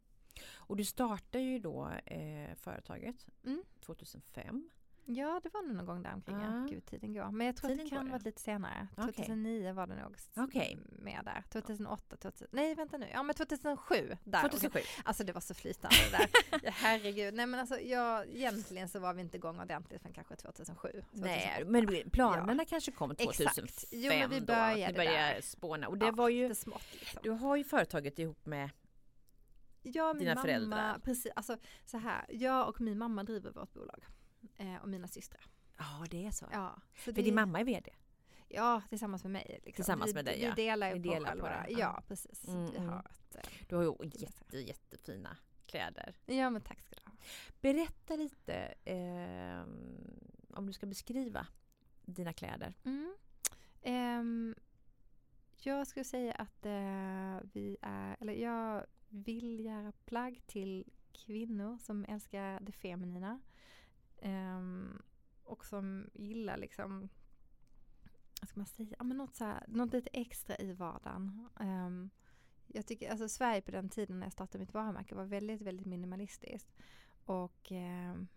Och 0.56 0.78
du 0.78 0.86
startade 0.86 1.44
ju 1.44 1.60
då 1.60 1.90
eh, 2.06 2.56
företaget 2.56 3.26
Mm. 3.46 3.64
2005. 3.86 4.70
Ja, 5.06 5.40
det 5.44 5.50
var 5.54 5.62
nog 5.62 5.76
någon 5.76 5.86
gång 5.86 6.04
där 6.04 6.14
omkring. 6.14 6.36
Ja. 6.36 6.44
Ja. 6.60 6.66
Gud, 6.70 6.86
tiden 6.86 7.14
går. 7.14 7.32
Men 7.32 7.48
jag 7.48 7.56
tror 7.56 7.70
Tiden 7.70 7.86
att 7.86 7.90
det 7.90 7.96
kan 7.96 8.06
ja. 8.08 8.12
varit 8.12 8.24
lite 8.26 8.42
senare. 8.42 8.88
Okej. 8.98 9.14
2009 9.14 9.74
var 9.74 9.88
det 9.88 9.96
nog 9.96 10.16
Okej. 10.38 10.78
med 10.90 11.22
där. 11.26 11.44
2008, 11.50 12.18
2000, 12.18 12.48
nej 12.52 12.76
vänta 12.76 12.98
nu. 12.98 13.08
Ja 13.14 13.24
men 13.24 13.36
2007. 13.36 14.18
Där. 14.24 14.42
2007. 14.42 14.80
Alltså 15.06 15.24
det 15.24 15.34
var 15.34 15.42
så 15.42 15.54
flytande 15.54 15.96
där. 16.12 16.28
Ja, 16.64 16.72
Herregud. 16.74 17.34
Nej 17.34 17.46
men 17.46 17.60
alltså 17.60 17.80
jag, 17.80 18.28
egentligen 18.28 18.90
så 18.90 19.00
var 19.00 19.14
vi 19.14 19.22
inte 19.22 19.38
igång 19.38 19.60
ordentligt 19.60 20.02
förrän 20.02 20.14
kanske 20.14 20.36
2007. 20.36 20.90
2008. 20.92 21.08
Nej, 21.12 21.64
men 21.66 22.10
planerna 22.10 22.66
kanske 22.66 22.92
kom 22.92 23.16
2005 23.16 23.64
Exakt. 23.66 23.86
Jo, 23.92 24.10
men 24.10 24.30
vi 24.30 24.40
då. 24.40 24.46
började 24.46 24.88
det 24.88 24.94
började 24.94 25.18
där. 25.34 25.42
spåna. 25.42 25.88
Och 25.88 25.98
det 25.98 26.06
Ja, 26.06 26.12
var 26.12 26.30
ju, 26.30 26.56
smått 26.56 26.84
liksom. 26.92 27.20
du 27.24 27.30
har 27.30 27.56
ju 27.56 27.64
företaget 27.64 28.20
ihop 28.20 28.46
med 28.46 28.70
Jag, 29.84 30.18
Dina 30.20 30.32
mamma, 30.32 30.42
föräldrar. 30.42 31.00
Precis, 31.00 31.32
alltså 31.36 31.58
så 31.86 31.98
här. 31.98 32.26
Jag 32.30 32.70
och 32.70 32.82
min 32.82 32.98
mamma 32.98 33.24
driver 33.24 33.52
vårt 33.52 33.74
bolag. 33.74 34.06
Eh, 34.58 34.76
och 34.76 34.90
mina 34.90 35.08
systrar. 35.08 35.46
Ja, 35.78 36.06
det 36.10 36.26
är 36.26 36.32
så. 36.32 36.46
Ja, 36.52 36.76
så 36.96 37.02
För 37.02 37.12
det- 37.12 37.22
din 37.22 37.36
mamma 37.36 37.60
är 37.60 37.64
VD. 37.64 37.90
Ja, 38.48 38.82
tillsammans 38.90 39.24
med 39.24 39.32
mig. 39.32 39.46
Liksom. 39.64 39.72
Tillsammans 39.74 40.12
vi, 40.12 40.16
med 40.16 40.26
dig, 40.26 40.40
Vi 40.40 40.46
ja. 40.46 40.54
delar 40.56 40.88
ju 40.96 41.04
på 41.04 41.10
delar 41.10 41.36
på 41.36 41.46
det, 41.46 41.66
Ja, 41.70 41.78
ja. 41.80 42.04
precis. 42.08 42.48
Mm, 42.48 42.72
vi 42.72 42.78
mm. 42.78 42.90
har 42.90 43.00
ett, 43.00 43.36
eh, 43.36 43.42
Du 43.70 43.76
har 43.76 43.84
ju 43.84 43.96
jätte, 44.14 44.58
jättefina 44.58 45.38
kläder. 45.66 46.16
ja, 46.26 46.50
men 46.50 46.62
tack 46.62 46.82
ska 46.82 46.96
du 46.96 47.02
ha. 47.06 47.12
Berätta 47.62 48.16
lite 48.16 48.54
eh, 48.86 49.62
om 50.58 50.66
du 50.68 50.74
ska 50.74 50.86
beskriva 50.86 51.48
dina 52.02 52.34
kläder. 52.34 52.74
Mm. 52.86 53.16
Ehm, 53.82 54.56
jag 55.62 55.88
skulle 55.88 56.04
säga 56.06 56.34
att 56.34 56.66
eh, 56.66 57.38
vi 57.54 57.78
är, 57.82 58.18
eller 58.20 58.34
jag 58.34 58.86
vill 59.14 59.60
göra 59.60 59.92
plagg 59.92 60.42
till 60.46 60.92
kvinnor 61.12 61.78
som 61.78 62.06
älskar 62.06 62.60
det 62.60 62.72
feminina. 62.72 63.42
Um, 64.22 65.02
och 65.44 65.66
som 65.66 66.10
gillar 66.14 66.58
liksom, 66.58 67.10
vad 68.42 68.50
ska 68.50 68.60
man 68.60 68.68
säga, 68.68 68.96
ja, 68.98 69.04
men 69.04 69.18
något, 69.18 69.36
så 69.36 69.46
här, 69.46 69.66
något 69.68 69.94
lite 69.94 70.10
extra 70.14 70.58
i 70.58 70.74
vardagen. 70.74 71.50
Um, 71.60 72.10
jag 72.68 72.86
tycker, 72.86 73.12
alltså 73.12 73.30
Sverige 73.30 73.62
på 73.62 73.72
den 73.72 73.90
tiden 73.90 74.20
när 74.20 74.26
jag 74.26 74.34
startade 74.34 74.60
mitt 74.60 74.74
varumärke 74.74 75.16
var 75.16 75.26
väldigt, 75.26 75.62
väldigt 75.62 75.88
minimalistiskt. 75.88 76.74
Och 77.26 77.72
um, 77.72 78.28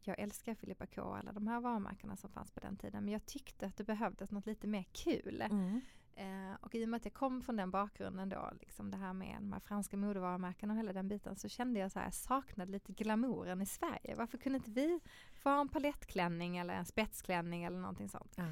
jag 0.00 0.18
älskar 0.18 0.54
Filippa 0.54 0.86
K 0.86 1.02
och 1.02 1.16
alla 1.16 1.32
de 1.32 1.46
här 1.46 1.60
varumärkena 1.60 2.16
som 2.16 2.30
fanns 2.30 2.50
på 2.50 2.60
den 2.60 2.76
tiden. 2.76 3.04
Men 3.04 3.12
jag 3.12 3.26
tyckte 3.26 3.66
att 3.66 3.76
det 3.76 3.84
behövdes 3.84 4.30
något 4.30 4.46
lite 4.46 4.66
mer 4.66 4.84
kul. 4.92 5.42
Mm. 5.42 5.80
Eh, 6.16 6.54
och 6.60 6.74
i 6.74 6.84
och 6.84 6.88
med 6.88 6.96
att 6.98 7.04
jag 7.04 7.14
kom 7.14 7.42
från 7.42 7.56
den 7.56 7.70
bakgrunden 7.70 8.28
då, 8.28 8.50
liksom 8.60 8.90
det 8.90 8.96
här 8.96 9.12
med 9.12 9.36
de 9.40 9.52
här 9.52 9.60
franska 9.60 9.96
modevarumärkena 9.96 10.72
och 10.72 10.78
hela 10.78 10.92
den 10.92 11.08
biten, 11.08 11.36
så 11.36 11.48
kände 11.48 11.80
jag 11.80 11.92
så 11.92 11.98
här, 11.98 12.06
jag 12.06 12.14
saknade 12.14 12.72
lite 12.72 12.92
glamouren 12.92 13.62
i 13.62 13.66
Sverige. 13.66 14.14
Varför 14.16 14.38
kunde 14.38 14.56
inte 14.56 14.70
vi 14.70 15.00
få 15.42 15.48
ha 15.50 15.60
en 15.60 15.68
palettklänning 15.68 16.56
eller 16.56 16.74
en 16.74 16.84
spetsklänning 16.84 17.64
eller 17.64 17.78
någonting 17.78 18.08
sånt? 18.08 18.32
Ja. 18.36 18.44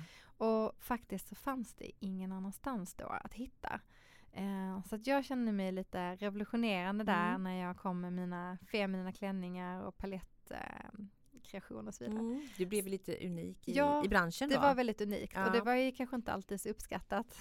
Och 0.46 0.72
faktiskt 0.78 1.28
så 1.28 1.34
fanns 1.34 1.74
det 1.74 1.90
ingen 2.00 2.32
annanstans 2.32 2.94
då 2.94 3.06
att 3.06 3.34
hitta. 3.34 3.80
Eh, 4.32 4.82
så 4.82 4.94
att 4.94 5.06
jag 5.06 5.24
kände 5.24 5.52
mig 5.52 5.72
lite 5.72 6.16
revolutionerande 6.16 7.04
där 7.04 7.28
Mm. 7.28 7.42
när 7.42 7.54
jag 7.66 7.76
kom 7.76 8.00
med 8.00 8.12
mina 8.12 8.58
feminina 8.66 9.12
klänningar 9.12 9.82
och 9.82 9.96
palettkreationer 9.98 10.88
eh, 10.98 11.06
kreation 11.52 11.88
och 11.88 11.94
så 11.94 12.04
vidare. 12.04 12.18
Mm. 12.20 12.48
Du 12.56 12.66
blev 12.66 12.86
lite 12.86 13.26
unik 13.26 13.68
i, 13.68 13.72
Ja, 13.72 14.04
i 14.04 14.08
branschen 14.08 14.48
Det 14.48 14.54
då? 14.54 14.60
var 14.60 14.74
väldigt 14.74 15.00
unikt 15.00 15.32
Ja. 15.36 15.46
och 15.46 15.52
det 15.52 15.60
var 15.60 15.74
ju 15.74 15.92
kanske 15.92 16.16
inte 16.16 16.32
alltid 16.32 16.60
så 16.60 16.68
uppskattat. 16.68 17.38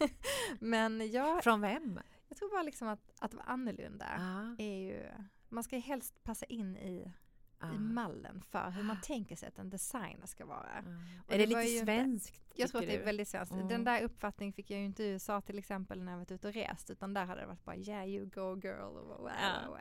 Men 0.60 1.10
jag, 1.10 1.44
Från 1.44 1.60
vem? 1.60 2.00
jag 2.28 2.36
tror 2.38 2.50
bara 2.50 2.62
liksom 2.62 2.88
att, 2.88 3.10
att 3.18 3.34
vara 3.34 3.44
annorlunda 3.44 4.06
Ah, 4.18 4.54
är 4.62 4.76
ju, 4.78 5.06
man 5.48 5.64
ska 5.64 5.76
ju 5.76 5.82
helst 5.82 6.22
passa 6.24 6.46
in 6.46 6.76
i, 6.76 7.12
ah, 7.58 7.74
i 7.74 7.78
mallen 7.78 8.42
för 8.50 8.70
hur 8.70 8.82
man 8.82 9.00
tänker 9.02 9.36
sig 9.36 9.48
att 9.48 9.58
en 9.58 9.70
designer 9.70 10.26
ska 10.26 10.46
vara. 10.46 10.58
ah. 10.86 11.34
Är 11.34 11.38
det 11.38 11.46
det 11.46 11.46
lite 11.46 11.60
ju 11.60 11.72
inte- 11.72 11.84
svenskt? 11.86 12.44
Jag 12.54 12.70
tror 12.70 12.80
att 12.80 12.86
det 12.86 12.96
är 12.96 13.04
väldigt 13.04 13.28
svenskt. 13.28 13.52
Mm. 13.52 13.68
Den 13.68 13.84
där 13.84 14.02
uppfattningen 14.02 14.52
fick 14.52 14.70
jag 14.70 14.78
ju 14.80 14.84
inte 14.86 15.02
i 15.02 15.08
USA 15.08 15.40
till 15.40 15.58
exempel 15.58 16.02
när 16.02 16.12
jag 16.12 16.18
varit 16.18 16.30
ute 16.32 16.48
och 16.48 16.54
rest 16.54 16.90
utan 16.90 17.14
där 17.14 17.24
hade 17.24 17.40
det 17.40 17.46
varit 17.46 17.64
bara 17.64 17.76
yeah 17.76 18.08
you 18.08 18.26
go 18.26 18.60
girl. 18.62 18.80
Och 18.80 19.06
wow, 19.06 19.30
wow. 19.66 19.78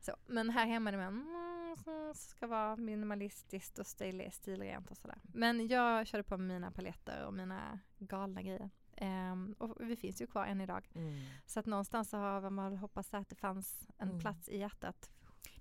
Så, 0.00 0.12
men 0.26 0.50
här 0.50 0.66
hemma 0.66 0.90
är 0.90 0.92
det 0.92 0.98
mer 0.98 1.06
mm, 1.06 2.14
ska 2.14 2.46
vara 2.46 2.76
minimalistiskt 2.76 3.78
och 3.78 3.86
stil, 3.86 4.28
stilrent 4.32 4.90
och 4.90 4.96
sådär. 4.96 5.18
Men 5.34 5.68
jag 5.68 6.06
körde 6.06 6.24
på 6.24 6.36
mina 6.36 6.70
paletter 6.70 7.24
och 7.26 7.34
mina 7.34 7.78
galna 7.98 8.42
grejer. 8.42 8.70
Ehm, 8.96 9.54
och 9.58 9.76
vi 9.80 9.96
finns 9.96 10.22
ju 10.22 10.26
kvar 10.26 10.46
än 10.46 10.60
idag. 10.60 10.88
Mm. 10.94 11.14
Så 11.46 11.60
att 11.60 11.66
någonstans 11.66 12.10
så 12.10 12.16
har 12.16 12.50
man 12.50 12.76
hoppats 12.76 13.14
att 13.14 13.28
det 13.28 13.34
fanns 13.36 13.88
en 13.98 14.08
Mm. 14.08 14.20
plats 14.20 14.48
i 14.48 14.58
hjärtat. 14.58 15.10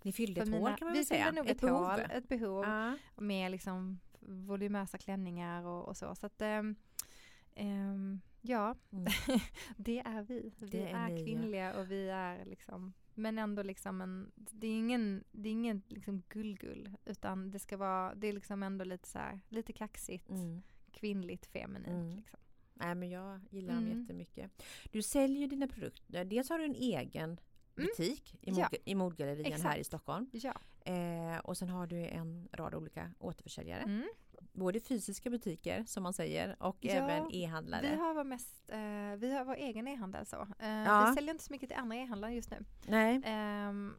Ni 0.02 0.12
fyllde 0.14 0.42
ett 0.42 0.48
mina- 0.50 0.70
hål 0.70 0.78
kan 0.78 0.86
man 0.86 0.94
vi 0.94 1.00
väl 1.00 1.06
säga? 1.06 1.26
fyllde 1.26 1.42
nog 1.42 1.46
ett 1.50 1.56
ett, 1.56 1.62
behov? 1.62 1.86
hål, 1.86 2.00
ett 2.00 2.28
behov 2.28 2.66
Ja. 2.66 2.98
med 3.16 3.52
liksom 3.52 4.00
volymösa 4.20 4.98
klänningar 4.98 5.64
och, 5.66 5.88
och 5.88 5.98
så. 5.98 6.16
Så 6.16 6.26
att 6.26 6.42
ehm, 6.42 6.76
ehm, 7.56 8.22
ja, 8.42 8.76
Mm. 8.92 9.06
det 9.78 10.00
är 10.00 10.22
vi. 10.24 10.54
Vi 10.58 10.68
Det 10.68 10.90
är 10.92 11.10
är, 11.10 11.26
kvinnliga 11.26 11.74
och 11.80 11.92
vi 11.92 12.10
är 12.10 12.46
liksom 12.46 12.94
men 13.20 13.38
ändå 13.40 13.64
liksom 13.64 14.02
en, 14.02 14.32
det 14.36 14.68
är 14.68 14.78
ingen, 14.78 15.24
det 15.32 15.50
är 15.50 15.54
ingen 15.54 15.82
liksom 15.88 16.24
gullgull 16.30 16.90
utan 17.06 17.52
det 17.52 17.60
ska 17.60 17.78
vara, 17.78 18.16
det 18.16 18.28
är 18.28 18.34
liksom 18.34 18.64
ändå 18.64 18.86
lite 18.86 19.08
så 19.08 19.20
här, 19.20 19.40
lite 19.50 19.74
kaxigt, 19.74 20.30
Mm. 20.30 20.62
kvinnligt, 20.92 21.46
feminint 21.46 21.88
Mm. 21.88 22.16
liksom. 22.16 22.40
Nej 22.74 22.96
men 22.96 23.10
jag 23.10 23.40
gillar 23.50 23.74
dem 23.74 23.86
Mm. 23.86 24.02
jättemycket. 24.02 24.52
Du 24.92 25.02
säljer 25.02 25.48
dina 25.48 25.68
produkter. 25.68 26.26
Dels 26.26 26.50
har 26.50 26.60
du 26.60 26.66
en 26.66 26.76
egen 26.76 27.24
Mm. 27.30 27.40
butik 27.76 28.34
i, 28.42 28.52
Ja. 28.52 28.56
mod, 28.72 28.76
i 28.86 28.96
modgallerian 28.96 29.62
här 29.62 29.78
i. 29.78 29.84
Stockholm. 29.84 30.30
Ja. 30.34 30.54
Eh, 30.86 31.38
och 31.38 31.58
sen 31.58 31.70
har 31.70 31.88
du 31.88 31.98
en 32.06 32.48
rad 32.52 32.76
olika 32.76 33.12
återförsäljare. 33.20 34.04
Både 34.52 34.80
fysiska 34.80 35.30
butiker 35.30 35.84
som 35.84 36.04
man 36.04 36.14
säger 36.14 36.56
och 36.64 36.78
Ja, 36.80 36.92
även 36.92 37.32
e-handlare. 37.32 37.82
Vi 37.82 37.96
har 37.96 38.14
vår 38.14 38.24
mest, 38.24 38.70
eh, 38.70 38.80
vi 39.18 39.34
har 39.36 39.46
vår 39.46 39.56
egen 39.56 39.88
e-handel 39.88 40.26
så. 40.26 40.48
Eh, 40.60 40.70
Ja. 40.70 41.06
Vi 41.10 41.16
säljer 41.16 41.32
inte 41.32 41.44
så 41.44 41.54
mycket 41.54 41.70
till 41.70 41.78
andra 41.78 41.96
e-handlare 41.96 42.34
just 42.34 42.52
nu. 42.52 42.66
Nej. 42.88 43.22
Ehm, 43.26 43.94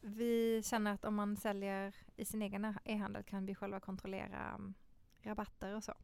vi 0.00 0.62
känner 0.64 0.92
att 0.92 1.04
om 1.04 1.14
man 1.14 1.36
säljer 1.36 1.94
i 2.16 2.24
sin 2.24 2.42
egen 2.42 2.74
e-handel 2.84 3.22
kan 3.22 3.46
vi 3.46 3.54
själva 3.54 3.80
kontrollera 3.80 4.54
um, 4.54 4.74
rabatter 5.22 5.74
och 5.76 5.84
så. 5.84 5.94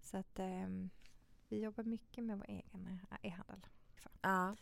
Så 0.00 0.16
att 0.16 0.38
ehm, 0.38 0.90
vi 1.48 1.60
jobbar 1.62 1.84
mycket 1.84 2.24
med 2.24 2.38
vår 2.38 2.46
egen 2.48 2.86
eh, 3.10 3.18
e-handel. 3.30 3.66
Ja. 4.22 4.56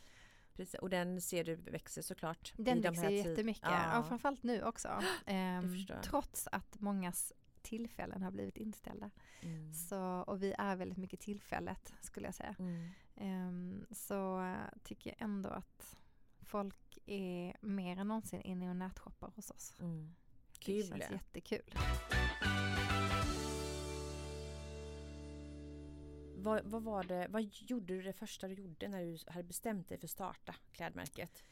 Precis. 0.57 0.74
Och 0.80 0.91
den 0.91 1.20
ser 1.20 1.45
du 1.45 1.55
växer 1.57 2.03
såklart. 2.03 2.53
Den 2.57 2.78
i 2.78 2.80
de 2.80 2.89
växer 2.89 3.09
tid- 3.09 3.26
jättemycket, 3.26 3.62
Ja. 3.70 3.95
ja. 3.97 4.03
framförallt 4.03 4.43
nu 4.43 4.62
också. 4.62 4.89
Ehm, 5.26 5.76
trots 6.03 6.49
att 6.53 6.80
mångas 6.80 7.33
tillfällen 7.62 8.22
har 8.22 8.30
blivit 8.30 8.56
inställda. 8.56 9.10
Mm. 9.40 9.74
Så, 9.74 10.00
och 10.26 10.42
vi 10.42 10.54
är 10.58 10.76
väldigt 10.76 10.98
mycket 10.98 11.20
tillfället 11.20 11.92
skulle 12.00 12.26
jag 12.26 12.34
säga. 12.34 12.56
Mm. 12.58 12.88
Ehm, 13.16 13.86
så 13.90 14.54
tycker 14.82 15.10
jag 15.10 15.22
ändå 15.22 15.48
att 15.48 15.96
folk 16.40 16.98
är 17.06 17.56
mer 17.60 17.96
än 17.96 18.08
någonsin 18.08 18.40
inne 18.40 18.70
och 18.70 18.76
nätshoppar 18.76 19.32
hos 19.36 19.50
oss. 19.50 19.80
Mm. 19.80 20.14
Det 20.52 20.64
Kul. 20.64 20.88
känns 20.88 21.10
jättekul. 21.10 21.74
Vad, 26.36 26.64
vad 26.64 26.82
var 26.82 27.04
det, 27.04 27.26
vad 27.30 27.42
gjorde 27.42 27.94
du 27.94 28.02
det 28.02 28.12
första 28.12 28.48
du 28.48 28.54
gjorde 28.54 28.88
när 28.88 29.02
du 29.02 29.18
hade 29.32 29.48
bestämt 29.48 29.88
dig 29.88 29.98
för 29.98 30.06
att 30.06 30.10
starta 30.10 30.54
klädmärket? 30.72 31.44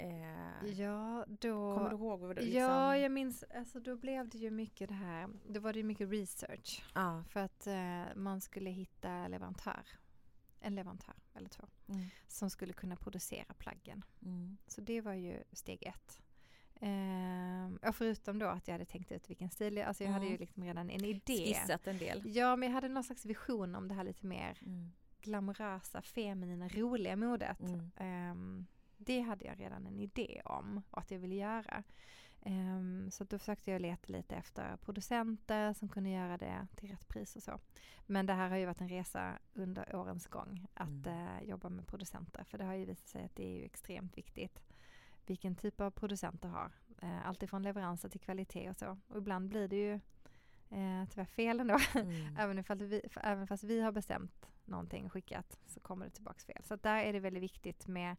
Eh, 0.00 0.80
Ja, 0.80 1.24
då... 1.28 1.74
Kommer 1.76 1.90
du 1.90 1.96
ihåg? 1.96 2.20
Vad 2.20 2.36
det, 2.36 2.42
liksom, 2.42 2.60
Ja, 2.62 2.96
jag 2.96 3.12
minns, 3.12 3.44
alltså 3.54 3.80
då 3.80 3.96
blev 3.96 4.28
det 4.28 4.38
ju 4.38 4.50
mycket 4.50 4.88
det 4.88 4.94
här, 4.94 5.28
då 5.48 5.60
var 5.60 5.72
det 5.72 5.82
mycket 5.82 6.10
research 6.10 6.84
ja. 6.94 7.24
för 7.28 7.40
att 7.40 7.66
eh, 7.66 8.04
man 8.16 8.40
skulle 8.40 8.70
hitta 8.70 9.28
leverantör, 9.28 9.86
en 10.60 10.74
leverantör 10.74 11.14
eller 11.34 11.48
två, 11.48 11.64
Mm. 11.88 12.06
som 12.26 12.50
skulle 12.50 12.72
kunna 12.72 12.96
producera 12.96 13.54
plaggen. 13.58 14.04
Mm. 14.22 14.56
Så 14.66 14.80
det 14.80 15.00
var 15.00 15.12
ju 15.14 15.42
steg 15.52 15.82
ett. 15.82 16.20
Ehm, 16.80 17.78
och 17.86 17.96
förutom 17.96 18.38
då 18.38 18.46
att 18.46 18.68
jag 18.68 18.74
hade 18.74 18.84
tänkt 18.84 19.12
ut 19.12 19.30
vilken 19.30 19.50
stil, 19.50 19.76
jag- 19.76 19.88
alltså 19.88 20.04
jag 20.04 20.10
hade 20.10 20.24
Mm. 20.26 20.32
ju 20.32 20.38
liksom 20.38 20.64
redan 20.64 20.90
en 20.90 21.04
idé. 21.04 21.36
Skissat 21.54 21.86
en 21.86 21.98
del. 21.98 22.22
Ja, 22.24 22.56
men 22.56 22.68
jag 22.68 22.74
hade 22.74 22.88
någon 22.88 23.04
slags 23.04 23.24
vision 23.26 23.74
om 23.74 23.88
det 23.88 23.94
här 23.94 24.04
lite 24.04 24.26
mer 24.26 24.58
Mm. 24.62 24.92
glamorösa, 25.20 26.02
feminina, 26.02 26.68
roliga 26.68 27.16
modet. 27.16 27.60
Mm. 27.60 27.90
Ehm, 27.96 28.66
det 29.00 29.20
hade 29.20 29.44
jag 29.44 29.60
redan 29.60 29.86
en 29.86 30.00
idé 30.00 30.42
om 30.44 30.82
att 30.90 31.10
jag 31.10 31.18
ville 31.18 31.34
göra. 31.34 31.82
Ehm, 32.42 33.10
så 33.10 33.24
då 33.24 33.38
försökte 33.38 33.70
jag 33.70 33.80
leta 33.82 34.12
lite 34.12 34.36
efter 34.36 34.76
producenter 34.76 35.72
som 35.72 35.88
kunde 35.88 36.10
göra 36.10 36.36
det 36.38 36.66
till 36.76 36.88
rätt 36.90 37.08
pris 37.08 37.36
och 37.36 37.42
så. 37.42 37.58
Men 38.06 38.26
det 38.26 38.32
här 38.32 38.48
har 38.48 38.56
ju 38.56 38.66
varit 38.66 38.80
en 38.80 38.88
resa 38.88 39.38
under 39.54 39.96
årens 39.96 40.26
gång 40.26 40.66
att 40.74 41.06
Mm. 41.06 41.26
eh, 41.36 41.42
jobba 41.42 41.68
med 41.68 41.86
producenter. 41.86 42.44
För 42.44 42.58
det 42.58 42.64
har 42.64 42.74
ju 42.74 42.84
visat 42.84 43.08
sig 43.08 43.24
att 43.24 43.36
det 43.36 43.44
är 43.44 43.58
ju 43.58 43.64
extremt 43.64 44.18
viktigt 44.18 44.62
vilken 45.26 45.54
typ 45.56 45.80
av 45.80 45.90
producenter 45.90 46.48
har. 46.48 46.72
Eh, 47.02 47.28
Alltifrån 47.28 47.62
leveranser 47.62 48.08
till 48.08 48.20
kvalitet 48.20 48.70
och 48.70 48.76
så. 48.76 48.98
Och 49.08 49.18
ibland 49.18 49.48
blir 49.48 49.68
det 49.68 49.76
ju 49.76 49.92
eh, 50.70 51.08
tyvärr 51.10 51.24
fel 51.24 51.60
ändå. 51.60 51.78
Mm. 51.94 52.36
Även, 52.38 52.58
ifall 52.58 52.78
vi, 52.78 53.02
även 53.22 53.46
fast 53.46 53.64
vi 53.64 53.80
har 53.80 53.92
bestämt 53.92 54.46
någonting 54.64 55.06
och 55.06 55.12
skickat 55.12 55.58
så 55.66 55.80
kommer 55.80 56.04
det 56.04 56.10
tillbaks 56.10 56.44
fel. 56.46 56.62
Så 56.64 56.76
där 56.76 56.96
är 57.04 57.12
det 57.12 57.20
väldigt 57.20 57.42
viktigt 57.42 57.86
med 57.86 58.16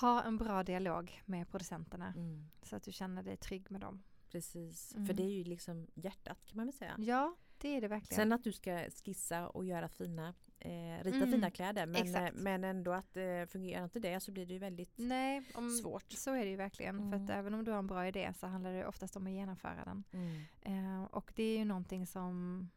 ha 0.00 0.22
en 0.22 0.38
bra 0.38 0.62
dialog 0.62 1.22
med 1.26 1.48
producenterna 1.48 2.12
Mm. 2.16 2.50
så 2.62 2.76
att 2.76 2.82
du 2.82 2.92
känner 2.92 3.22
dig 3.22 3.36
trygg 3.36 3.70
med 3.70 3.80
dem. 3.80 4.02
Precis, 4.30 4.94
Mm. 4.94 5.06
för 5.06 5.14
det 5.14 5.22
är 5.22 5.30
ju 5.38 5.44
liksom 5.44 5.86
hjärtat 5.94 6.38
kan 6.46 6.56
man 6.56 6.66
väl 6.66 6.72
säga. 6.74 6.94
Ja, 6.98 7.36
det 7.58 7.68
är 7.76 7.80
det 7.80 7.88
verkligen. 7.88 8.16
Sen 8.16 8.32
att 8.32 8.44
du 8.44 8.52
ska 8.52 8.90
skissa 9.04 9.48
och 9.48 9.64
göra 9.64 9.88
fina, 9.88 10.34
eh, 10.58 11.02
rita 11.02 11.16
Mm, 11.16 11.32
fina 11.32 11.50
kläder 11.50 11.86
men, 11.86 12.14
eh, 12.14 12.30
men 12.34 12.64
ändå 12.64 12.92
att 12.92 13.16
eh, 13.16 13.44
fungerar 13.48 13.84
inte 13.84 13.98
det 14.00 14.20
så 14.20 14.32
blir 14.32 14.46
det 14.46 14.52
ju 14.52 14.58
väldigt 14.58 14.92
Nej, 14.96 15.42
om, 15.54 15.70
svårt. 15.70 16.12
så 16.12 16.30
är 16.34 16.44
det 16.44 16.50
ju 16.50 16.56
verkligen. 16.56 16.98
För 17.10 17.16
att 17.16 17.22
Mm. 17.30 17.38
även 17.38 17.54
om 17.54 17.64
du 17.64 17.70
har 17.70 17.78
en 17.78 17.86
bra 17.86 18.06
idé 18.08 18.32
så 18.36 18.46
handlar 18.46 18.72
det 18.72 18.86
oftast 18.86 19.16
om 19.16 19.26
att 19.26 19.32
genomföra 19.32 19.84
den. 19.84 20.04
Mm. 20.12 20.42
Eh, 20.60 21.04
och 21.04 21.32
det 21.36 21.42
är 21.42 21.58
ju 21.58 21.64
någonting 21.64 22.06
som 22.06 22.68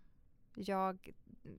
jag 0.56 1.10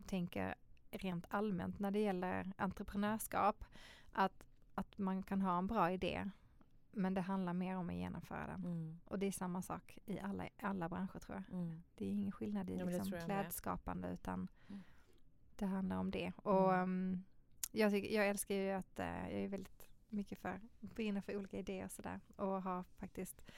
tänker 0.06 0.54
rent 0.90 1.24
allmänt 1.28 1.78
när 1.78 1.90
det 1.90 1.98
gäller 1.98 2.52
entreprenörskap. 2.56 3.64
Att, 4.12 4.44
att 4.78 4.98
man 4.98 5.22
kan 5.22 5.42
ha 5.42 5.58
en 5.58 5.66
bra 5.66 5.90
idé 5.92 6.30
men 6.90 7.14
det 7.14 7.20
handlar 7.20 7.52
mer 7.52 7.76
om 7.76 7.88
att 7.88 7.94
genomföra 7.94 8.46
den. 8.46 8.64
Mm. 8.64 9.00
Och 9.04 9.18
det 9.18 9.26
är 9.26 9.32
samma 9.32 9.62
sak 9.62 9.98
i 10.04 10.18
alla, 10.20 10.48
alla 10.60 10.88
branscher 10.88 11.18
tror 11.18 11.36
jag. 11.36 11.58
Mm. 11.58 11.82
Det 11.94 12.04
är 12.04 12.10
ingen 12.10 12.32
skillnad 12.32 12.70
i 12.70 12.76
Ja, 12.78 12.84
liksom 12.84 13.12
klädskapande 13.24 14.08
utan 14.08 14.48
Mm. 14.68 14.82
det 15.56 15.66
handlar 15.66 15.96
om 15.96 16.10
det. 16.10 16.32
Och 16.36 16.72
um, 16.72 17.24
jag, 17.72 17.90
tycker, 17.90 18.16
jag 18.16 18.28
älskar 18.28 18.54
ju 18.54 18.70
att 18.70 18.98
eh, 18.98 19.06
jag 19.06 19.40
är 19.40 19.48
väldigt 19.48 19.88
mycket 20.08 20.38
för, 20.38 20.60
brinner 20.80 21.20
för 21.20 21.36
olika 21.36 21.58
idéer 21.58 21.84
och 21.84 21.90
sådär. 21.90 22.20
Och 22.36 22.62
har 22.62 22.82
faktiskt 22.96 23.50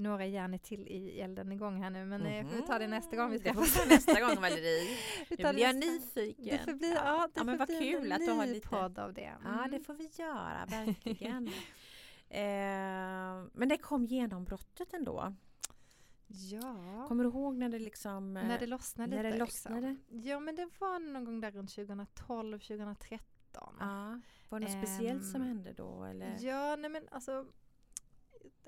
några 0.00 0.26
järn 0.26 0.58
till 0.58 0.88
i 0.88 1.20
elden 1.20 1.52
igång 1.52 1.82
här 1.82 1.90
nu. 1.90 2.04
Men 2.04 2.26
eh, 2.26 2.46
får 2.48 2.56
vi 2.56 2.62
ta 2.62 2.78
det 2.78 2.86
nästa 2.88 3.16
gång 3.16 3.30
vi 3.30 3.36
Mhm. 3.36 3.44
Träffas. 3.44 3.86
nästa 3.88 4.20
gång 4.20 4.40
Valerie. 4.40 4.96
Vi 5.28 5.36
Nu 5.36 5.42
tar 5.42 5.52
blir 5.52 5.62
jag 5.62 5.76
nyfiken. 5.76 6.44
Det 6.44 6.58
får 6.64 6.72
bli, 6.72 6.92
ja, 6.94 7.28
det 7.34 7.40
ja, 7.40 7.44
men 7.44 7.54
får 7.54 7.58
vad 7.58 7.68
bli 7.68 7.92
kul 7.92 8.06
en 8.06 8.12
att 8.12 8.20
du 8.26 8.30
har 8.32 8.46
lite. 8.46 8.68
podd 8.68 8.98
av 8.98 9.12
det. 9.14 9.32
Ja, 9.44 9.58
Mm. 9.58 9.70
det 9.70 9.80
får 9.80 9.94
vi 9.94 10.10
göra, 10.18 10.66
verkligen. 10.68 11.46
eh, 12.28 13.46
men 13.52 13.68
det 13.68 13.76
kom 13.76 14.04
genombrottet 14.04 14.94
ändå. 14.94 15.34
Ja, 16.26 17.04
Kommer 17.08 17.24
du 17.24 17.30
ihåg 17.30 17.56
när 17.56 17.68
det 17.68 17.78
liksom... 17.78 18.36
eh, 18.36 18.46
när 18.46 18.58
det 18.58 18.66
lossnade 18.66 19.16
när 19.16 19.22
lite. 19.22 19.32
det 19.34 19.38
lossnade? 19.38 19.88
Liksom. 20.08 20.20
Ja, 20.30 20.40
men 20.40 20.54
det 20.56 20.68
var 20.78 20.98
någon 20.98 21.24
gång 21.24 21.40
där 21.40 21.50
runt 21.50 21.74
2012, 21.74 22.58
2013. 22.58 23.76
Ja. 23.80 24.20
Var 24.48 24.60
det 24.60 24.66
något 24.66 24.76
speciellt 24.86 25.24
som 25.30 25.40
Ehm, 25.42 25.48
hände 25.48 25.72
då? 25.72 26.04
Eller? 26.04 26.36
Ja, 26.40 26.76
nej 26.76 26.90
men 26.90 27.08
alltså, 27.10 27.46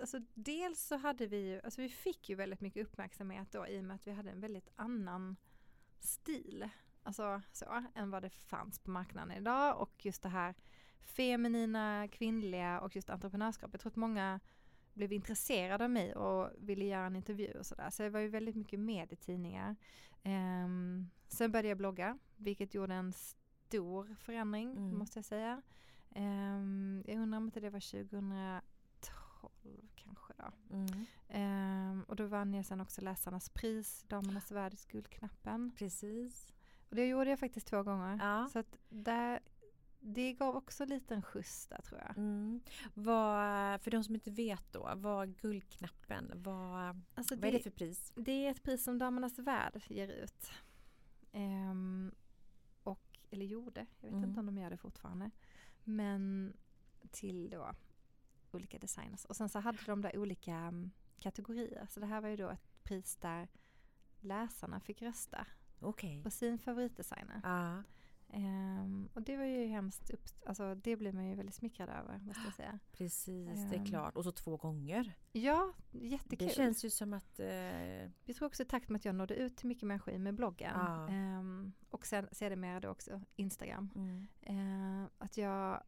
alltså 0.00 0.20
dels 0.34 0.80
så 0.86 0.96
hade 0.96 1.26
vi 1.26 1.48
ju, 1.48 1.60
alltså 1.64 1.80
vi 1.80 1.88
fick 1.88 2.28
ju 2.28 2.34
väldigt 2.34 2.60
mycket 2.60 2.86
uppmärksamhet 2.86 3.52
då 3.52 3.66
i 3.66 3.80
och 3.80 3.84
med 3.84 3.94
att 3.94 4.06
vi 4.06 4.12
hade 4.12 4.30
en 4.30 4.40
väldigt 4.40 4.68
annan 4.76 5.36
stil, 5.98 6.68
alltså 7.02 7.42
så, 7.52 7.84
än 7.94 8.10
vad 8.10 8.22
det 8.22 8.30
fanns 8.30 8.78
på 8.78 8.90
marknaden 8.90 9.36
idag 9.36 9.80
och 9.80 10.06
just 10.06 10.22
det 10.22 10.28
här 10.28 10.54
feminina, 11.00 12.08
kvinnliga 12.08 12.80
och 12.80 12.96
just 12.96 13.10
entreprenörskap. 13.10 13.70
Jag 13.72 13.80
tror 13.80 13.90
att 13.90 13.96
många 13.96 14.40
blev 14.94 15.12
intresserade 15.12 15.84
av 15.84 15.90
mig 15.90 16.14
och 16.14 16.50
ville 16.58 16.84
göra 16.84 17.06
en 17.06 17.16
intervju 17.16 17.52
och 17.58 17.66
sådär. 17.66 17.90
Så 17.90 18.02
det 18.02 18.10
var 18.10 18.20
ju 18.20 18.28
väldigt 18.28 18.56
mycket 18.56 18.80
med 18.80 19.12
i 19.12 19.16
tidningar. 19.16 19.76
Ehm, 20.22 21.10
sen 21.28 21.52
började 21.52 21.68
jag 21.68 21.78
blogga, 21.78 22.18
vilket 22.36 22.74
gjorde 22.74 22.94
en 22.94 23.12
stor 23.12 24.14
förändring 24.20 24.70
Mm. 24.76 24.98
måste 24.98 25.18
jag 25.18 25.24
säga. 25.24 25.62
Ehm, 26.10 27.04
jag 27.06 27.16
undrar 27.18 27.38
om 27.38 27.44
inte 27.44 27.60
det 27.60 27.70
var 27.70 27.80
2012 29.48 29.88
kanske 29.94 30.32
då. 30.36 30.74
Mm. 30.76 31.06
Ehm, 31.28 32.02
och 32.08 32.16
då 32.16 32.26
vann 32.26 32.54
jag 32.54 32.66
sen 32.66 32.80
också 32.80 33.00
Läsarnas 33.00 33.48
pris, 33.48 34.04
Damernas 34.08 34.50
värld, 34.52 34.74
Guldknappen. 34.88 35.72
Precis. 35.78 36.52
Och 36.88 36.96
det 36.96 37.06
gjorde 37.08 37.30
jag 37.30 37.38
faktiskt 37.38 37.66
två 37.66 37.82
gånger. 37.82 38.18
Ja. 38.22 38.48
Så 38.52 38.58
att 38.58 38.76
där, 38.88 39.40
det 40.00 40.32
gav 40.32 40.56
också 40.56 40.82
en 40.82 40.88
liten 40.88 41.22
skjuts 41.22 41.66
där 41.66 41.82
tror 41.82 42.00
jag. 42.00 42.18
Mm. 42.18 42.60
Vad, 42.94 43.80
för 43.80 43.90
de 43.90 44.04
som 44.04 44.14
inte 44.14 44.30
vet 44.30 44.72
då, 44.72 44.92
vad 44.96 45.36
Guldknappen, 45.36 46.32
vad, 46.34 47.00
Alltså 47.14 47.36
vad 47.36 47.44
är 47.44 47.52
det 47.52 47.60
för 47.62 47.70
pris? 47.70 48.12
Det 48.16 48.46
är 48.46 48.50
ett 48.50 48.62
pris 48.62 48.84
som 48.84 48.98
Damernas 48.98 49.38
Värld 49.38 49.82
ger 49.88 50.08
ut. 50.08 50.50
Ehm, 51.32 52.12
och, 52.82 53.18
eller 53.30 53.46
gjorde, 53.46 53.86
jag 54.00 54.08
vet 54.08 54.16
Mm. 54.16 54.28
inte 54.28 54.40
om 54.40 54.46
de 54.46 54.58
gör 54.58 54.70
det 54.70 54.76
fortfarande. 54.76 55.30
Men 55.84 56.52
till 57.10 57.50
då 57.50 57.74
olika 58.54 58.78
designers. 58.78 59.24
Och 59.24 59.36
sen 59.36 59.48
så 59.48 59.58
hade 59.60 59.78
de 59.86 60.00
där 60.00 60.18
olika 60.18 60.54
mm, 60.54 60.90
kategorier. 61.18 61.86
Så 61.90 62.00
det 62.00 62.06
här 62.06 62.20
var 62.20 62.28
ju 62.28 62.36
då 62.36 62.48
ett 62.48 62.84
pris 62.84 63.16
där 63.16 63.48
läsarna 64.20 64.80
fick 64.80 65.02
rösta 65.02 65.46
Okej. 65.80 66.22
på 66.22 66.30
sin 66.30 66.58
favoritdesigner. 66.58 67.40
Ja. 67.44 67.82
Ehm, 68.34 69.08
och 69.14 69.22
det 69.22 69.36
var 69.36 69.44
ju 69.44 69.66
hemskt, 69.66 70.10
upp, 70.10 70.24
alltså 70.46 70.74
det 70.74 70.96
blev 70.96 71.14
man 71.14 71.28
ju 71.28 71.34
väldigt 71.34 71.54
smickrad 71.54 71.88
över 71.88 72.18
måste 72.18 72.42
jag 72.44 72.54
säga. 72.54 72.78
Precis, 72.92 73.48
det 73.70 73.76
är 73.76 73.78
Ehm. 73.78 73.84
klart. 73.86 74.16
Och 74.16 74.24
så 74.24 74.32
två 74.32 74.56
gånger. 74.56 75.12
Ja, 75.32 75.72
jättekul. 75.90 76.48
Det 76.48 76.54
känns 76.54 76.84
ju 76.84 76.90
som 76.90 77.12
att... 77.12 77.40
Eh, 77.40 77.46
Jag 78.24 78.36
tror 78.36 78.46
också 78.46 78.62
i 78.62 78.66
takt 78.66 78.88
med 78.88 78.98
att 78.98 79.04
jag 79.04 79.14
nådde 79.14 79.34
ut 79.36 79.56
till 79.56 79.68
mycket 79.68 79.82
människor 79.88 80.18
med 80.18 80.34
bloggen 80.34 80.72
Ja. 80.78 81.08
ehm, 81.08 81.72
och 81.90 82.06
sen 82.06 82.28
sedermera 82.32 82.80
då 82.80 82.88
också 82.88 83.20
Instagram. 83.36 83.88
mm, 83.94 84.26
Eh, 84.40 85.08
att, 85.18 85.36
jag, 85.36 85.82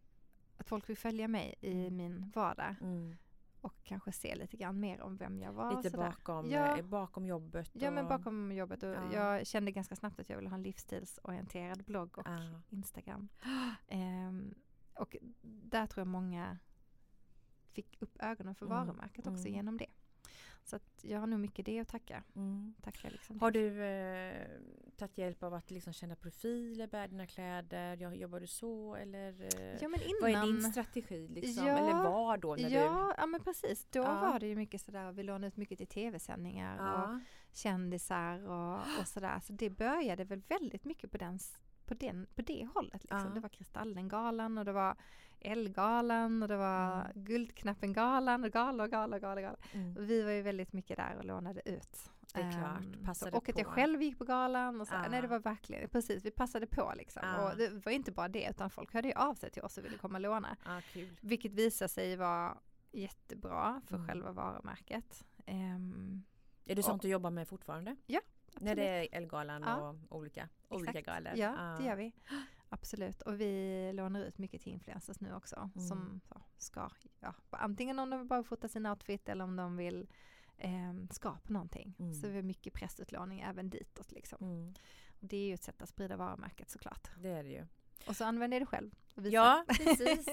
att 0.57 0.69
folk 0.69 0.89
vill 0.89 0.97
följa 0.97 1.29
mig 1.29 1.55
i 1.61 1.73
Mm. 1.81 1.97
min 1.97 2.31
vardag 2.35 2.75
mm. 2.81 3.17
och 3.61 3.75
kanske 3.85 4.13
se 4.13 4.35
lite 4.35 4.57
grann 4.57 4.81
mer 4.81 5.01
om 5.01 5.17
vem 5.17 5.41
jag 5.43 5.53
var. 5.53 5.77
Lite 5.83 5.97
bakom, 5.97 6.51
Ja. 6.51 6.79
eh, 6.79 6.85
bakom 6.85 7.27
jobbet. 7.27 7.71
Ja 7.73 7.91
men 7.91 8.09
bakom 8.09 8.53
jobbet 8.53 8.83
och 8.83 8.89
Ja. 8.89 9.13
jag 9.13 9.47
kände 9.47 9.71
ganska 9.73 9.97
snabbt 9.97 10.21
att 10.21 10.29
jag 10.29 10.37
ville 10.37 10.49
ha 10.49 10.57
en 10.57 10.63
livsstilsorienterad 10.63 11.85
blogg 11.85 12.19
och 12.19 12.27
Ja. 12.29 12.61
Instagram. 12.71 13.29
Ehm, 13.89 14.55
och 14.95 15.17
där 15.43 15.87
tror 15.87 16.01
jag 16.01 16.09
många 16.09 16.59
fick 17.73 18.03
upp 18.03 18.17
ögonen 18.23 18.55
för 18.55 18.67
Mm, 18.67 18.79
varumärket 18.79 19.27
också 19.27 19.47
mm. 19.47 19.53
genom 19.53 19.77
det. 19.77 19.87
Så 20.67 20.79
jag 21.03 21.21
har 21.21 21.27
nog 21.27 21.41
mycket 21.41 21.67
det 21.67 21.79
att 21.81 21.89
tacka. 21.89 22.23
Mm. 22.37 22.75
Tacka 22.83 23.09
liksom 23.11 23.41
Har 23.41 23.51
du 23.51 23.85
eh, 23.85 24.47
tagit 24.97 25.19
hjälp 25.19 25.43
av 25.43 25.55
att 25.55 25.71
liksom 25.71 25.93
känna 25.93 26.17
profiler, 26.17 26.87
bära 26.87 27.09
dina 27.09 27.27
kläder? 27.27 27.97
Ja, 28.01 28.15
Jobbar 28.15 28.41
du 28.41 28.47
så 28.47 28.95
eller? 28.95 29.43
Eh, 29.43 29.79
Ja 29.83 29.89
men 29.89 30.01
innan. 30.03 30.19
vad 30.23 30.31
är 30.31 30.47
din 30.47 30.63
strategi 30.73 31.29
liksom? 31.29 31.67
Ja, 31.67 31.79
eller 31.79 31.93
var 32.11 32.37
då 32.37 32.57
när 32.57 32.71
du... 32.71 32.75
Ja, 32.77 33.15
ja 33.17 33.27
men 33.27 33.41
precis. 33.41 33.87
Då 33.91 33.99
Ja. 34.01 34.21
var 34.21 34.39
det 34.41 34.47
ju 34.47 34.57
mycket 34.57 34.81
sådär, 34.81 35.13
vi 35.13 35.23
lånade 35.23 35.47
ut 35.47 35.57
mycket 35.57 35.79
till 35.79 35.87
tv-sändningar 35.87 36.79
och 36.79 36.85
Ja. 37.13 37.21
kändisar 37.53 38.49
och, 38.49 38.81
och 39.01 39.09
sådär. 39.09 39.41
Så 39.41 39.53
det 39.53 39.71
började 39.71 40.25
väl 40.25 40.43
väldigt 40.49 40.85
mycket 40.85 41.11
på, 41.11 41.19
den, 41.19 41.39
på, 41.87 41.95
den, 41.95 42.27
på 42.35 42.43
det 42.43 42.69
hållet. 42.75 43.03
Liksom. 43.03 43.19
Ja. 43.29 43.35
Det 43.35 43.41
var 43.41 43.49
Kristallengalan 43.49 44.59
och 44.59 44.65
det 44.65 44.73
var 44.73 44.97
Elgalan 45.41 46.43
och 46.43 46.49
det 46.49 46.57
var 46.57 47.01
Mm. 47.05 47.25
Guldknappengalan 47.25 48.45
och 48.45 48.51
galor, 48.51 48.87
galor, 48.87 49.19
galor, 49.19 49.41
galor. 49.43 49.59
Mm. 49.73 49.97
Och 49.97 50.11
vi 50.11 50.23
var 50.23 50.31
ju 50.31 50.43
väldigt 50.43 50.73
mycket 50.73 50.97
där 50.97 51.17
och 51.19 51.25
lånade 51.25 51.63
ut. 51.71 52.11
Det 52.35 52.41
är 52.41 52.53
klart, 52.53 52.81
Ehm, 52.81 53.05
passade 53.05 53.31
så, 53.31 53.37
och 53.37 53.49
att 53.49 53.59
jag 53.59 53.67
själv 53.67 54.03
gick 54.03 54.19
på 54.19 54.25
galan 54.25 54.81
och 54.81 54.87
så. 54.89 54.95
Ja. 54.95 55.09
Nej 55.11 55.23
det 55.23 55.29
var 55.29 55.39
verkligen, 55.39 55.89
precis 55.89 56.25
vi 56.25 56.31
passade 56.31 56.67
på 56.67 56.93
liksom. 56.97 57.23
Ja. 57.25 57.51
Och 57.53 57.59
det 57.59 57.85
var 57.87 57.93
inte 57.93 58.13
bara 58.13 58.29
det 58.29 58.49
utan 58.51 58.71
folk 58.71 58.93
hörde 58.95 59.09
ju 59.09 59.15
av 59.15 59.35
sig 59.35 59.51
till 59.51 59.63
oss 59.63 59.79
och 59.79 59.85
ville 59.85 59.99
komma 59.99 60.19
och 60.19 60.23
låna. 60.23 60.57
Ja, 60.65 60.81
kul. 60.93 61.17
Vilket 61.21 61.53
visar 61.53 61.89
sig 61.89 62.17
vara 62.17 62.59
jättebra 62.93 63.81
för 63.87 63.95
Mm. 63.97 64.09
själva 64.09 64.33
varumärket. 64.33 65.25
Ehm, 65.47 66.23
Är 66.67 66.75
det 66.75 66.81
Och- 66.81 66.85
sånt 66.85 67.03
du 67.03 67.09
jobbar 67.09 67.31
med 67.31 67.49
fortfarande? 67.49 67.97
Ja, 68.07 68.21
När 68.61 68.75
det 68.77 68.89
är 68.89 69.09
Elgalan 69.13 69.63
Ja. 69.63 69.97
och 70.09 70.19
olika, 70.19 70.49
olika 70.69 70.91
Exakt. 70.91 71.07
galor? 71.07 71.33
Ja, 71.37 71.77
det 71.79 71.85
gör 71.85 71.97
vi. 71.97 72.13
absolut. 72.69 73.23
Och 73.23 73.41
vi 73.41 73.93
lånar 73.93 74.21
ut 74.21 74.39
mycket 74.39 74.63
till 74.63 74.73
influencers 74.73 75.21
nu 75.21 75.35
också. 75.35 75.71
Mm. 75.75 75.89
Som 75.89 76.21
så, 76.29 76.41
ska, 76.57 76.91
ja, 77.21 77.35
antingen 77.51 77.99
om 77.99 78.11
de 78.11 78.19
vill 78.19 78.29
bara 78.29 78.43
fota 78.43 78.69
sin 78.69 78.87
outfit 78.87 79.29
eller 79.29 79.45
om 79.45 79.57
de 79.57 79.77
vill 79.77 80.07
eh, 80.59 80.95
skapa 81.11 81.53
någonting. 81.53 81.95
Mm. 81.99 82.15
Så 82.15 82.29
vi 82.29 82.35
har 82.35 82.43
mycket 82.43 82.73
pressutlåning 82.75 83.41
även 83.41 83.71
ditåt 83.71 84.13
liksom. 84.13 84.39
Mm. 84.41 84.75
Och 85.21 85.27
det 85.29 85.37
är 85.37 85.47
ju 85.47 85.55
ett 85.55 85.63
sätt 85.63 85.83
att 85.83 85.89
sprida 85.89 86.17
varumärket 86.17 86.71
såklart. 86.71 87.11
Det 87.19 87.29
är 87.29 87.43
det 87.43 87.51
ju. 87.51 87.67
Och 88.07 88.17
så 88.17 88.25
använder 88.25 88.55
jag 88.55 88.63
det 88.63 88.67
själv. 88.67 88.91
Ja, 89.15 89.65
precis. 89.69 90.27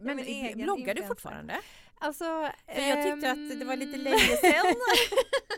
Men 0.00 0.18
egen 0.18 0.58
bloggar 0.58 0.94
du 0.94 1.02
fortfarande? 1.06 1.60
Alltså, 1.94 2.24
För 2.66 2.80
jag 2.80 3.02
tyckte 3.04 3.30
att 3.30 3.58
det 3.58 3.64
var 3.64 3.76
lite 3.76 3.96
ehm, 3.96 4.02
länge 4.04 4.18
sedan. 4.36 4.74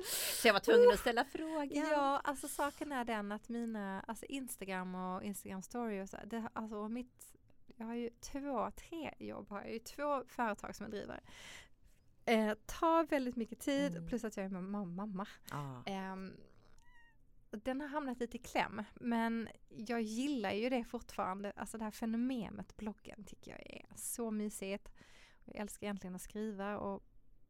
Så 0.43 0.49
jag 0.49 0.53
var 0.53 0.61
tvungen 0.61 0.93
att 0.93 1.01
ställa 1.01 1.25
frågan. 1.25 1.71
Ja, 1.91 2.21
alltså 2.25 2.49
saken 2.49 2.93
är 2.93 3.05
den 3.05 3.33
att 3.33 3.49
mina, 3.49 4.01
alltså 4.07 4.27
Instagram 4.27 4.95
och 4.95 5.23
Instagram 5.25 5.63
story 5.63 6.03
och 6.03 6.09
så, 6.09 6.17
det, 6.27 6.49
alltså 6.53 6.89
mitt, 6.89 7.35
jag 7.77 7.87
har 7.87 7.95
ju 7.95 8.11
två, 8.11 8.71
tre 8.71 9.15
jobb 9.19 9.51
har 9.51 9.61
jag 9.61 9.73
ju, 9.73 9.79
två 9.79 10.25
företag 10.29 10.77
som 10.77 10.85
jag 10.85 10.91
driver. 10.91 11.21
Eh, 12.27 12.55
tar 12.67 13.05
väldigt 13.05 13.37
mycket 13.37 13.61
tid 13.61 13.93
Mm. 13.97 14.09
plus 14.09 14.25
att 14.25 14.37
jag 14.37 14.47
är 14.47 14.51
mamma. 14.51 14.85
mamma. 14.85 15.27
Ja. 15.51 15.83
Den 17.57 17.81
har 17.81 17.89
hamnat 17.89 18.21
lite 18.21 18.37
i 18.37 18.41
kläm 18.41 18.83
men 18.95 19.49
jag 19.69 20.03
gillar 20.03 20.53
ju 20.53 20.71
det 20.71 20.85
fortfarande, 20.85 21.53
alltså 21.57 21.79
det 21.79 21.85
här 21.85 21.91
fenomenet 21.91 22.77
bloggen 22.77 23.25
tycker 23.25 23.51
jag 23.51 23.61
är 23.61 23.87
så 23.97 24.31
mysigt. 24.31 24.93
Jag 25.45 25.57
älskar 25.57 25.87
egentligen 25.87 26.15
att 26.17 26.23
skriva 26.23 26.79
och 26.79 27.03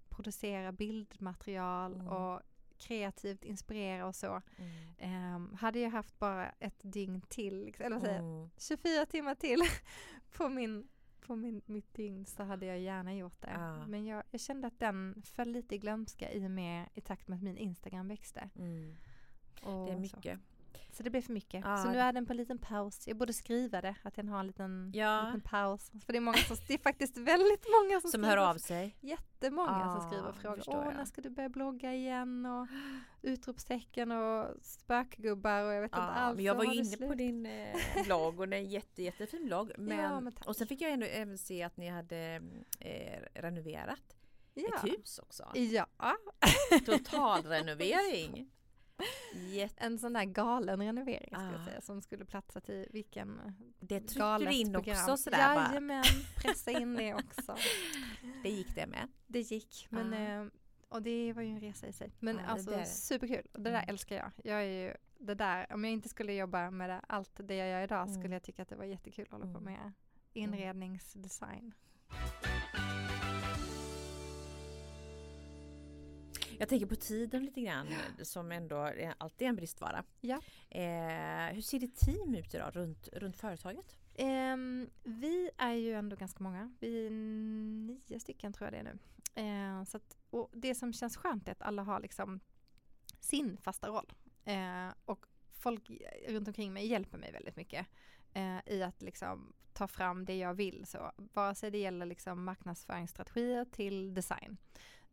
producera 0.08 0.72
bildmaterial 0.72 1.92
Mm. 1.94 2.08
och 2.08 2.40
kreativt 2.78 3.44
inspirera 3.44 4.06
och 4.06 4.14
så. 4.14 4.42
Mm. 4.58 4.94
Ehm, 4.98 5.54
hade 5.60 5.78
jag 5.78 5.90
haft 5.90 6.18
bara 6.18 6.48
ett 6.50 6.80
dygn 6.82 7.20
till, 7.20 7.74
eller 7.78 7.90
vad 7.96 8.02
säger 8.02 8.18
Mm. 8.18 8.50
24 8.58 9.06
timmar 9.06 9.34
till 9.34 9.60
på, 10.36 10.48
min, 10.48 10.88
på 11.20 11.36
min, 11.36 11.62
mitt 11.66 11.94
dygn 11.94 12.26
så 12.26 12.42
hade 12.42 12.66
jag 12.66 12.78
gärna 12.80 13.14
gjort 13.14 13.40
det. 13.42 13.50
Ja. 13.54 13.86
Men 13.86 14.06
jag, 14.06 14.22
jag 14.30 14.40
kände 14.40 14.66
att 14.66 14.78
den 14.78 15.22
föll 15.24 15.48
lite 15.48 15.74
i 15.74 15.78
glömska 15.78 16.32
i 16.32 16.48
med 16.48 16.88
i 16.94 17.00
takt 17.00 17.28
med 17.28 17.36
att 17.36 17.42
min 17.42 17.56
Instagram 17.58 18.08
växte. 18.08 18.50
Mm. 18.56 18.96
Det 19.64 19.92
är 19.92 19.94
så. 19.94 20.16
mycket. 20.16 20.40
Så 20.92 21.02
det 21.02 21.10
blev 21.10 21.20
för 21.22 21.32
mycket. 21.32 21.60
Ja. 21.64 21.76
Så 21.76 21.90
nu 21.90 21.98
är 21.98 22.12
den 22.12 22.26
på 22.26 22.32
en 22.32 22.36
liten 22.36 22.58
paus. 22.58 23.08
Jag 23.08 23.16
borde 23.16 23.32
skriva 23.32 23.80
det, 23.80 23.94
att 24.02 24.14
den 24.14 24.28
har 24.28 24.40
en 24.40 24.46
liten, 24.46 24.92
Ja. 24.94 25.22
liten 25.26 25.40
paus. 25.40 25.90
För 26.06 26.12
det 26.12 26.18
är, 26.18 26.20
många 26.20 26.36
som, 26.38 26.56
det 26.68 26.74
är 26.74 26.78
faktiskt 26.78 27.16
väldigt 27.16 27.66
många 27.82 28.00
som, 28.00 28.10
Som 28.10 28.20
skriver, 28.22 28.28
hör 28.28 28.50
av 28.50 28.54
sig. 28.58 28.96
Jättemånga 29.00 29.80
Ja, 29.84 30.00
som 30.00 30.10
skriver 30.10 30.28
och 30.28 30.36
frågar. 30.36 30.64
Åh, 30.66 30.84
jag. 30.84 30.94
när 30.96 31.04
ska 31.04 31.20
du 31.22 31.30
börja 31.30 31.48
blogga 31.48 31.94
igen? 31.94 32.46
Och 32.46 32.66
utropstecken 33.22 34.12
och 34.12 34.46
spökgubbar 34.62 35.62
och 35.64 35.72
jag 35.72 35.80
vet 35.82 35.88
inte 35.92 35.98
Ja, 35.98 36.02
alls. 36.10 36.36
men 36.36 36.44
jag 36.44 36.54
så 36.54 36.58
var 36.66 36.72
ju 36.74 36.80
inne 36.80 36.96
på 37.08 37.14
din 37.14 37.46
eh, 37.46 37.76
blogg 38.04 38.40
och 38.40 38.48
det 38.48 38.56
är 38.56 38.60
en 38.60 38.70
jätte, 38.70 39.02
jättefin 39.02 39.46
blogg. 39.46 39.72
Men, 39.78 40.24
men 40.24 40.32
tack. 40.32 40.46
och 40.48 40.56
sen 40.56 40.66
fick 40.66 40.80
jag 40.80 40.92
ändå 40.92 41.06
även 41.06 41.38
se 41.38 41.62
att 41.62 41.76
ni 41.76 41.88
hade 41.88 42.40
eh, 42.80 43.20
renoverat 43.34 44.16
Ja. 44.54 44.62
ett 44.76 44.92
hus 44.92 45.18
också. 45.18 45.50
Ja, 45.54 45.86
Totalrenovering. 46.86 48.50
Jätte, 49.34 49.84
en 49.84 49.98
sån 49.98 50.12
där 50.12 50.24
galen 50.24 50.80
renovering 50.80 51.28
ska 51.34 51.42
jag 51.44 51.60
Ah. 51.60 51.64
säga 51.64 51.80
som 51.80 52.02
skulle 52.02 52.24
platsa 52.24 52.60
till 52.60 52.86
vilken 52.92 53.40
det 53.80 54.00
tryckte 54.00 54.38
du 54.38 54.50
in 54.52 54.72
program. 54.72 54.96
också 54.96 55.16
sådär 55.16 55.54
bara. 55.54 55.66
Jajamän, 55.68 56.04
pressa 56.36 56.70
in 56.70 56.94
det 56.94 57.14
också. 57.14 57.56
Det 58.42 58.48
gick 58.50 58.74
det 58.74 58.86
med. 58.86 59.08
Det 59.26 59.40
gick, 59.40 59.86
men 59.90 60.12
Ah. 60.14 60.16
eh, 60.16 60.46
och 60.88 61.02
det 61.02 61.32
var 61.32 61.42
ju 61.42 61.48
en 61.48 61.60
resa 61.60 61.86
i 61.86 61.92
sig. 61.92 62.10
Men 62.20 62.36
det 62.36 62.42
alltså 62.46 62.70
det. 62.70 62.86
superkul. 62.86 63.46
Och 63.52 63.60
det 63.60 63.70
där 63.70 63.78
Mm. 63.78 63.88
älskar 63.88 64.16
jag. 64.16 64.30
Jag 64.44 64.60
är 64.60 64.86
ju 64.88 64.94
det 65.18 65.34
där, 65.34 65.66
om 65.72 65.84
jag 65.84 65.92
inte 65.92 66.08
skulle 66.08 66.32
jobba 66.32 66.70
med 66.70 66.90
det, 66.90 67.00
allt 67.08 67.30
det 67.48 67.54
jag 67.56 67.68
gör 67.68 67.82
idag 67.82 68.08
Mm. 68.08 68.20
skulle 68.20 68.34
jag 68.34 68.42
tycka 68.42 68.62
att 68.62 68.68
det 68.68 68.76
var 68.76 68.84
jättekul 68.84 69.24
att 69.24 69.32
hålla 69.32 69.44
på 69.52 69.58
Mm. 69.58 69.64
med 69.72 69.92
inredningsdesign. 70.32 71.74
Jag 76.58 76.68
tänker 76.68 76.86
på 76.86 76.96
tiden 76.96 77.44
lite 77.44 77.60
grann 77.60 77.86
som 78.22 78.52
ändå 78.52 78.76
är 78.76 79.14
alltid 79.18 79.48
en 79.48 79.56
bristvara. 79.56 80.04
Ja. 80.20 80.40
Eh, 80.70 81.54
hur 81.54 81.60
ser 81.60 81.78
ditt 81.78 81.96
team 81.96 82.34
ut 82.34 82.54
idag 82.54 82.76
runt, 82.76 83.08
runt 83.12 83.36
företaget? 83.36 83.96
Ehm, 84.14 84.90
vi 85.02 85.50
är 85.56 85.72
ju 85.72 85.92
ändå 85.92 86.16
ganska 86.16 86.44
många. 86.44 86.74
Vi 86.80 87.06
är 87.06 87.10
nio 87.10 88.20
stycken 88.20 88.52
tror 88.52 88.66
jag 88.66 88.72
det 88.72 88.78
är 88.78 88.94
nu. 88.94 88.98
Eh, 89.34 89.84
så 89.84 89.96
att, 89.96 90.16
och 90.30 90.50
det 90.52 90.74
som 90.74 90.92
känns 90.92 91.16
skönt 91.16 91.48
är 91.48 91.52
att 91.52 91.62
alla 91.62 91.82
har 91.82 92.00
liksom 92.00 92.40
sin 93.20 93.56
fasta 93.56 93.88
roll. 93.88 94.12
Eh, 94.44 94.88
och 95.04 95.26
folk 95.52 95.90
runt 96.28 96.48
omkring 96.48 96.72
mig 96.72 96.86
hjälper 96.86 97.18
mig 97.18 97.32
väldigt 97.32 97.56
mycket 97.56 97.86
eh, 98.32 98.58
i 98.66 98.82
att 98.82 99.02
liksom 99.02 99.52
ta 99.72 99.88
fram 99.88 100.24
det 100.24 100.36
jag 100.36 100.54
vill. 100.54 100.86
Så, 100.86 101.12
vare 101.16 101.54
sig 101.54 101.70
det 101.70 101.78
gäller 101.78 102.06
liksom 102.06 102.44
marknadsföringsstrategier 102.44 103.64
till 103.64 104.14
design. 104.14 104.56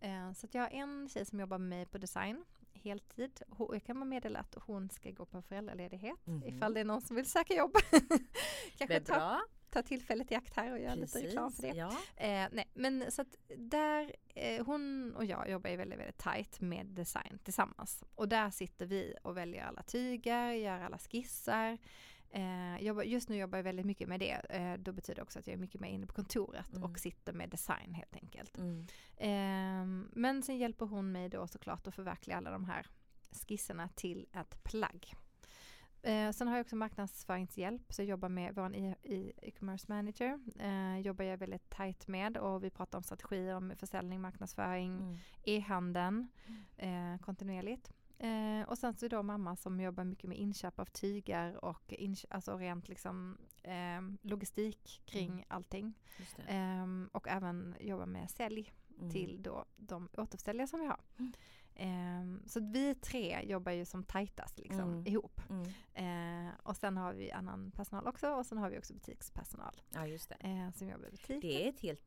Eh, 0.01 0.33
så 0.33 0.47
jag 0.51 0.61
har 0.61 0.69
en 0.69 1.09
tjej 1.09 1.25
som 1.25 1.39
jobbar 1.39 1.57
med 1.57 1.69
mig 1.69 1.85
på 1.85 1.97
design 1.97 2.45
heltid. 2.73 3.41
Ho- 3.47 3.73
Jag 3.73 3.83
kan 3.83 3.99
bara 3.99 4.05
meddela 4.05 4.39
att 4.39 4.55
hon 4.65 4.89
ska 4.89 5.11
gå 5.11 5.25
på 5.25 5.41
föräldraledighet 5.41 6.27
Mhm. 6.27 6.43
ifall 6.47 6.73
det 6.73 6.79
är 6.79 6.85
någon 6.85 7.01
som 7.01 7.15
vill 7.15 7.25
söka 7.29 7.53
jobb. 7.53 7.75
Kanske 8.77 8.99
ta, 8.99 9.41
ta 9.69 9.81
tillfället 9.83 10.31
i 10.31 10.35
akt 10.35 10.55
här 10.55 10.71
och 10.71 10.79
göra 10.79 10.95
lite 10.95 11.23
reklam 11.23 11.51
för 11.51 11.61
det. 11.61 11.67
Ja. 11.75 11.89
Eh, 12.15 12.47
nej, 12.51 12.69
men 12.73 13.11
så 13.11 13.21
att 13.21 13.35
där, 13.57 14.15
eh, 14.35 14.65
hon 14.65 15.13
och 15.15 15.25
jag 15.25 15.49
jobbar 15.49 15.69
ju 15.69 15.75
väldigt, 15.75 15.99
väldigt 15.99 16.17
tajt 16.17 16.61
med 16.61 16.85
design 16.85 17.39
tillsammans. 17.43 18.03
Och 18.15 18.27
där 18.29 18.49
sitter 18.49 18.85
vi 18.85 19.13
och 19.23 19.37
väljer 19.37 19.63
alla 19.65 19.83
tyger, 19.83 20.51
gör 20.51 20.79
alla 20.79 20.97
skisser. 20.97 21.77
Eh, 22.33 23.07
just 23.07 23.29
nu 23.29 23.35
jobbar 23.37 23.57
jag 23.57 23.63
väldigt 23.63 23.85
mycket 23.85 24.07
med 24.09 24.19
det. 24.19 24.31
Eh, 24.49 24.73
då 24.77 24.91
betyder 24.91 25.15
det 25.15 25.21
också 25.21 25.39
att 25.39 25.47
jag 25.47 25.53
är 25.53 25.57
mycket 25.57 25.81
mer 25.81 25.89
inne 25.89 26.05
på 26.07 26.13
kontoret 26.13 26.71
Mm. 26.75 26.83
och 26.83 26.99
sitter 26.99 27.33
med 27.33 27.49
design 27.49 27.93
helt 27.93 28.15
enkelt. 28.15 28.57
Mm. 28.57 28.85
Ehm, 29.17 30.09
men 30.13 30.43
sen 30.43 30.57
hjälper 30.57 30.85
hon 30.85 31.11
mig 31.11 31.29
då 31.29 31.47
såklart 31.47 31.87
att 31.87 31.95
förverkliga 31.95 32.37
alla 32.37 32.51
de 32.51 32.65
här 32.65 32.85
skisserna 33.47 33.87
till 33.95 34.25
ett 34.33 34.63
plagg. 34.63 35.13
Eh, 36.03 36.31
sen 36.31 36.47
har 36.47 36.55
jag 36.57 36.63
också 36.63 36.75
marknadsföringshjälp 36.75 37.93
så 37.93 38.01
jag 38.01 38.09
jobbar 38.09 38.29
med 38.29 38.55
vår 38.55 38.75
e-commerce 39.41 39.85
manager. 39.87 40.39
Eh, 40.59 40.99
jobbar 40.99 41.25
jag 41.25 41.37
väldigt 41.37 41.69
tajt 41.69 42.07
med 42.07 42.37
och 42.37 42.63
vi 42.63 42.69
pratar 42.69 42.97
om 42.97 43.03
strategier 43.03 43.55
om 43.55 43.73
försäljning, 43.77 44.21
marknadsföring, 44.21 44.97
Mm. 44.97 45.17
e-handeln 45.43 46.27
eh, 46.77 47.17
kontinuerligt. 47.21 47.91
Eh, 48.23 48.67
och 48.69 48.77
sen 48.77 48.93
så 48.93 49.05
är 49.05 49.09
det 49.09 49.15
då 49.15 49.23
mamma 49.23 49.55
som 49.55 49.79
jobbar 49.79 50.03
mycket 50.03 50.29
med 50.29 50.37
inköp 50.37 50.79
av 50.79 50.85
tyger 50.85 51.65
och 51.65 51.93
alltså 52.29 52.57
rent 52.57 52.87
liksom 52.89 53.37
eh, 53.63 54.01
logistik 54.21 55.01
kring 55.05 55.31
Mm. 55.31 55.45
allting. 55.47 55.93
Ehm, 56.47 57.09
och 57.13 57.27
även 57.27 57.75
jobba 57.79 58.05
med 58.05 58.29
sälj 58.29 58.73
Mm. 58.97 59.11
till 59.11 59.43
då 59.43 59.65
de 59.77 60.09
återförsäljare 60.17 60.67
som 60.67 60.79
vi 60.79 60.85
har. 60.85 60.99
Mm. 61.19 61.31
Ehm, 61.75 62.43
så 62.47 62.59
vi 62.59 62.95
tre 62.95 63.41
jobbar 63.43 63.71
ju 63.71 63.85
som 63.85 64.03
tajtast 64.03 64.59
liksom, 64.59 64.79
Mm. 64.93 65.07
ihop. 65.07 65.41
Mm. 65.49 65.67
Ehm, 65.93 66.49
och 66.63 66.77
sen 66.77 66.97
har 66.97 67.13
vi 67.13 67.31
annan 67.31 67.71
personal 67.71 68.07
också 68.07 68.29
och 68.29 68.45
sen 68.45 68.57
har 68.57 68.69
vi 68.69 68.79
också 68.79 68.93
butikspersonal 68.93 69.81
Ja, 69.89 70.07
just 70.07 70.29
det. 70.29 70.35
eh, 70.39 70.71
som 70.71 70.87
jobbar 70.89 71.07
i 71.07 71.11
butik. 71.11 71.41
Det 71.41 71.65
är 71.65 71.69
ett 71.69 71.79
helt 71.79 72.01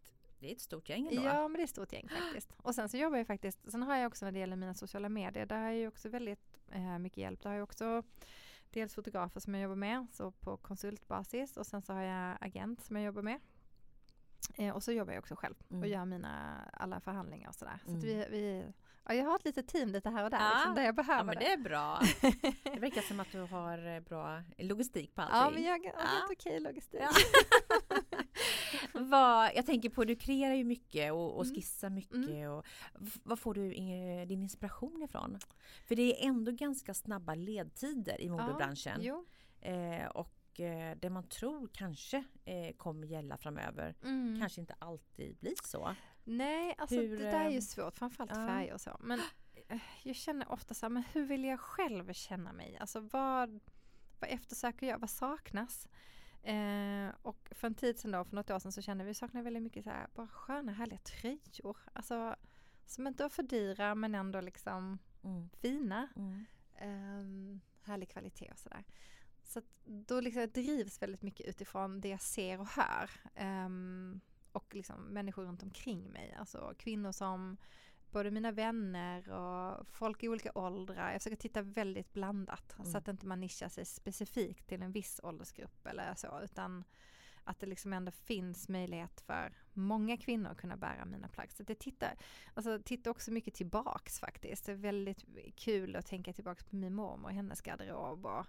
det 0.44 0.50
är 0.50 0.54
ett 0.54 0.60
stort 0.60 0.88
gäng 0.88 1.06
ändå. 1.08 1.22
Ja 1.22 1.48
men 1.48 1.52
det 1.52 1.60
är 1.60 1.64
ett 1.64 1.70
stort 1.70 1.92
gäng 1.92 2.08
faktiskt. 2.08 2.52
Och 2.62 2.74
sen 2.74 2.88
så 2.88 2.96
jobbar 2.96 3.18
jag 3.18 3.26
faktiskt, 3.26 3.70
sen 3.70 3.82
har 3.82 3.96
jag 3.96 4.06
också 4.06 4.24
när 4.24 4.32
det 4.32 4.38
gäller 4.38 4.56
mina 4.56 4.74
sociala 4.74 5.08
medier, 5.08 5.46
där 5.46 5.60
har 5.62 5.70
jag 5.70 5.88
också 5.88 6.08
väldigt 6.08 6.58
eh, 6.72 6.98
mycket 6.98 7.18
hjälp. 7.18 7.42
Där 7.42 7.50
har 7.50 7.56
jag 7.56 7.64
också 7.64 8.02
dels 8.70 8.94
fotografer 8.94 9.40
som 9.40 9.54
jag 9.54 9.62
jobbar 9.62 9.76
med, 9.76 10.06
så 10.12 10.30
på 10.30 10.56
konsultbasis 10.56 11.56
och 11.56 11.66
sen 11.66 11.82
så 11.82 11.92
har 11.92 12.02
jag 12.02 12.36
agent 12.40 12.80
som 12.84 12.96
jag 12.96 13.04
jobbar 13.04 13.22
med. 13.22 13.40
Eh, 14.54 14.74
och 14.74 14.82
så 14.82 14.92
jobbar 14.92 15.12
jag 15.12 15.20
också 15.20 15.34
själv 15.36 15.54
och 15.68 15.72
Mm. 15.74 15.90
gör 15.90 16.04
mina 16.04 16.60
alla 16.72 17.00
förhandlingar 17.00 17.48
och 17.48 17.54
sådär. 17.54 17.78
Så 17.84 17.88
Mm. 17.90 17.98
att 17.98 18.04
vi, 18.04 18.26
vi, 18.30 18.64
ja, 19.04 19.14
jag 19.14 19.24
har 19.24 19.36
ett 19.36 19.44
litet 19.44 19.68
team 19.68 19.88
lite 19.88 20.10
här 20.10 20.24
och 20.24 20.30
där 20.30 20.38
Ja, 20.40 20.54
liksom, 20.54 20.74
där 20.74 20.82
jag 20.84 20.94
behöver 20.94 21.18
Ja, 21.20 21.24
men 21.24 21.36
det 21.38 21.52
är 21.52 21.56
bra. 21.58 22.00
Det 22.74 22.80
verkar 22.80 23.02
som 23.02 23.20
att 23.20 23.32
du 23.32 23.40
har 23.40 23.94
eh, 23.96 24.00
bra 24.00 24.42
logistik 24.58 25.14
på 25.14 25.22
allting. 25.22 25.38
Ja, 25.38 25.50
men 25.50 25.62
jag 25.84 25.92
har 25.94 26.02
Ja. 26.02 26.06
helt 26.06 26.30
okej 26.32 26.60
logistik. 26.60 27.00
Ja. 27.00 27.10
Vad, 28.92 29.50
jag 29.54 29.66
tänker 29.66 29.88
på, 29.90 30.04
du 30.04 30.16
kreerar 30.16 30.54
ju 30.54 30.64
mycket 30.64 31.12
och, 31.12 31.36
och 31.36 31.44
Mm. 31.44 31.54
skissar 31.54 31.90
mycket. 31.90 32.48
Och, 32.50 32.64
vad 33.24 33.38
får 33.38 33.54
du 33.54 33.72
eh, 33.72 34.26
din 34.26 34.42
inspiration 34.42 35.02
ifrån? 35.02 35.38
För 35.86 35.96
det 35.96 36.02
är 36.24 36.28
ändå 36.28 36.52
ganska 36.52 36.94
snabba 36.94 37.34
ledtider 37.34 38.20
i 38.20 38.30
modebranschen. 38.30 39.00
Jo. 39.02 39.26
Eh, 39.60 40.06
och 40.06 40.60
eh, 40.60 40.96
det 41.00 41.10
man 41.10 41.28
tror 41.28 41.68
kanske 41.72 42.24
eh, 42.44 42.76
kommer 42.76 43.06
gälla 43.06 43.36
framöver 43.36 43.94
Mm. 44.04 44.40
kanske 44.40 44.60
inte 44.60 44.74
alltid 44.78 45.36
blir 45.36 45.54
så. 45.64 45.94
Nej, 46.24 46.74
alltså 46.78 46.96
Hur, 46.96 47.18
det 47.18 47.24
där 47.24 47.44
är 47.44 47.50
ju 47.50 47.56
ehm, 47.56 47.62
svårt, 47.62 47.98
framförallt 47.98 48.30
ja. 48.34 48.46
färger 48.46 48.74
och 48.74 48.80
så. 48.80 48.96
Men 49.00 49.20
eh, 49.68 49.80
jag 50.02 50.16
känner 50.16 50.52
ofta 50.52 50.74
så 50.74 50.86
här, 50.86 50.90
men 50.90 51.02
hur 51.12 51.24
vill 51.24 51.44
jag 51.44 51.60
själv 51.60 52.12
känna 52.12 52.52
mig? 52.52 52.76
Alltså 52.80 53.00
vad, 53.00 53.60
vad 54.20 54.30
eftersöker 54.30 54.86
jag? 54.86 54.98
Vad 54.98 55.10
saknas? 55.10 55.88
Eh, 56.42 57.08
och 57.22 57.48
för 57.50 57.66
en 57.66 57.74
tid 57.74 57.98
sedan 57.98 58.10
då, 58.10 58.24
för 58.24 58.36
något 58.36 58.50
år 58.50 58.58
sedan 58.58 58.72
så 58.72 58.82
kände 58.82 59.04
vi 59.04 59.08
vi 59.08 59.14
saknade 59.14 59.44
väldigt 59.44 59.62
mycket 59.62 59.84
så 59.84 59.90
här, 59.90 60.06
bara 60.14 60.28
sköna 60.28 60.72
härliga 60.72 60.98
tröjor. 60.98 61.76
Alltså 61.92 62.36
som 62.86 63.06
inte 63.06 63.22
var 63.22 63.30
för 63.30 63.42
dyra 63.42 63.94
men 63.94 64.14
ändå 64.14 64.40
liksom 64.40 64.98
Mm. 65.24 65.48
fina. 65.48 66.08
Mm. 66.16 66.44
Um, 66.82 67.60
härlig 67.82 68.08
kvalitet 68.08 68.50
och 68.52 68.58
sådär. 68.58 68.84
så 69.42 69.58
att 69.58 69.64
då 69.84 70.20
liksom 70.20 70.48
drivs 70.54 71.02
väldigt 71.02 71.22
mycket 71.22 71.46
utifrån 71.46 72.00
det 72.00 72.08
jag 72.08 72.20
ser 72.20 72.60
och 72.60 72.66
hör. 72.66 73.10
Um, 73.66 74.20
och 74.54 74.74
liksom 74.74 75.00
människor 75.02 75.44
runt 75.44 75.62
omkring 75.62 76.12
mig. 76.12 76.34
Alltså 76.38 76.74
kvinnor 76.78 77.12
som 77.12 77.56
både 78.10 78.30
mina 78.30 78.52
vänner 78.52 79.30
och 79.30 79.86
folk 79.88 80.22
i 80.22 80.28
olika 80.28 80.52
åldrar. 80.54 81.12
Jag 81.12 81.20
försöker 81.22 81.36
titta 81.36 81.62
väldigt 81.62 82.12
blandat 82.12 82.74
mm. 82.78 82.92
så 82.92 82.98
att 82.98 83.08
inte 83.08 83.26
man 83.26 83.40
nischar 83.40 83.68
sig 83.68 83.84
specifikt 83.84 84.68
till 84.68 84.82
en 84.82 84.92
viss 84.92 85.20
åldersgrupp 85.22 85.86
eller 85.86 86.14
så 86.14 86.40
utan 86.44 86.84
att 87.44 87.60
det 87.60 87.66
liksom 87.66 87.92
ändå 87.92 88.12
finns 88.12 88.68
möjlighet 88.68 89.20
för 89.20 89.52
många 89.72 90.16
kvinnor 90.16 90.50
att 90.50 90.58
kunna 90.58 90.76
bära 90.76 91.04
mina 91.04 91.28
plagg. 91.28 91.52
Så 91.52 91.62
det 91.62 91.74
tittar, 91.74 92.16
alltså 92.54 92.78
tittar 92.84 93.10
också 93.10 93.30
mycket 93.30 93.54
tillbaks 93.54 94.20
faktiskt. 94.20 94.66
Det 94.66 94.72
är 94.72 94.76
väldigt 94.76 95.24
kul 95.56 95.96
att 95.96 96.06
tänka 96.06 96.32
tillbaks 96.32 96.64
på 96.64 96.76
min 96.76 96.94
mormor 96.94 97.28
och 97.28 97.34
hennes 97.34 97.62
garderob 97.62 98.26
och, 98.26 98.46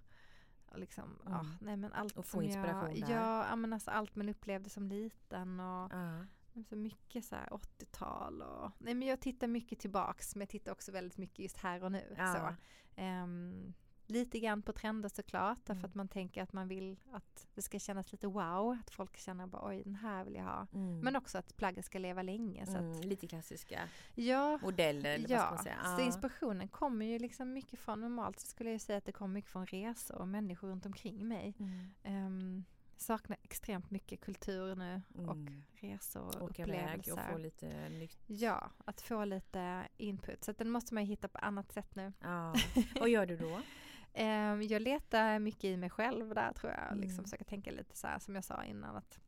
och 0.72 0.80
liksom, 0.80 1.03
mm. 1.03 1.34
ja, 1.34 1.45
nej 1.61 1.78
men 1.78 1.93
allt 1.93 2.18
och 2.18 2.26
få 2.26 2.43
inspiration 2.43 2.95
jag, 2.95 3.09
ja, 3.09 3.47
ja 3.49 3.55
men 3.55 3.74
alltså 3.74 3.91
allt 3.91 4.16
man 4.16 4.30
upplevde 4.30 4.70
som 4.70 4.88
liten 4.88 5.59
och 5.59 5.93
uh. 5.93 6.22
så 6.70 6.76
mycket 6.76 7.26
så 7.26 7.36
80-tal 7.36 8.41
och, 8.41 8.72
nej 8.78 8.93
men 8.93 9.07
jag 9.07 9.20
tittar 9.20 9.47
mycket 9.47 9.80
tillbaks 9.80 10.36
men 10.36 10.41
jag 10.41 10.49
tittar 10.49 10.72
också 10.72 10.91
väldigt 10.91 11.18
mycket 11.18 11.39
just 11.39 11.57
här 11.57 11.84
och 11.84 11.91
nu. 11.91 12.16
Uh. 12.20 12.34
Så. 12.34 12.55
Um, 13.01 13.74
lite 14.08 14.39
grann 14.39 14.62
på 14.62 14.74
trender 14.74 15.10
såklart, 15.10 15.60
därför 15.66 15.80
mm. 15.80 15.86
att 15.86 15.95
man 15.95 16.08
tänker 16.08 16.43
att 16.43 16.53
man 16.53 16.68
vill 16.68 16.99
att 17.12 17.47
det 17.56 17.62
ska 17.62 17.80
kännas 17.80 18.12
lite 18.12 18.28
wow, 18.28 18.78
att 18.82 18.89
folk 18.89 19.18
känner 19.18 19.47
bara 19.47 19.68
oj 19.68 19.84
den 19.84 19.95
här 19.95 20.24
vill 20.24 20.36
jag 20.36 20.43
ha. 20.43 20.68
Mm. 20.74 20.99
Men 20.99 21.16
också 21.16 21.38
att 21.38 21.58
plagget 21.58 21.86
ska 21.86 21.99
leva 21.99 22.22
länge. 22.22 22.66
Så 22.66 22.78
mm, 22.78 23.01
lite 23.01 23.28
klassiska 23.28 23.89
ja, 24.16 24.60
modeller. 24.62 25.10
Eller 25.10 25.30
ja, 25.30 25.47
vad 25.51 25.60
ska 25.60 25.70
man 25.70 25.84
säga. 25.84 25.97
så 25.97 26.06
inspirationen 26.06 26.68
kommer 26.68 27.06
ju 27.06 27.20
liksom 27.20 27.53
mycket 27.53 27.80
från, 27.80 28.01
normalt 28.01 28.39
så 28.39 28.47
skulle 28.47 28.72
jag 28.72 28.82
säga 28.82 28.97
att 28.97 29.06
det 29.06 29.12
kommer 29.12 29.34
mycket 29.34 29.51
från 29.51 29.66
resor 29.66 30.16
och 30.16 30.28
människor 30.28 30.68
runt 30.68 30.86
omkring 30.86 31.28
mig. 31.28 31.53
Um, 32.03 32.66
saknar 32.97 33.38
extremt 33.43 33.91
mycket 33.91 34.22
kultur 34.22 34.76
nu 34.76 35.01
mm. 35.16 35.30
och 35.30 35.51
resor 35.82 36.41
och 36.41 36.41
Åka 36.41 36.64
upplevelser. 36.64 37.14
och 37.14 37.20
få 37.32 37.38
lite 37.38 37.89
nytt. 37.89 38.20
Ja, 38.28 38.72
att 38.86 39.01
få 39.01 39.26
lite 39.26 39.88
input. 39.97 40.43
Så 40.43 40.51
den 40.51 40.70
måste 40.70 40.93
man 40.93 41.03
ju 41.03 41.10
hitta 41.10 41.28
på 41.28 41.38
annat 41.38 41.72
sätt 41.72 41.95
nu. 41.95 42.14
Ja. 42.22 42.56
Vad 42.99 43.10
gör 43.10 43.26
du 43.26 43.38
då? 43.38 43.62
Ehm, 44.18 44.61
jag 44.61 44.82
letar 44.82 45.39
mycket 45.39 45.63
i 45.63 45.78
mig 45.78 45.89
själv 45.89 46.36
där 46.36 46.53
tror 46.53 46.72
jag. 46.72 46.88
Mm. 46.88 46.99
Liksom 47.01 47.24
försöka 47.24 47.43
tänka 47.43 47.72
lite 47.72 47.97
så 47.97 48.07
här 48.07 48.20
som 48.20 48.36
jag 48.36 48.43
sa 48.43 48.63
innan. 48.63 48.95
att 48.95 49.20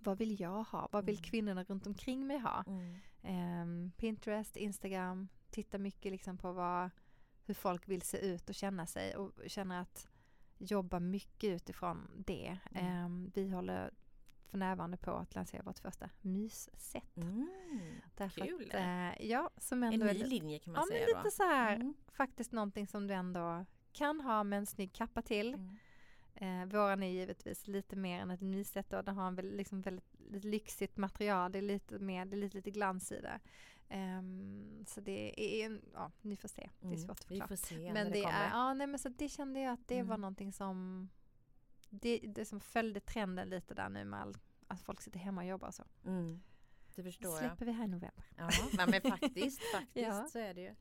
Vad 0.00 0.18
vill 0.18 0.40
jag 0.40 0.62
ha? 0.62 0.88
Vad 0.92 1.04
vill 1.04 1.14
mm. 1.14 1.22
kvinnorna 1.22 1.64
runt 1.64 1.86
omkring 1.86 2.26
mig 2.26 2.38
ha? 2.38 2.64
Mm. 2.66 3.62
Um, 3.62 3.92
Pinterest, 3.96 4.56
Instagram, 4.56 5.28
titta 5.50 5.78
mycket 5.78 6.12
liksom 6.12 6.38
på 6.38 6.52
vad, 6.52 6.90
hur 7.44 7.54
folk 7.54 7.88
vill 7.88 8.02
se 8.02 8.18
ut 8.18 8.48
och 8.48 8.54
känna 8.54 8.86
sig 8.86 9.16
och 9.16 9.32
känner 9.46 9.80
att 9.80 10.08
jobba 10.58 11.00
mycket 11.00 11.50
utifrån 11.50 12.10
det. 12.26 12.58
Um, 12.70 13.32
vi 13.34 13.50
håller 13.50 13.90
för 14.46 14.58
närvarande 14.58 14.96
på 14.96 15.10
att 15.10 15.34
lansera 15.34 15.62
vårt 15.62 15.78
första 15.78 16.10
mysset. 16.20 17.16
Mm, 17.16 18.00
kul! 18.34 18.70
Att, 18.74 18.74
äh, 18.74 19.26
ja, 19.26 19.50
som 19.56 19.82
ändå 19.82 20.06
en 20.06 20.16
ny 20.16 20.24
linje 20.24 20.58
kan 20.58 20.72
man 20.72 20.82
ja, 20.82 20.86
säga 20.92 21.06
men 21.06 21.16
lite 21.16 21.28
då. 21.28 21.30
så 21.30 21.42
här, 21.42 21.74
mm. 21.76 21.94
faktiskt 22.12 22.52
någonting 22.52 22.86
som 22.86 23.06
du 23.06 23.14
ändå 23.14 23.66
kan 23.98 24.20
ha 24.20 24.44
med 24.44 24.58
en 24.58 24.66
snygg 24.66 24.92
kappa 24.92 25.22
till. 25.22 25.54
Mm. 25.54 25.76
Eh, 26.34 26.66
våran 26.66 27.02
är 27.02 27.08
givetvis 27.08 27.66
lite 27.66 27.96
mer 27.96 28.20
än 28.20 28.30
ett 28.30 28.40
nyset 28.40 28.92
och 28.92 29.04
den 29.04 29.16
har 29.16 29.26
en 29.26 29.34
väldigt, 29.34 29.56
liksom 29.56 29.80
väldigt, 29.80 30.04
lyxigt 30.44 30.96
material. 30.96 31.52
Det 31.52 31.58
är 31.58 31.62
lite 31.62 31.98
mer, 31.98 32.24
det 32.24 32.36
är 32.36 32.38
lite, 32.38 32.56
lite 32.56 32.70
glans 32.70 33.12
i 33.12 33.20
det. 33.20 33.40
Um, 33.90 34.84
så 34.86 35.00
det 35.00 35.34
är, 35.62 35.80
ja, 35.94 36.12
ni 36.22 36.36
får 36.36 36.48
se. 36.48 36.70
Det 36.80 36.86
är 36.86 36.92
mm, 36.92 36.98
svårt 36.98 37.10
att 37.10 37.24
förklara. 37.24 37.46
Vi 37.50 37.56
får 37.56 37.66
se 37.66 37.92
men 37.92 38.06
det, 38.06 38.12
det 38.12 38.22
kommer. 38.22 38.44
är, 38.44 38.50
ja, 38.50 38.74
nej, 38.74 38.86
men 38.86 38.98
så 38.98 39.08
det 39.08 39.28
kände 39.28 39.60
jag 39.60 39.72
att 39.72 39.88
det 39.88 39.94
mm. 39.94 40.08
var 40.08 40.18
någonting 40.18 40.52
som 40.52 41.08
det, 41.90 42.18
det 42.18 42.44
som 42.44 42.60
följde 42.60 43.00
trenden 43.00 43.48
lite 43.48 43.74
där 43.74 43.88
nu 43.88 44.04
med 44.04 44.20
all, 44.20 44.36
att 44.66 44.80
folk 44.80 45.00
sitter 45.00 45.18
hemma 45.18 45.40
och 45.40 45.46
jobbar 45.46 45.68
och 45.68 45.74
så. 45.74 45.84
Mm. 46.04 46.40
Det 46.94 47.02
förstår 47.02 47.38
Släpper 47.38 47.66
jag. 47.66 47.72
vi 47.72 47.72
här 47.72 47.84
i 47.84 47.88
november. 47.88 48.24
Ja, 48.36 48.50
men 48.86 49.02
faktiskt, 49.02 49.62
faktiskt 49.74 50.08
ja. 50.08 50.28
så 50.32 50.38
är 50.38 50.54
det 50.54 50.60
ju. 50.60 50.74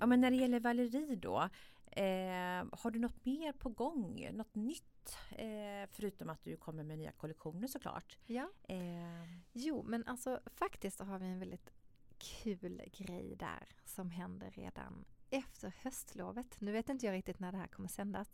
Ja, 0.00 0.06
men 0.06 0.20
när 0.20 0.30
det 0.30 0.36
gäller 0.36 0.60
Valerie 0.60 1.16
då, 1.16 1.48
eh, 1.90 2.64
har 2.72 2.90
du 2.90 2.98
något 2.98 3.24
mer 3.24 3.52
på 3.52 3.68
gång? 3.68 4.28
Något 4.32 4.54
nytt? 4.54 5.16
Eh, 5.30 5.88
förutom 5.90 6.28
att 6.28 6.44
du 6.44 6.56
kommer 6.56 6.82
med 6.82 6.98
nya 6.98 7.12
kollektioner 7.12 7.68
såklart. 7.68 8.18
Ja. 8.26 8.48
Eh. 8.68 9.24
Jo, 9.52 9.82
men 9.82 10.06
alltså 10.06 10.40
faktiskt 10.46 11.00
har 11.00 11.18
vi 11.18 11.26
en 11.26 11.38
väldigt 11.38 11.70
kul 12.18 12.82
grej 12.92 13.36
där 13.36 13.68
som 13.84 14.10
händer 14.10 14.50
redan 14.50 15.04
efter 15.30 15.72
höstlovet. 15.82 16.60
Nu 16.60 16.72
vet 16.72 16.88
inte 16.88 17.06
jag 17.06 17.12
riktigt 17.12 17.40
när 17.40 17.52
det 17.52 17.58
här 17.58 17.66
kommer 17.66 17.88
sändas. 17.88 18.28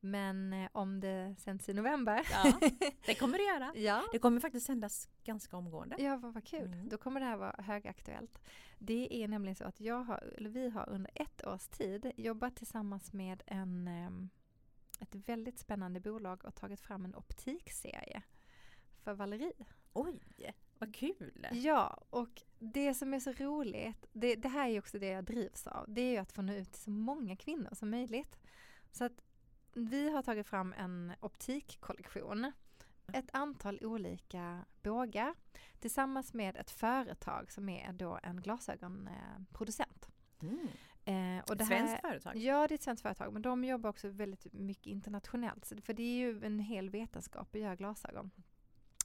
Men 0.00 0.52
eh, 0.52 0.68
om 0.72 1.00
det 1.00 1.34
sänds 1.38 1.68
i 1.68 1.74
november. 1.74 2.26
Ja, 2.30 2.60
det 3.06 3.14
kommer 3.14 3.38
det 3.38 3.44
göra. 3.44 3.72
ja. 3.76 4.04
Det 4.12 4.18
kommer 4.18 4.40
faktiskt 4.40 4.66
sändas 4.66 5.08
ganska 5.24 5.56
omgående. 5.56 5.96
Ja, 5.98 6.16
vad, 6.16 6.34
vad 6.34 6.44
kul. 6.44 6.72
Mm. 6.72 6.88
Då 6.88 6.98
kommer 6.98 7.20
det 7.20 7.26
här 7.26 7.36
vara 7.36 7.62
högaktuellt. 7.62 8.38
Det 8.78 9.22
är 9.22 9.28
nämligen 9.28 9.56
så 9.56 9.64
att 9.64 9.80
jag 9.80 10.04
har, 10.04 10.18
eller 10.36 10.50
vi 10.50 10.70
har 10.70 10.88
under 10.88 11.10
ett 11.14 11.46
års 11.46 11.68
tid 11.68 12.12
jobbat 12.16 12.56
tillsammans 12.56 13.12
med 13.12 13.42
en, 13.46 13.88
ehm, 13.88 14.28
ett 15.00 15.14
väldigt 15.14 15.58
spännande 15.58 16.00
bolag 16.00 16.44
och 16.44 16.54
tagit 16.54 16.80
fram 16.80 17.04
en 17.04 17.14
optikserie 17.14 18.22
för 19.04 19.14
Valerie. 19.14 19.66
Oj! 19.92 20.20
Vad 20.78 20.94
kul! 20.94 21.46
Ja, 21.52 22.02
och 22.10 22.42
det 22.58 22.94
som 22.94 23.14
är 23.14 23.20
så 23.20 23.32
roligt, 23.32 24.06
det, 24.12 24.34
det, 24.34 24.48
här 24.48 24.68
är 24.68 24.78
också 24.78 24.98
det 24.98 25.06
jag 25.06 25.24
drivs 25.24 25.66
av, 25.66 25.84
det 25.88 26.00
är 26.00 26.10
ju 26.10 26.16
att 26.16 26.32
få 26.32 26.42
nå 26.42 26.52
ut 26.52 26.72
till 26.72 26.82
så 26.82 26.90
många 26.90 27.36
kvinnor 27.36 27.70
som 27.72 27.90
möjligt. 27.90 28.38
Så 28.92 29.04
att 29.04 29.22
vi 29.72 30.10
har 30.10 30.22
tagit 30.22 30.46
fram 30.46 30.72
en 30.78 31.12
optikkollektion. 31.20 32.52
Ett 33.12 33.30
antal 33.32 33.78
olika 33.84 34.64
bågar 34.82 35.34
tillsammans 35.80 36.34
med 36.34 36.56
ett 36.56 36.70
företag 36.70 37.52
som 37.52 37.68
är 37.68 37.92
då 37.92 38.18
en 38.22 38.40
glasögonproducent. 38.40 40.08
Mm. 40.42 40.68
Eh, 41.04 41.44
och 41.44 41.56
det 41.56 41.62
ett 41.62 41.68
svenskt 41.68 42.00
företag? 42.00 42.36
Ja, 42.36 42.68
det 42.68 42.74
är 42.74 42.76
ett 42.76 42.82
svenskt 42.82 43.02
företag. 43.02 43.32
Men 43.32 43.42
de 43.42 43.64
jobbar 43.64 43.90
också 43.90 44.08
väldigt 44.08 44.52
mycket 44.52 44.86
internationellt. 44.86 45.72
För 45.82 45.92
det 45.92 46.02
är 46.02 46.16
ju 46.16 46.44
en 46.44 46.58
hel 46.58 46.90
vetenskap 46.90 47.54
att 47.54 47.60
göra 47.60 47.76
glasögon 47.76 48.30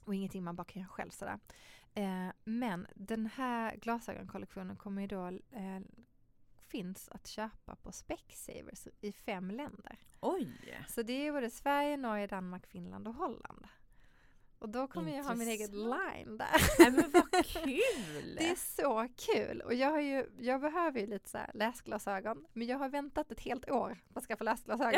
och 0.04 0.14
ingenting 0.14 0.44
man 0.44 0.56
bara 0.56 0.64
kan 0.64 0.82
göra 0.82 0.90
själv 0.90 1.10
sådär. 1.10 1.38
Eh, 1.94 2.28
men 2.44 2.86
den 2.94 3.26
här 3.26 3.76
glasögonkollektionen 3.76 4.76
kommer 4.76 5.02
ju 5.02 5.08
då 5.08 5.26
eh, 5.50 5.80
finns 6.72 7.08
att 7.08 7.26
köpa 7.26 7.76
på 7.76 7.92
Specsavers 7.92 8.88
i 9.00 9.12
fem 9.12 9.50
länder. 9.50 9.98
Oj! 10.20 10.84
Så 10.88 11.02
det 11.02 11.26
är 11.26 11.32
både 11.32 11.50
Sverige, 11.50 11.96
Norge, 11.96 12.26
Danmark, 12.26 12.66
Finland 12.66 13.08
och 13.08 13.14
Holland. 13.14 13.66
Och 14.62 14.68
då 14.68 14.86
kommer 14.86 15.16
jag 15.16 15.24
ha 15.24 15.34
min 15.34 15.48
egen 15.48 15.70
line 15.70 16.36
där. 16.36 16.78
Nej 16.78 16.90
men 16.90 17.10
vad 17.10 17.46
kul! 17.46 18.36
det 18.38 18.48
är 18.50 18.76
så 18.76 19.08
kul! 19.16 19.60
Och 19.60 19.74
jag, 19.74 19.90
har 19.90 20.00
ju, 20.00 20.26
jag 20.38 20.60
behöver 20.60 21.00
ju 21.00 21.06
lite 21.06 21.28
så 21.28 21.38
läsglasögon, 21.54 22.46
men 22.52 22.66
jag 22.66 22.78
har 22.78 22.88
väntat 22.88 23.32
ett 23.32 23.40
helt 23.40 23.70
år 23.70 23.98
på 24.12 24.18
att 24.18 24.24
skaffa 24.24 24.44
läsglasögon. 24.44 24.92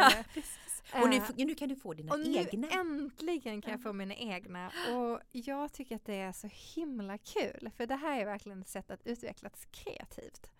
Ja, 0.92 1.02
och 1.02 1.08
nu, 1.08 1.20
nu, 1.36 1.54
kan 1.54 1.68
du 1.68 1.76
få 1.76 1.94
dina 1.94 2.14
och 2.14 2.20
egna. 2.20 2.68
Nu 2.68 2.68
äntligen 2.68 3.62
kan 3.62 3.72
jag 3.72 3.82
få 3.82 3.92
mina 3.92 4.14
egna. 4.14 4.70
Och 4.94 5.20
jag 5.32 5.72
tycker 5.72 5.96
att 5.96 6.04
det 6.04 6.14
är 6.14 6.32
så 6.32 6.48
himla 6.74 7.18
kul, 7.18 7.70
för 7.76 7.86
det 7.86 7.96
här 7.96 8.20
är 8.20 8.24
verkligen 8.24 8.60
ett 8.60 8.68
sätt 8.68 8.90
att 8.90 9.06
utvecklas 9.06 9.66
kreativt 9.70 10.50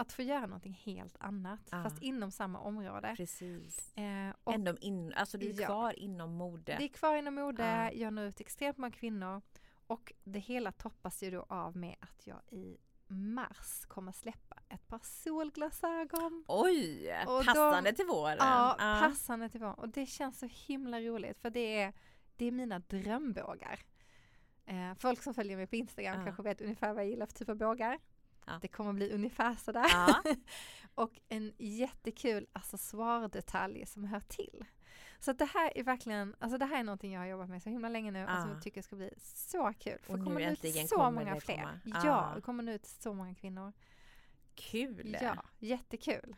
att 0.00 0.12
få 0.12 0.22
göra 0.22 0.46
någonting 0.46 0.80
helt 0.84 1.16
annat 1.20 1.60
ah. 1.70 1.82
fast 1.82 2.02
inom 2.02 2.30
samma 2.30 2.58
område. 2.58 3.14
Precis. 3.16 3.96
Eh, 3.96 4.34
och, 4.44 4.54
Ändå 4.54 4.76
in, 4.80 5.12
alltså 5.12 5.38
du 5.38 5.50
är 5.50 5.60
ja, 5.60 5.66
kvar 5.66 5.98
inom 5.98 6.34
mode. 6.34 6.76
Det 6.78 6.84
är 6.84 6.88
kvar 6.88 7.16
inom 7.16 7.34
mode, 7.34 7.64
ah. 7.64 7.90
jag 7.90 8.12
når 8.12 8.24
ut 8.24 8.40
extremt 8.40 8.78
många 8.78 8.90
kvinnor 8.90 9.42
och 9.86 10.12
det 10.24 10.38
hela 10.38 10.72
toppas 10.72 11.22
ju 11.22 11.30
då 11.30 11.46
av 11.48 11.76
med 11.76 11.96
att 12.00 12.26
jag 12.26 12.40
i 12.50 12.76
mars 13.06 13.84
kommer 13.88 14.12
släppa 14.12 14.56
ett 14.68 14.88
par 14.88 15.00
solglasögon. 15.02 16.44
Oj! 16.48 17.12
Och 17.26 17.44
passande 17.44 17.90
de, 17.90 17.96
till 17.96 18.06
våren. 18.06 18.36
Ja, 18.40 18.76
ah. 18.78 19.00
passande 19.00 19.48
till 19.48 19.60
våren. 19.60 19.74
Och 19.74 19.88
det 19.88 20.06
känns 20.06 20.38
så 20.38 20.46
himla 20.46 21.00
roligt 21.00 21.38
för 21.38 21.50
det 21.50 21.80
är, 21.80 21.92
det 22.36 22.44
är 22.44 22.52
mina 22.52 22.78
drömbågar. 22.78 23.80
Eh, 24.66 24.94
folk 24.94 25.22
som 25.22 25.34
följer 25.34 25.56
mig 25.56 25.66
på 25.66 25.76
Instagram 25.76 26.24
kanske 26.24 26.42
vet 26.42 26.60
ungefär 26.60 26.94
vad 26.94 27.02
jag 27.02 27.10
gillar 27.10 27.26
för 27.26 27.34
typ 27.34 27.48
av 27.48 27.56
bågar. 27.56 27.98
Ja. 28.48 28.58
Det 28.62 28.68
kommer 28.68 28.92
bli 28.92 29.12
ungefär 29.12 29.54
sådär. 29.54 29.86
Ja. 29.92 30.22
och 30.94 31.20
en 31.28 31.52
jättekul 31.58 32.46
accessoardetalj 32.52 33.86
som 33.86 34.04
hör 34.04 34.20
till. 34.20 34.64
Så 35.20 35.32
det 35.32 35.44
här 35.44 35.78
är 35.78 35.84
verkligen, 35.84 36.36
alltså 36.38 36.58
det 36.58 36.64
här 36.64 36.80
är 36.80 36.84
någonting 36.84 37.12
jag 37.12 37.20
har 37.20 37.26
jobbat 37.26 37.48
med 37.48 37.62
så 37.62 37.70
himla 37.70 37.88
länge 37.88 38.10
nu 38.10 38.18
ja. 38.18 38.36
och 38.36 38.42
som 38.42 38.50
jag 38.50 38.62
tycker 38.62 38.82
ska 38.82 38.96
bli 38.96 39.10
så 39.18 39.72
kul. 39.78 39.98
För 40.02 40.14
och 40.14 40.24
kommer 40.24 40.40
nu 40.40 40.52
ut 40.52 40.88
så 40.88 41.10
många 41.10 41.40
fler. 41.40 41.56
Komma. 41.56 42.00
Ja, 42.04 42.32
det 42.34 42.40
kommer 42.40 42.62
nu 42.62 42.74
ut 42.74 42.86
så 42.86 43.14
många 43.14 43.34
kvinnor. 43.34 43.72
Kul! 44.54 45.16
Ja, 45.20 45.44
jättekul. 45.58 46.36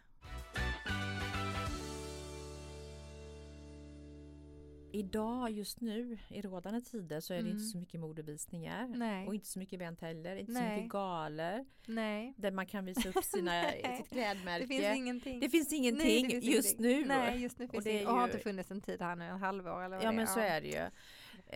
Idag 4.93 5.51
just 5.51 5.81
nu 5.81 6.19
i 6.29 6.43
rådande 6.43 6.81
tider 6.81 7.21
så 7.21 7.33
är 7.33 7.37
det 7.37 7.41
Mm. 7.43 7.53
inte 7.53 7.65
så 7.65 7.79
mycket 7.79 8.01
modevisningar. 8.01 8.89
Nej. 8.89 9.27
Och 9.27 9.35
inte 9.35 9.47
så 9.47 9.59
mycket 9.59 9.73
event 9.75 10.01
heller, 10.01 10.37
inte 10.37 10.53
så 10.53 10.59
Nej. 10.61 10.77
mycket 10.77 10.91
galor 10.93 11.65
Nej. 11.87 12.35
där 12.37 12.51
man 12.51 12.67
kan 12.67 12.85
visa 12.85 13.09
upp 13.09 13.25
sina, 13.25 13.71
sitt 13.97 14.09
klädmärke. 14.09 14.65
Det 14.65 14.69
finns 14.69 14.97
ingenting. 14.97 15.41
Det 15.41 15.49
finns 15.49 15.73
ingenting 15.73 16.07
Nej, 16.07 16.23
det 16.23 16.31
finns 16.41 16.45
just 16.45 16.81
ingenting. 16.81 17.01
nu. 17.03 17.09
Nej, 17.09 17.43
just 17.43 17.59
nu 17.59 17.69
finns 17.69 17.85
det 17.85 17.91
det 17.91 18.03
är 18.03 18.07
och 18.07 18.13
har 18.15 18.27
ju- 18.27 18.33
inte 18.33 18.43
funnits 18.43 18.71
en 18.71 18.81
tid 18.81 19.03
här 19.03 19.17
nu, 19.17 19.25
en 19.25 19.39
halvår 19.39 19.83
eller 19.85 19.97
vad 19.97 20.05
Ja 20.05 20.11
det 20.11 20.17
men 20.17 20.27
så 20.27 20.41
är 20.41 20.61
det 20.61 20.69
ju. 20.69 20.91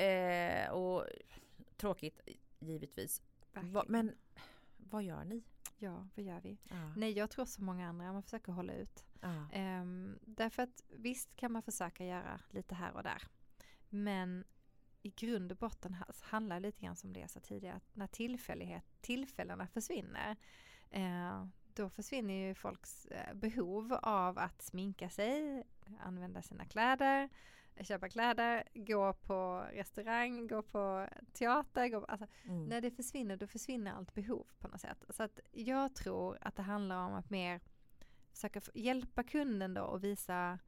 Eh, 0.05 0.70
och 0.70 1.07
tråkigt 1.76 2.20
givetvis. 2.61 3.22
Va, 3.55 3.85
men 3.89 4.12
vad 4.76 5.03
gör 5.03 5.24
ni? 5.24 5.43
Ja, 5.85 6.09
vad 6.14 6.24
gör 6.24 6.41
vi? 6.41 6.59
Ja. 6.68 6.93
Nej, 6.97 7.12
jag 7.12 7.30
tror 7.30 7.45
som 7.45 7.64
många 7.64 7.89
andra, 7.89 8.12
man 8.12 8.22
försöker 8.22 8.53
hålla 8.53 8.72
ut. 8.72 9.05
Ja. 9.20 9.49
Ehm, 9.53 10.18
därför 10.22 10.62
att 10.62 10.82
visst 10.89 11.37
kan 11.37 11.53
man 11.53 11.62
försöka 11.62 12.05
göra 12.05 12.41
lite 12.51 12.74
här 12.74 12.93
och 12.97 13.03
där. 13.03 13.22
Men 13.89 14.45
i 15.03 15.11
grund 15.11 15.53
och 15.53 15.59
botten 15.59 15.95
ha- 15.95 16.07
handlar 16.22 16.57
det 16.61 16.66
lite 16.66 16.80
grann 16.85 16.97
som 16.97 17.12
det 17.12 17.20
jag 17.20 17.30
sa 17.30 17.41
tidigare, 17.41 17.76
att 17.76 17.97
när 17.97 18.07
tillfällighet, 18.07 18.85
tillfällena 19.01 19.66
försvinner, 19.66 20.37
eh, 20.91 21.47
då 21.74 21.91
försvinner 21.91 22.35
ju 22.35 22.55
folks 22.55 23.07
eh, 23.07 23.35
behov 23.35 23.93
av 24.03 24.39
att 24.39 24.62
sminka 24.62 25.11
sig, 25.11 25.64
använda 26.01 26.43
sina 26.43 26.64
kläder, 26.64 27.28
köpa 27.81 28.09
kläder, 28.09 28.64
gå 28.75 29.12
på 29.12 29.66
restaurang, 29.72 30.47
gå 30.47 30.62
på 30.62 31.09
teater. 31.33 31.89
Gå 31.89 32.01
på, 32.01 32.07
alltså, 32.07 32.27
Mm. 32.45 32.64
när 32.64 32.81
det 32.81 32.91
försvinner, 32.91 33.37
då 33.37 33.47
försvinner 33.47 33.93
allt 33.93 34.14
behov 34.14 34.47
på 34.59 34.68
något 34.68 34.81
sätt. 34.81 35.05
Så 35.09 35.22
att 35.22 35.41
jag 35.53 35.95
tror 35.95 36.39
att 36.41 36.57
det 36.57 36.62
handlar 36.62 36.97
om 37.07 37.14
att 37.14 37.31
mer 37.31 37.61
försöka 38.33 38.61
hjälpa 38.75 39.22
kunden 39.22 39.75
då 39.75 39.83
och 39.83 40.05
visa, 40.05 40.59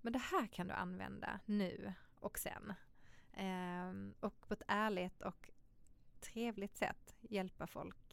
men 0.00 0.12
det 0.12 0.18
här 0.18 0.46
kan 0.46 0.68
du 0.68 0.74
använda 0.74 1.40
nu 1.46 1.92
och 2.20 2.38
sen. 2.38 2.72
Ehm, 3.32 4.14
och 4.20 4.48
på 4.48 4.54
ett 4.54 4.62
ärligt 4.68 5.22
och 5.22 5.50
trevligt 6.20 6.76
sätt 6.76 7.14
hjälpa 7.20 7.66
folk 7.66 8.03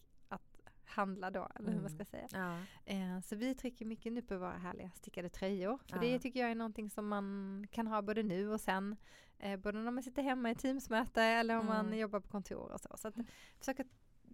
handla 0.91 1.31
då, 1.31 1.47
eller 1.55 1.67
hur 1.71 1.81
man 1.81 1.91
Mm. 1.91 1.95
ska 1.95 2.05
säga. 2.05 2.27
Ja. 2.31 2.57
Eh, 2.85 3.19
Så 3.21 3.35
vi 3.35 3.55
trycker 3.55 3.85
mycket 3.85 4.13
nu 4.13 4.21
på 4.21 4.37
våra 4.37 4.57
härliga 4.57 4.91
stickade 4.91 5.29
tröjor. 5.29 5.77
För 5.87 5.95
Ja. 5.95 6.01
det 6.01 6.19
tycker 6.19 6.39
jag 6.39 6.51
är 6.51 6.55
någonting 6.55 6.89
som 6.89 7.07
man 7.07 7.67
kan 7.71 7.87
ha 7.87 8.01
både 8.01 8.23
nu 8.23 8.49
och 8.49 8.61
sen. 8.61 8.95
Eh, 9.39 9.57
Både 9.59 9.79
när 9.79 9.91
man 9.91 10.03
sitter 10.03 10.21
hemma 10.23 10.51
i 10.51 10.55
Teamsmöte 10.55 11.21
eller 11.23 11.59
om 11.59 11.65
man 11.65 11.85
Mm. 11.85 11.99
jobbar 11.99 12.19
på 12.19 12.27
kontor 12.27 12.71
och 12.71 12.79
så. 12.81 12.97
Så 12.97 13.07
att 13.07 13.15
försöka, 13.59 13.83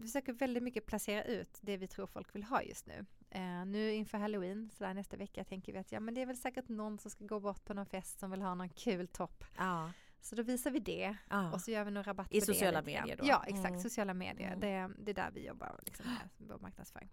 försöker 0.02 0.34
väldigt 0.34 0.64
mycket 0.64 0.86
placera 0.86 1.24
ut 1.24 1.60
det 1.62 1.78
vi 1.78 1.88
tror 1.88 2.08
folk 2.08 2.36
vill 2.36 2.44
ha 2.44 2.62
just 2.64 2.88
nu. 2.88 3.06
Eh, 3.30 3.66
nu 3.66 3.92
inför 3.94 4.18
halloween, 4.18 4.70
så 4.78 4.84
där 4.84 4.94
nästa 4.94 5.18
vecka, 5.18 5.44
tänker 5.44 5.74
vi 5.74 5.80
att 5.80 5.92
ja 5.92 6.00
men 6.00 6.14
det 6.14 6.22
är 6.22 6.26
väl 6.26 6.38
säkert 6.38 6.70
någon 6.70 7.00
som 7.00 7.12
ska 7.12 7.26
gå 7.26 7.40
bort 7.40 7.66
på 7.66 7.74
någon 7.74 7.86
fest 7.86 8.20
som 8.20 8.32
vill 8.32 8.42
ha 8.42 8.56
någon 8.56 8.70
kul 8.70 9.08
topp. 9.08 9.44
Ja. 9.58 9.92
Så 10.30 10.36
då 10.36 10.44
visar 10.44 10.72
vi 10.72 10.80
det 10.80 11.16
Ja. 11.30 11.52
och 11.54 11.62
så 11.62 11.72
gör 11.72 11.84
vi 11.84 11.92
någon 11.92 12.04
rabatt 12.04 12.28
I 12.32 12.40
på 12.40 12.46
sociala 12.46 12.82
det. 12.82 12.86
medier 12.86 13.18
då? 13.18 13.26
Ja, 13.28 13.44
exakt. 13.48 13.68
Mm. 13.70 13.80
Sociala 13.80 14.14
medier. 14.14 14.48
Mm. 14.54 14.60
Det, 14.60 15.04
det 15.04 15.12
är 15.12 15.16
där 15.16 15.32
vi 15.32 15.46
jobbar 15.48 15.80
liksom, 15.86 16.06
med 16.38 16.48
vår 16.50 16.60
marknadsföring. 16.60 17.10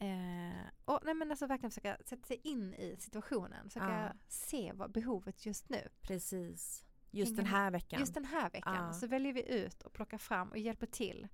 Mm. 0.00 0.50
Eh, 0.50 0.56
och 0.84 1.00
nej 1.04 1.14
men 1.14 1.30
alltså 1.30 1.46
verkligen 1.46 1.70
försöka 1.70 1.96
sätta 2.04 2.26
sig 2.26 2.40
in 2.44 2.74
i 2.74 2.96
situationen, 2.98 3.64
försöka 3.68 4.02
Ja. 4.14 4.18
se 4.28 4.72
vad 4.74 4.92
behovet 4.92 5.46
just 5.46 5.68
nu. 5.68 5.88
Precis. 6.00 6.84
Just 7.10 7.36
den 7.36 7.46
här 7.46 7.70
veckan. 7.70 8.00
Just 8.00 8.14
den 8.14 8.24
här 8.24 8.50
veckan 8.50 8.86
Ja. 8.86 8.92
så 8.92 9.06
väljer 9.06 9.32
vi 9.32 9.54
ut 9.54 9.82
och 9.82 9.92
plockar 9.92 10.18
fram 10.18 10.50
och 10.50 10.58
hjälper 10.58 10.86
till. 10.86 11.28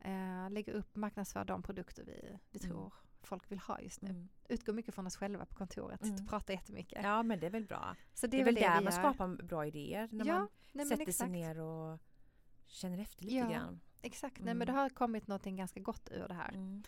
Eh, 0.00 0.50
lägger 0.50 0.72
upp, 0.72 0.96
marknadsför 0.96 1.44
de 1.44 1.62
produkter 1.62 2.04
vi, 2.04 2.38
vi 2.50 2.58
Mm. 2.64 2.70
tror 2.70 2.94
folk 3.26 3.50
vill 3.50 3.58
ha 3.58 3.80
just 3.80 4.02
nu. 4.02 4.10
Mm. 4.10 4.28
Utgår 4.48 4.72
mycket 4.72 4.94
från 4.94 5.06
oss 5.06 5.16
själva 5.16 5.46
på 5.46 5.54
kontoret, 5.54 6.02
Mm. 6.02 6.14
mm. 6.14 6.26
pratar 6.26 6.54
jättemycket. 6.54 7.02
Ja 7.02 7.22
men 7.22 7.40
det 7.40 7.46
är 7.46 7.50
väl 7.50 7.64
bra. 7.66 7.96
Så 8.14 8.26
Det 8.26 8.40
är, 8.40 8.44
väl 8.44 8.54
det 8.54 8.60
där 8.60 8.80
man 8.82 8.92
skapar 8.92 9.42
bra 9.42 9.66
idéer. 9.66 10.08
När 10.12 10.24
Ja, 10.26 10.38
man 10.38 10.48
nej, 10.72 10.86
sätter 10.86 11.12
sig 11.12 11.28
ner 11.28 11.58
och 11.60 11.98
känner 12.66 12.98
efter 12.98 13.22
lite 13.24 13.36
Ja. 13.36 13.50
grann. 13.50 13.80
Exakt, 14.02 14.38
nej 14.38 14.42
Mm. 14.50 14.58
men 14.58 14.66
det 14.66 14.72
har 14.72 14.88
kommit 14.88 15.26
någonting 15.26 15.56
ganska 15.56 15.80
gott 15.80 16.08
ur 16.12 16.28
det 16.28 16.34
här, 16.34 16.48
Mm. 16.52 16.82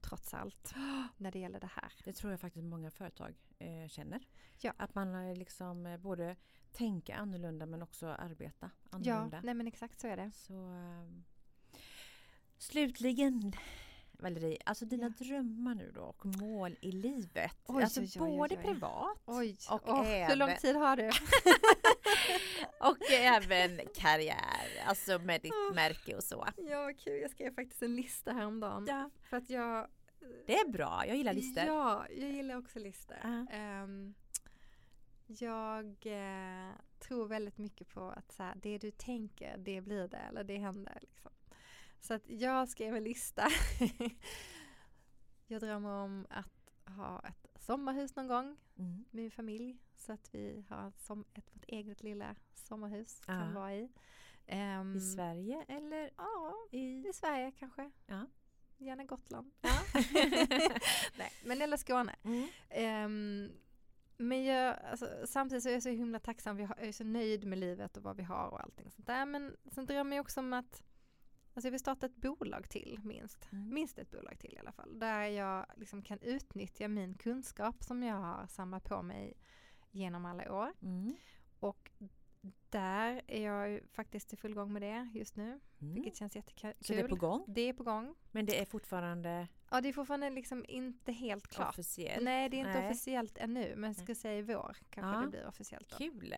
trots 0.00 0.34
allt, 0.34 0.74
när 1.16 1.30
det 1.32 1.38
gäller 1.38 1.60
det 1.60 1.70
här. 1.72 1.92
Det 2.04 2.12
tror 2.12 2.30
jag 2.32 2.40
faktiskt 2.40 2.64
många 2.64 2.90
företag 2.90 3.34
eh, 3.58 3.88
känner. 3.88 4.26
Ja. 4.60 4.72
Att 4.76 4.94
man 4.94 5.14
eh, 5.14 5.36
liksom 5.36 5.86
eh, 5.86 5.96
både 5.98 6.36
tänka 6.72 7.16
annorlunda 7.16 7.66
men 7.66 7.82
också 7.82 8.06
arbeta 8.08 8.70
Ja, 8.90 8.96
annorlunda. 9.14 9.40
nej 9.44 9.54
men 9.54 9.66
exakt 9.66 10.00
så 10.00 10.06
är 10.08 10.16
det. 10.16 10.30
Så 10.32 10.54
ehm, 10.54 11.24
Slutligen 12.58 13.52
Valerie, 14.22 14.58
alltså 14.64 14.84
dina 14.84 15.12
Ja. 15.18 15.24
drömmar 15.24 15.74
nu 15.74 15.92
då 15.94 16.00
och 16.02 16.26
mål 16.26 16.76
i 16.80 16.92
livet. 16.92 17.52
Oj, 17.66 17.82
alltså 17.82 18.00
oj, 18.00 18.10
oj, 18.20 18.36
både 18.36 18.56
privat 18.56 19.18
Och 19.24 19.88
åh, 19.88 20.02
hur 20.02 20.36
lång 20.36 20.48
även- 20.48 20.60
tid 20.60 20.76
har 20.76 20.96
du? 20.96 21.08
och 22.88 23.10
även 23.10 23.80
karriär. 23.94 24.82
Alltså 24.86 25.18
med 25.18 25.40
ditt 25.42 25.52
märke 25.74 26.16
och 26.16 26.24
så. 26.24 26.48
Ja, 26.56 26.82
vad 26.82 26.98
kul. 26.98 27.20
Jag 27.20 27.30
skrev 27.30 27.54
faktiskt 27.54 27.82
en 27.82 27.96
lista 27.96 28.32
häromdagen. 28.32 28.86
Ja, 28.88 29.10
För 29.30 29.36
att 29.36 29.50
jag... 29.50 29.88
det 30.46 30.58
är 30.58 30.68
bra, 30.72 31.04
jag 31.06 31.16
gillar 31.16 31.32
listor. 31.34 31.64
Ja, 31.64 32.06
jag 32.10 32.30
gillar 32.30 32.56
också 32.56 32.78
listor. 32.78 33.16
Ja. 33.22 33.46
Ehm, 33.50 34.14
jag 35.26 35.86
eh, 36.06 36.72
tror 36.98 37.26
väldigt 37.28 37.58
mycket 37.58 37.88
på 37.88 38.00
att 38.10 38.32
så 38.32 38.42
här, 38.42 38.54
det 38.62 38.78
du 38.78 38.90
tänker, 38.90 39.56
det 39.58 39.80
blir 39.80 40.08
det 40.08 40.16
eller 40.16 40.44
det 40.44 40.56
händer. 40.58 40.98
Liksom. 41.00 41.30
Så 42.02 42.14
att 42.14 42.28
jag 42.30 42.68
skrev 42.68 42.96
en 42.96 43.04
lista. 43.04 43.48
jag 45.46 45.60
drömmer 45.60 45.90
om 45.90 46.26
att 46.30 46.72
ha 46.96 47.20
ett 47.28 47.46
sommarhus 47.62 48.16
någon 48.16 48.28
gång 48.28 48.56
Mm. 48.78 49.04
med 49.10 49.22
min 49.22 49.30
familj. 49.30 49.78
Så 49.96 50.12
att 50.12 50.34
vi 50.34 50.64
har 50.68 50.88
ett, 50.88 51.00
som, 51.00 51.24
ett 51.34 51.54
vårt 51.54 51.64
eget 51.68 52.02
lilla 52.02 52.34
sommarhus 52.54 53.20
Ja. 53.26 53.32
kan 53.32 53.54
vara 53.54 53.74
i. 53.74 53.88
Ehm, 54.46 54.96
I 54.96 55.00
Sverige 55.00 55.64
eller 55.68 56.10
Ja, 56.16 56.54
i... 56.70 57.08
i 57.08 57.12
Sverige 57.12 57.52
kanske. 57.58 57.90
Ja. 58.06 58.26
Gärna 58.78 59.04
Gotland. 59.04 59.52
Ja. 59.60 59.70
Nej, 61.18 61.32
men 61.44 61.62
eller 61.62 61.76
Skåne. 61.76 62.16
Mm. 62.22 62.48
Ehm, 62.70 63.50
men 64.16 64.44
jag, 64.44 64.76
alltså, 64.90 65.08
samtidigt 65.26 65.62
så 65.62 65.68
är 65.68 65.72
jag 65.72 65.82
så 65.82 65.88
himla 65.88 66.18
tacksam, 66.18 66.58
jag 66.60 66.82
är 66.82 66.92
så 66.92 67.04
nöjd 67.04 67.44
med 67.46 67.58
livet 67.58 67.96
och 67.96 68.02
vad 68.02 68.16
vi 68.16 68.22
har 68.22 68.48
och 68.48 68.60
allting 68.62 68.90
sånt 68.90 69.06
där. 69.06 69.26
Men 69.26 69.56
sen 69.72 69.86
drömmer 69.86 70.16
jag 70.16 70.22
också 70.22 70.40
om 70.40 70.52
att 70.52 70.82
alltså 71.54 71.66
jag 71.66 71.70
vill 71.70 71.80
starta 71.80 72.06
ett 72.06 72.16
bolag 72.16 72.68
till 72.68 73.00
minst. 73.04 73.48
Mm. 73.52 73.74
Minst 73.74 73.98
ett 73.98 74.10
bolag 74.10 74.38
till 74.38 74.54
i 74.54 74.58
alla 74.58 74.72
fall. 74.72 74.98
Där 74.98 75.22
jag 75.22 75.66
liksom 75.76 76.02
kan 76.02 76.18
utnyttja 76.20 76.88
min 76.88 77.14
kunskap 77.14 77.82
som 77.84 78.02
jag 78.02 78.16
har 78.16 78.46
samlat 78.46 78.84
på 78.84 79.02
mig 79.02 79.34
genom 79.90 80.24
alla 80.24 80.52
år. 80.52 80.72
Mm. 80.82 81.16
Och 81.60 81.90
där 82.70 83.22
är 83.26 83.42
jag 83.42 83.80
faktiskt 83.92 84.32
i 84.32 84.36
full 84.36 84.54
gång 84.54 84.72
med 84.72 84.82
det 84.82 85.08
just 85.14 85.36
nu. 85.36 85.60
Mm. 85.80 85.94
Vilket 85.94 86.16
känns 86.16 86.36
jättekul. 86.36 86.74
Så 86.80 86.92
det 86.92 87.00
är 87.00 87.08
på 87.08 87.16
gång? 87.16 87.44
Det 87.48 87.60
är 87.60 87.72
på 87.72 87.82
gång. 87.84 88.14
Men 88.30 88.46
det 88.46 88.60
är 88.60 88.64
fortfarande 88.64 89.48
Ja, 89.70 89.80
det 89.80 89.88
är 89.88 89.92
fortfarande 89.92 90.30
liksom 90.30 90.64
inte 90.68 91.12
helt 91.12 91.46
klart. 91.46 91.68
officiellt? 91.68 92.24
Nej, 92.24 92.48
det 92.48 92.56
är 92.56 92.58
inte 92.58 92.80
Nej. 92.80 92.86
officiellt 92.90 93.38
ännu, 93.38 93.74
men 93.76 93.84
jag 93.90 93.96
ska 93.96 94.14
säga 94.14 94.38
i 94.38 94.42
vår 94.42 94.76
kanske 94.90 95.16
Ja. 95.16 95.20
det 95.20 95.28
blir 95.28 95.46
officiellt. 95.46 95.88
Då. 95.90 95.96
Kul! 95.96 96.34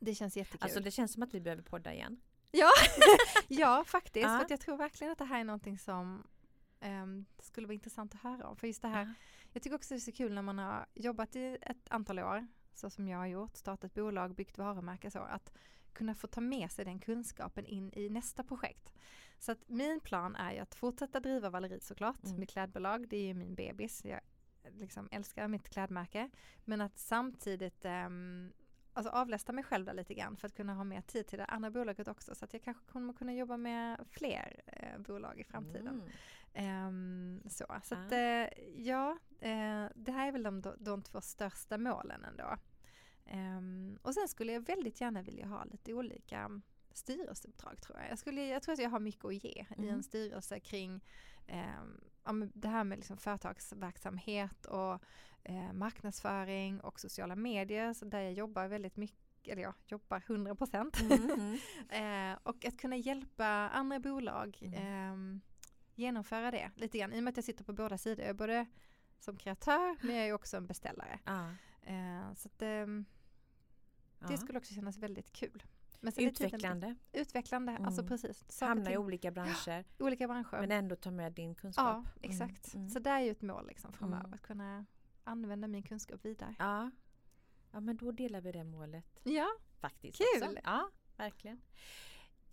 Det 0.00 0.14
känns 0.14 0.36
jättekul. 0.36 0.62
Alltså 0.62 0.80
det 0.80 0.90
känns 0.90 1.12
som 1.12 1.22
att 1.22 1.34
vi 1.34 1.40
behöver 1.40 1.62
podda 1.62 1.94
igen. 1.94 2.20
Ja, 3.48 3.84
faktiskt. 3.86 4.24
Ja. 4.24 4.38
För 4.38 4.46
jag 4.50 4.60
tror 4.60 4.76
verkligen 4.76 5.12
att 5.12 5.18
det 5.18 5.24
här 5.24 5.40
är 5.40 5.44
någonting 5.44 5.78
som 5.78 6.26
ehm, 6.80 7.24
skulle 7.42 7.66
vara 7.66 7.74
intressant 7.74 8.14
att 8.14 8.20
höra 8.20 8.48
om. 8.48 8.56
För 8.56 8.66
just 8.66 8.82
det 8.82 8.88
här, 8.88 9.14
jag 9.52 9.62
tycker 9.62 9.76
också 9.76 9.94
det 9.94 9.98
är 9.98 10.00
så 10.00 10.12
kul 10.12 10.32
när 10.34 10.42
man 10.42 10.58
har 10.58 10.86
jobbat 10.94 11.36
i 11.36 11.58
ett 11.62 11.88
antal 11.90 12.18
år, 12.18 12.46
så 12.74 12.90
som 12.90 13.08
jag 13.08 13.18
har 13.18 13.26
gjort, 13.26 13.56
startat 13.56 13.94
bolag, 13.94 14.34
byggt 14.34 14.58
varumärke 14.58 15.10
så, 15.10 15.18
att 15.18 15.52
kunna 15.92 16.14
få 16.14 16.26
ta 16.26 16.40
med 16.40 16.70
sig 16.72 16.84
den 16.84 16.98
kunskapen 17.00 17.66
in 17.66 17.92
i 17.92 18.08
nästa 18.08 18.44
projekt. 18.44 18.92
Så 19.38 19.52
att 19.52 19.68
min 19.68 20.00
plan 20.00 20.36
är 20.36 20.52
ju 20.52 20.58
att 20.58 20.74
fortsätta 20.74 21.20
driva 21.20 21.50
Valerie 21.50 21.80
såklart, 21.80 22.24
Mm. 22.24 22.40
mitt 22.40 22.50
klädbolag, 22.50 23.08
det 23.08 23.16
är 23.16 23.26
ju 23.26 23.34
min 23.34 23.54
bebis. 23.54 24.04
Jag 24.04 24.20
liksom 24.70 25.08
älskar 25.12 25.48
mitt 25.48 25.68
klädmärke. 25.68 26.30
Men 26.64 26.80
att 26.80 26.98
samtidigt 26.98 27.84
ehm, 27.84 28.52
alltså 28.94 29.12
avlasta 29.12 29.52
mig 29.52 29.64
själv 29.64 29.84
där 29.86 29.94
lite 29.94 30.14
grann 30.14 30.36
för 30.36 30.46
att 30.46 30.54
kunna 30.56 30.74
ha 30.74 30.84
mer 30.84 31.00
tid 31.00 31.26
till 31.26 31.38
det 31.38 31.44
andra 31.44 31.70
bolaget 31.70 32.08
också. 32.08 32.34
Så 32.34 32.44
att 32.44 32.52
jag 32.52 32.62
kanske 32.62 32.84
kommer 32.92 33.12
kunna 33.12 33.34
jobba 33.34 33.56
med 33.56 34.00
fler 34.10 34.62
eh, 34.66 34.98
bolag 34.98 35.40
i 35.40 35.44
framtiden. 35.44 36.02
Mm. 36.02 36.08
Ehm, 36.54 37.42
så 37.50 37.66
så 37.84 37.94
att, 37.94 38.12
Ah. 38.12 38.16
eh, 38.16 38.48
ja, 38.76 39.18
eh, 39.40 39.86
det 39.94 40.12
här 40.12 40.28
är 40.28 40.32
väl 40.32 40.42
de, 40.42 40.62
de 40.78 41.02
två 41.02 41.20
största 41.20 41.78
målen 41.78 42.24
ändå. 42.24 42.56
Ehm, 43.26 43.98
och 44.02 44.14
sen 44.14 44.28
skulle 44.28 44.52
jag 44.52 44.60
väldigt 44.66 45.00
gärna 45.00 45.22
vilja 45.22 45.46
ha 45.46 45.64
lite 45.64 45.94
olika 45.94 46.60
styrelseuppdrag 46.92 47.80
tror 47.80 47.98
jag. 47.98 48.10
Jag, 48.10 48.18
skulle, 48.18 48.46
jag 48.46 48.62
tror 48.62 48.72
att 48.72 48.78
jag 48.78 48.90
har 48.90 49.00
mycket 49.00 49.24
att 49.24 49.44
ge 49.44 49.66
i 49.76 49.80
Mhm. 49.82 49.88
en 49.88 50.02
styrelse 50.02 50.60
kring 50.60 51.04
men 52.24 52.50
det 52.54 52.68
här 52.68 52.84
med 52.84 52.98
liksom 52.98 53.16
företagsverksamhet 53.16 54.66
och 54.66 55.02
eh, 55.44 55.72
marknadsföring 55.72 56.80
och 56.80 57.00
sociala 57.00 57.36
medier 57.36 57.92
så 57.92 58.04
där 58.04 58.20
jag 58.20 58.32
jobbar 58.32 58.68
väldigt 58.68 58.96
mycket 58.96 59.52
eller 59.52 59.62
jag 59.62 59.74
jobbar 59.86 60.22
100 60.26 60.54
procent. 60.54 61.00
Mm, 61.00 61.30
mm. 61.30 61.58
Eh, 62.32 62.38
och 62.42 62.64
att 62.64 62.78
kunna 62.78 62.96
hjälpa 62.96 63.46
andra 63.48 64.00
bolag 64.00 64.58
Mm. 64.62 64.74
ehm, 64.82 65.40
genomföra 65.94 66.50
det 66.50 66.70
lite 66.76 66.98
grann. 66.98 67.12
I 67.12 67.18
och 67.18 67.22
med 67.24 67.30
att 67.30 67.36
jag 67.36 67.44
sitter 67.44 67.64
på 67.64 67.72
båda 67.72 67.98
sidor. 67.98 68.20
Jag 68.24 68.30
är 68.30 68.34
både 68.34 68.66
som 69.18 69.36
kreatör 69.36 69.96
men 70.06 70.16
jag 70.16 70.28
är 70.28 70.32
också 70.32 70.56
en 70.56 70.66
beställare. 70.66 71.18
Ja. 71.24 71.48
Eh, 71.82 72.34
så 72.34 72.48
att, 72.48 72.62
ehm, 72.62 73.04
Ja. 74.18 74.26
det 74.28 74.38
skulle 74.38 74.58
också 74.58 74.74
kännas 74.74 74.96
väldigt 74.98 75.32
kul. 75.32 75.62
Är 76.00 76.10
tiden 76.10 76.30
Utvecklande, 76.30 76.94
Utvecklande, 77.12 77.72
alltså 77.76 78.00
Mm. 78.00 78.08
precis. 78.08 78.60
Hamna 78.60 78.92
i 78.92 78.96
olika 78.96 79.30
branscher 79.30 79.84
olika 79.98 80.26
branscher. 80.28 80.60
men 80.60 80.70
ändå 80.72 80.96
ta 80.96 81.10
med 81.10 81.32
din 81.32 81.54
kunskap. 81.54 81.84
ja, 81.86 81.94
Mm, 81.94 82.30
exakt. 82.30 82.74
mm. 82.74 82.88
Så 82.88 82.98
det 82.98 83.10
är 83.10 83.20
ju 83.20 83.30
ett 83.30 83.42
mål 83.42 83.66
liksom 83.66 83.92
framöver, 83.92 84.34
att 84.34 84.42
kunna 84.42 84.84
använda 85.24 85.68
min 85.68 85.82
kunskap 85.82 86.24
vidare. 86.24 86.54
Ja. 86.58 86.90
ja, 87.72 87.80
men 87.80 87.96
då 87.96 88.10
delar 88.12 88.40
vi 88.40 88.52
det 88.52 88.64
målet 88.64 89.20
Ja, 89.22 89.48
faktiskt. 89.80 90.18
Kul! 90.18 90.42
Också. 90.48 90.58
Ja, 90.64 90.90
verkligen. 91.16 91.60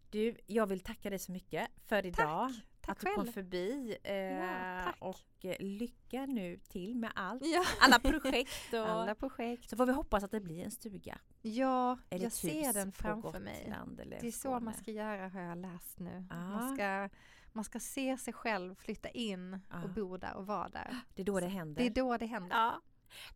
Du, 0.10 0.38
jag 0.48 0.68
vill 0.68 0.80
tacka 0.80 1.10
dig 1.10 1.20
så 1.20 1.32
mycket 1.32 1.68
för 1.86 2.06
idag. 2.06 2.52
tack 2.82 2.90
att 2.98 3.00
du 3.00 3.06
kom 3.16 3.24
själv. 3.24 3.34
förbi. 3.34 3.98
Eh, 4.04 4.14
Ja, 4.16 4.82
tack. 4.86 4.98
och 5.00 5.46
eh, 5.46 5.56
lycka 5.60 6.26
nu 6.26 6.58
till 6.58 6.96
med 6.96 7.12
allt. 7.16 7.42
Ja. 7.46 7.64
Alla 7.80 8.00
projekt. 8.00 8.74
Och, 8.74 8.80
Alla 8.90 9.16
projekt. 9.16 9.70
Så 9.70 9.78
får 9.78 9.86
vi 9.86 9.92
hoppas 9.94 10.24
att 10.24 10.32
det 10.32 10.40
blir 10.40 10.64
en 10.64 10.72
stuga. 10.72 11.18
Ja, 11.42 11.98
Eller 12.10 12.24
jag 12.24 12.28
ett 12.28 12.34
ser 12.34 12.74
den 12.74 12.92
framför 12.92 13.40
mig. 13.40 13.74
Det 14.22 14.28
är 14.28 14.32
så 14.32 14.60
man 14.60 14.74
ska 14.74 14.92
göra 14.92 15.30
har 15.30 15.42
jag 15.42 15.58
läst 15.58 16.00
nu. 16.00 16.26
Ja. 16.30 16.36
Man, 16.36 16.76
ska, 16.76 17.10
man 17.54 17.64
ska 17.64 17.80
se 17.80 18.18
sig 18.18 18.34
själv 18.34 18.76
flytta 18.76 19.10
in 19.10 19.60
ja. 19.70 19.84
och 19.84 19.90
bo 19.90 20.18
där 20.18 20.36
och 20.36 20.48
vara 20.48 20.70
där. 20.70 20.96
Det 21.16 21.22
är 21.22 21.26
då 21.26 21.40
det 21.40 21.48
händer. 21.48 21.82
Det 21.82 21.88
är 21.88 22.04
då 22.04 22.18
det 22.18 22.26
händer. 22.26 22.56
Ja. 22.56 22.82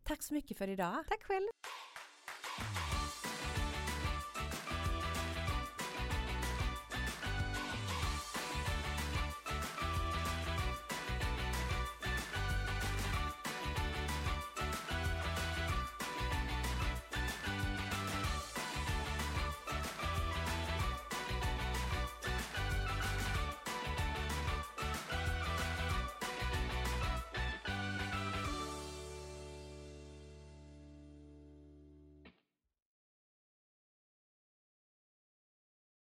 Tack 0.02 0.22
så 0.22 0.34
mycket 0.34 0.58
för 0.58 0.68
idag. 0.68 1.04
Tack 1.08 1.22
själv. 1.22 1.48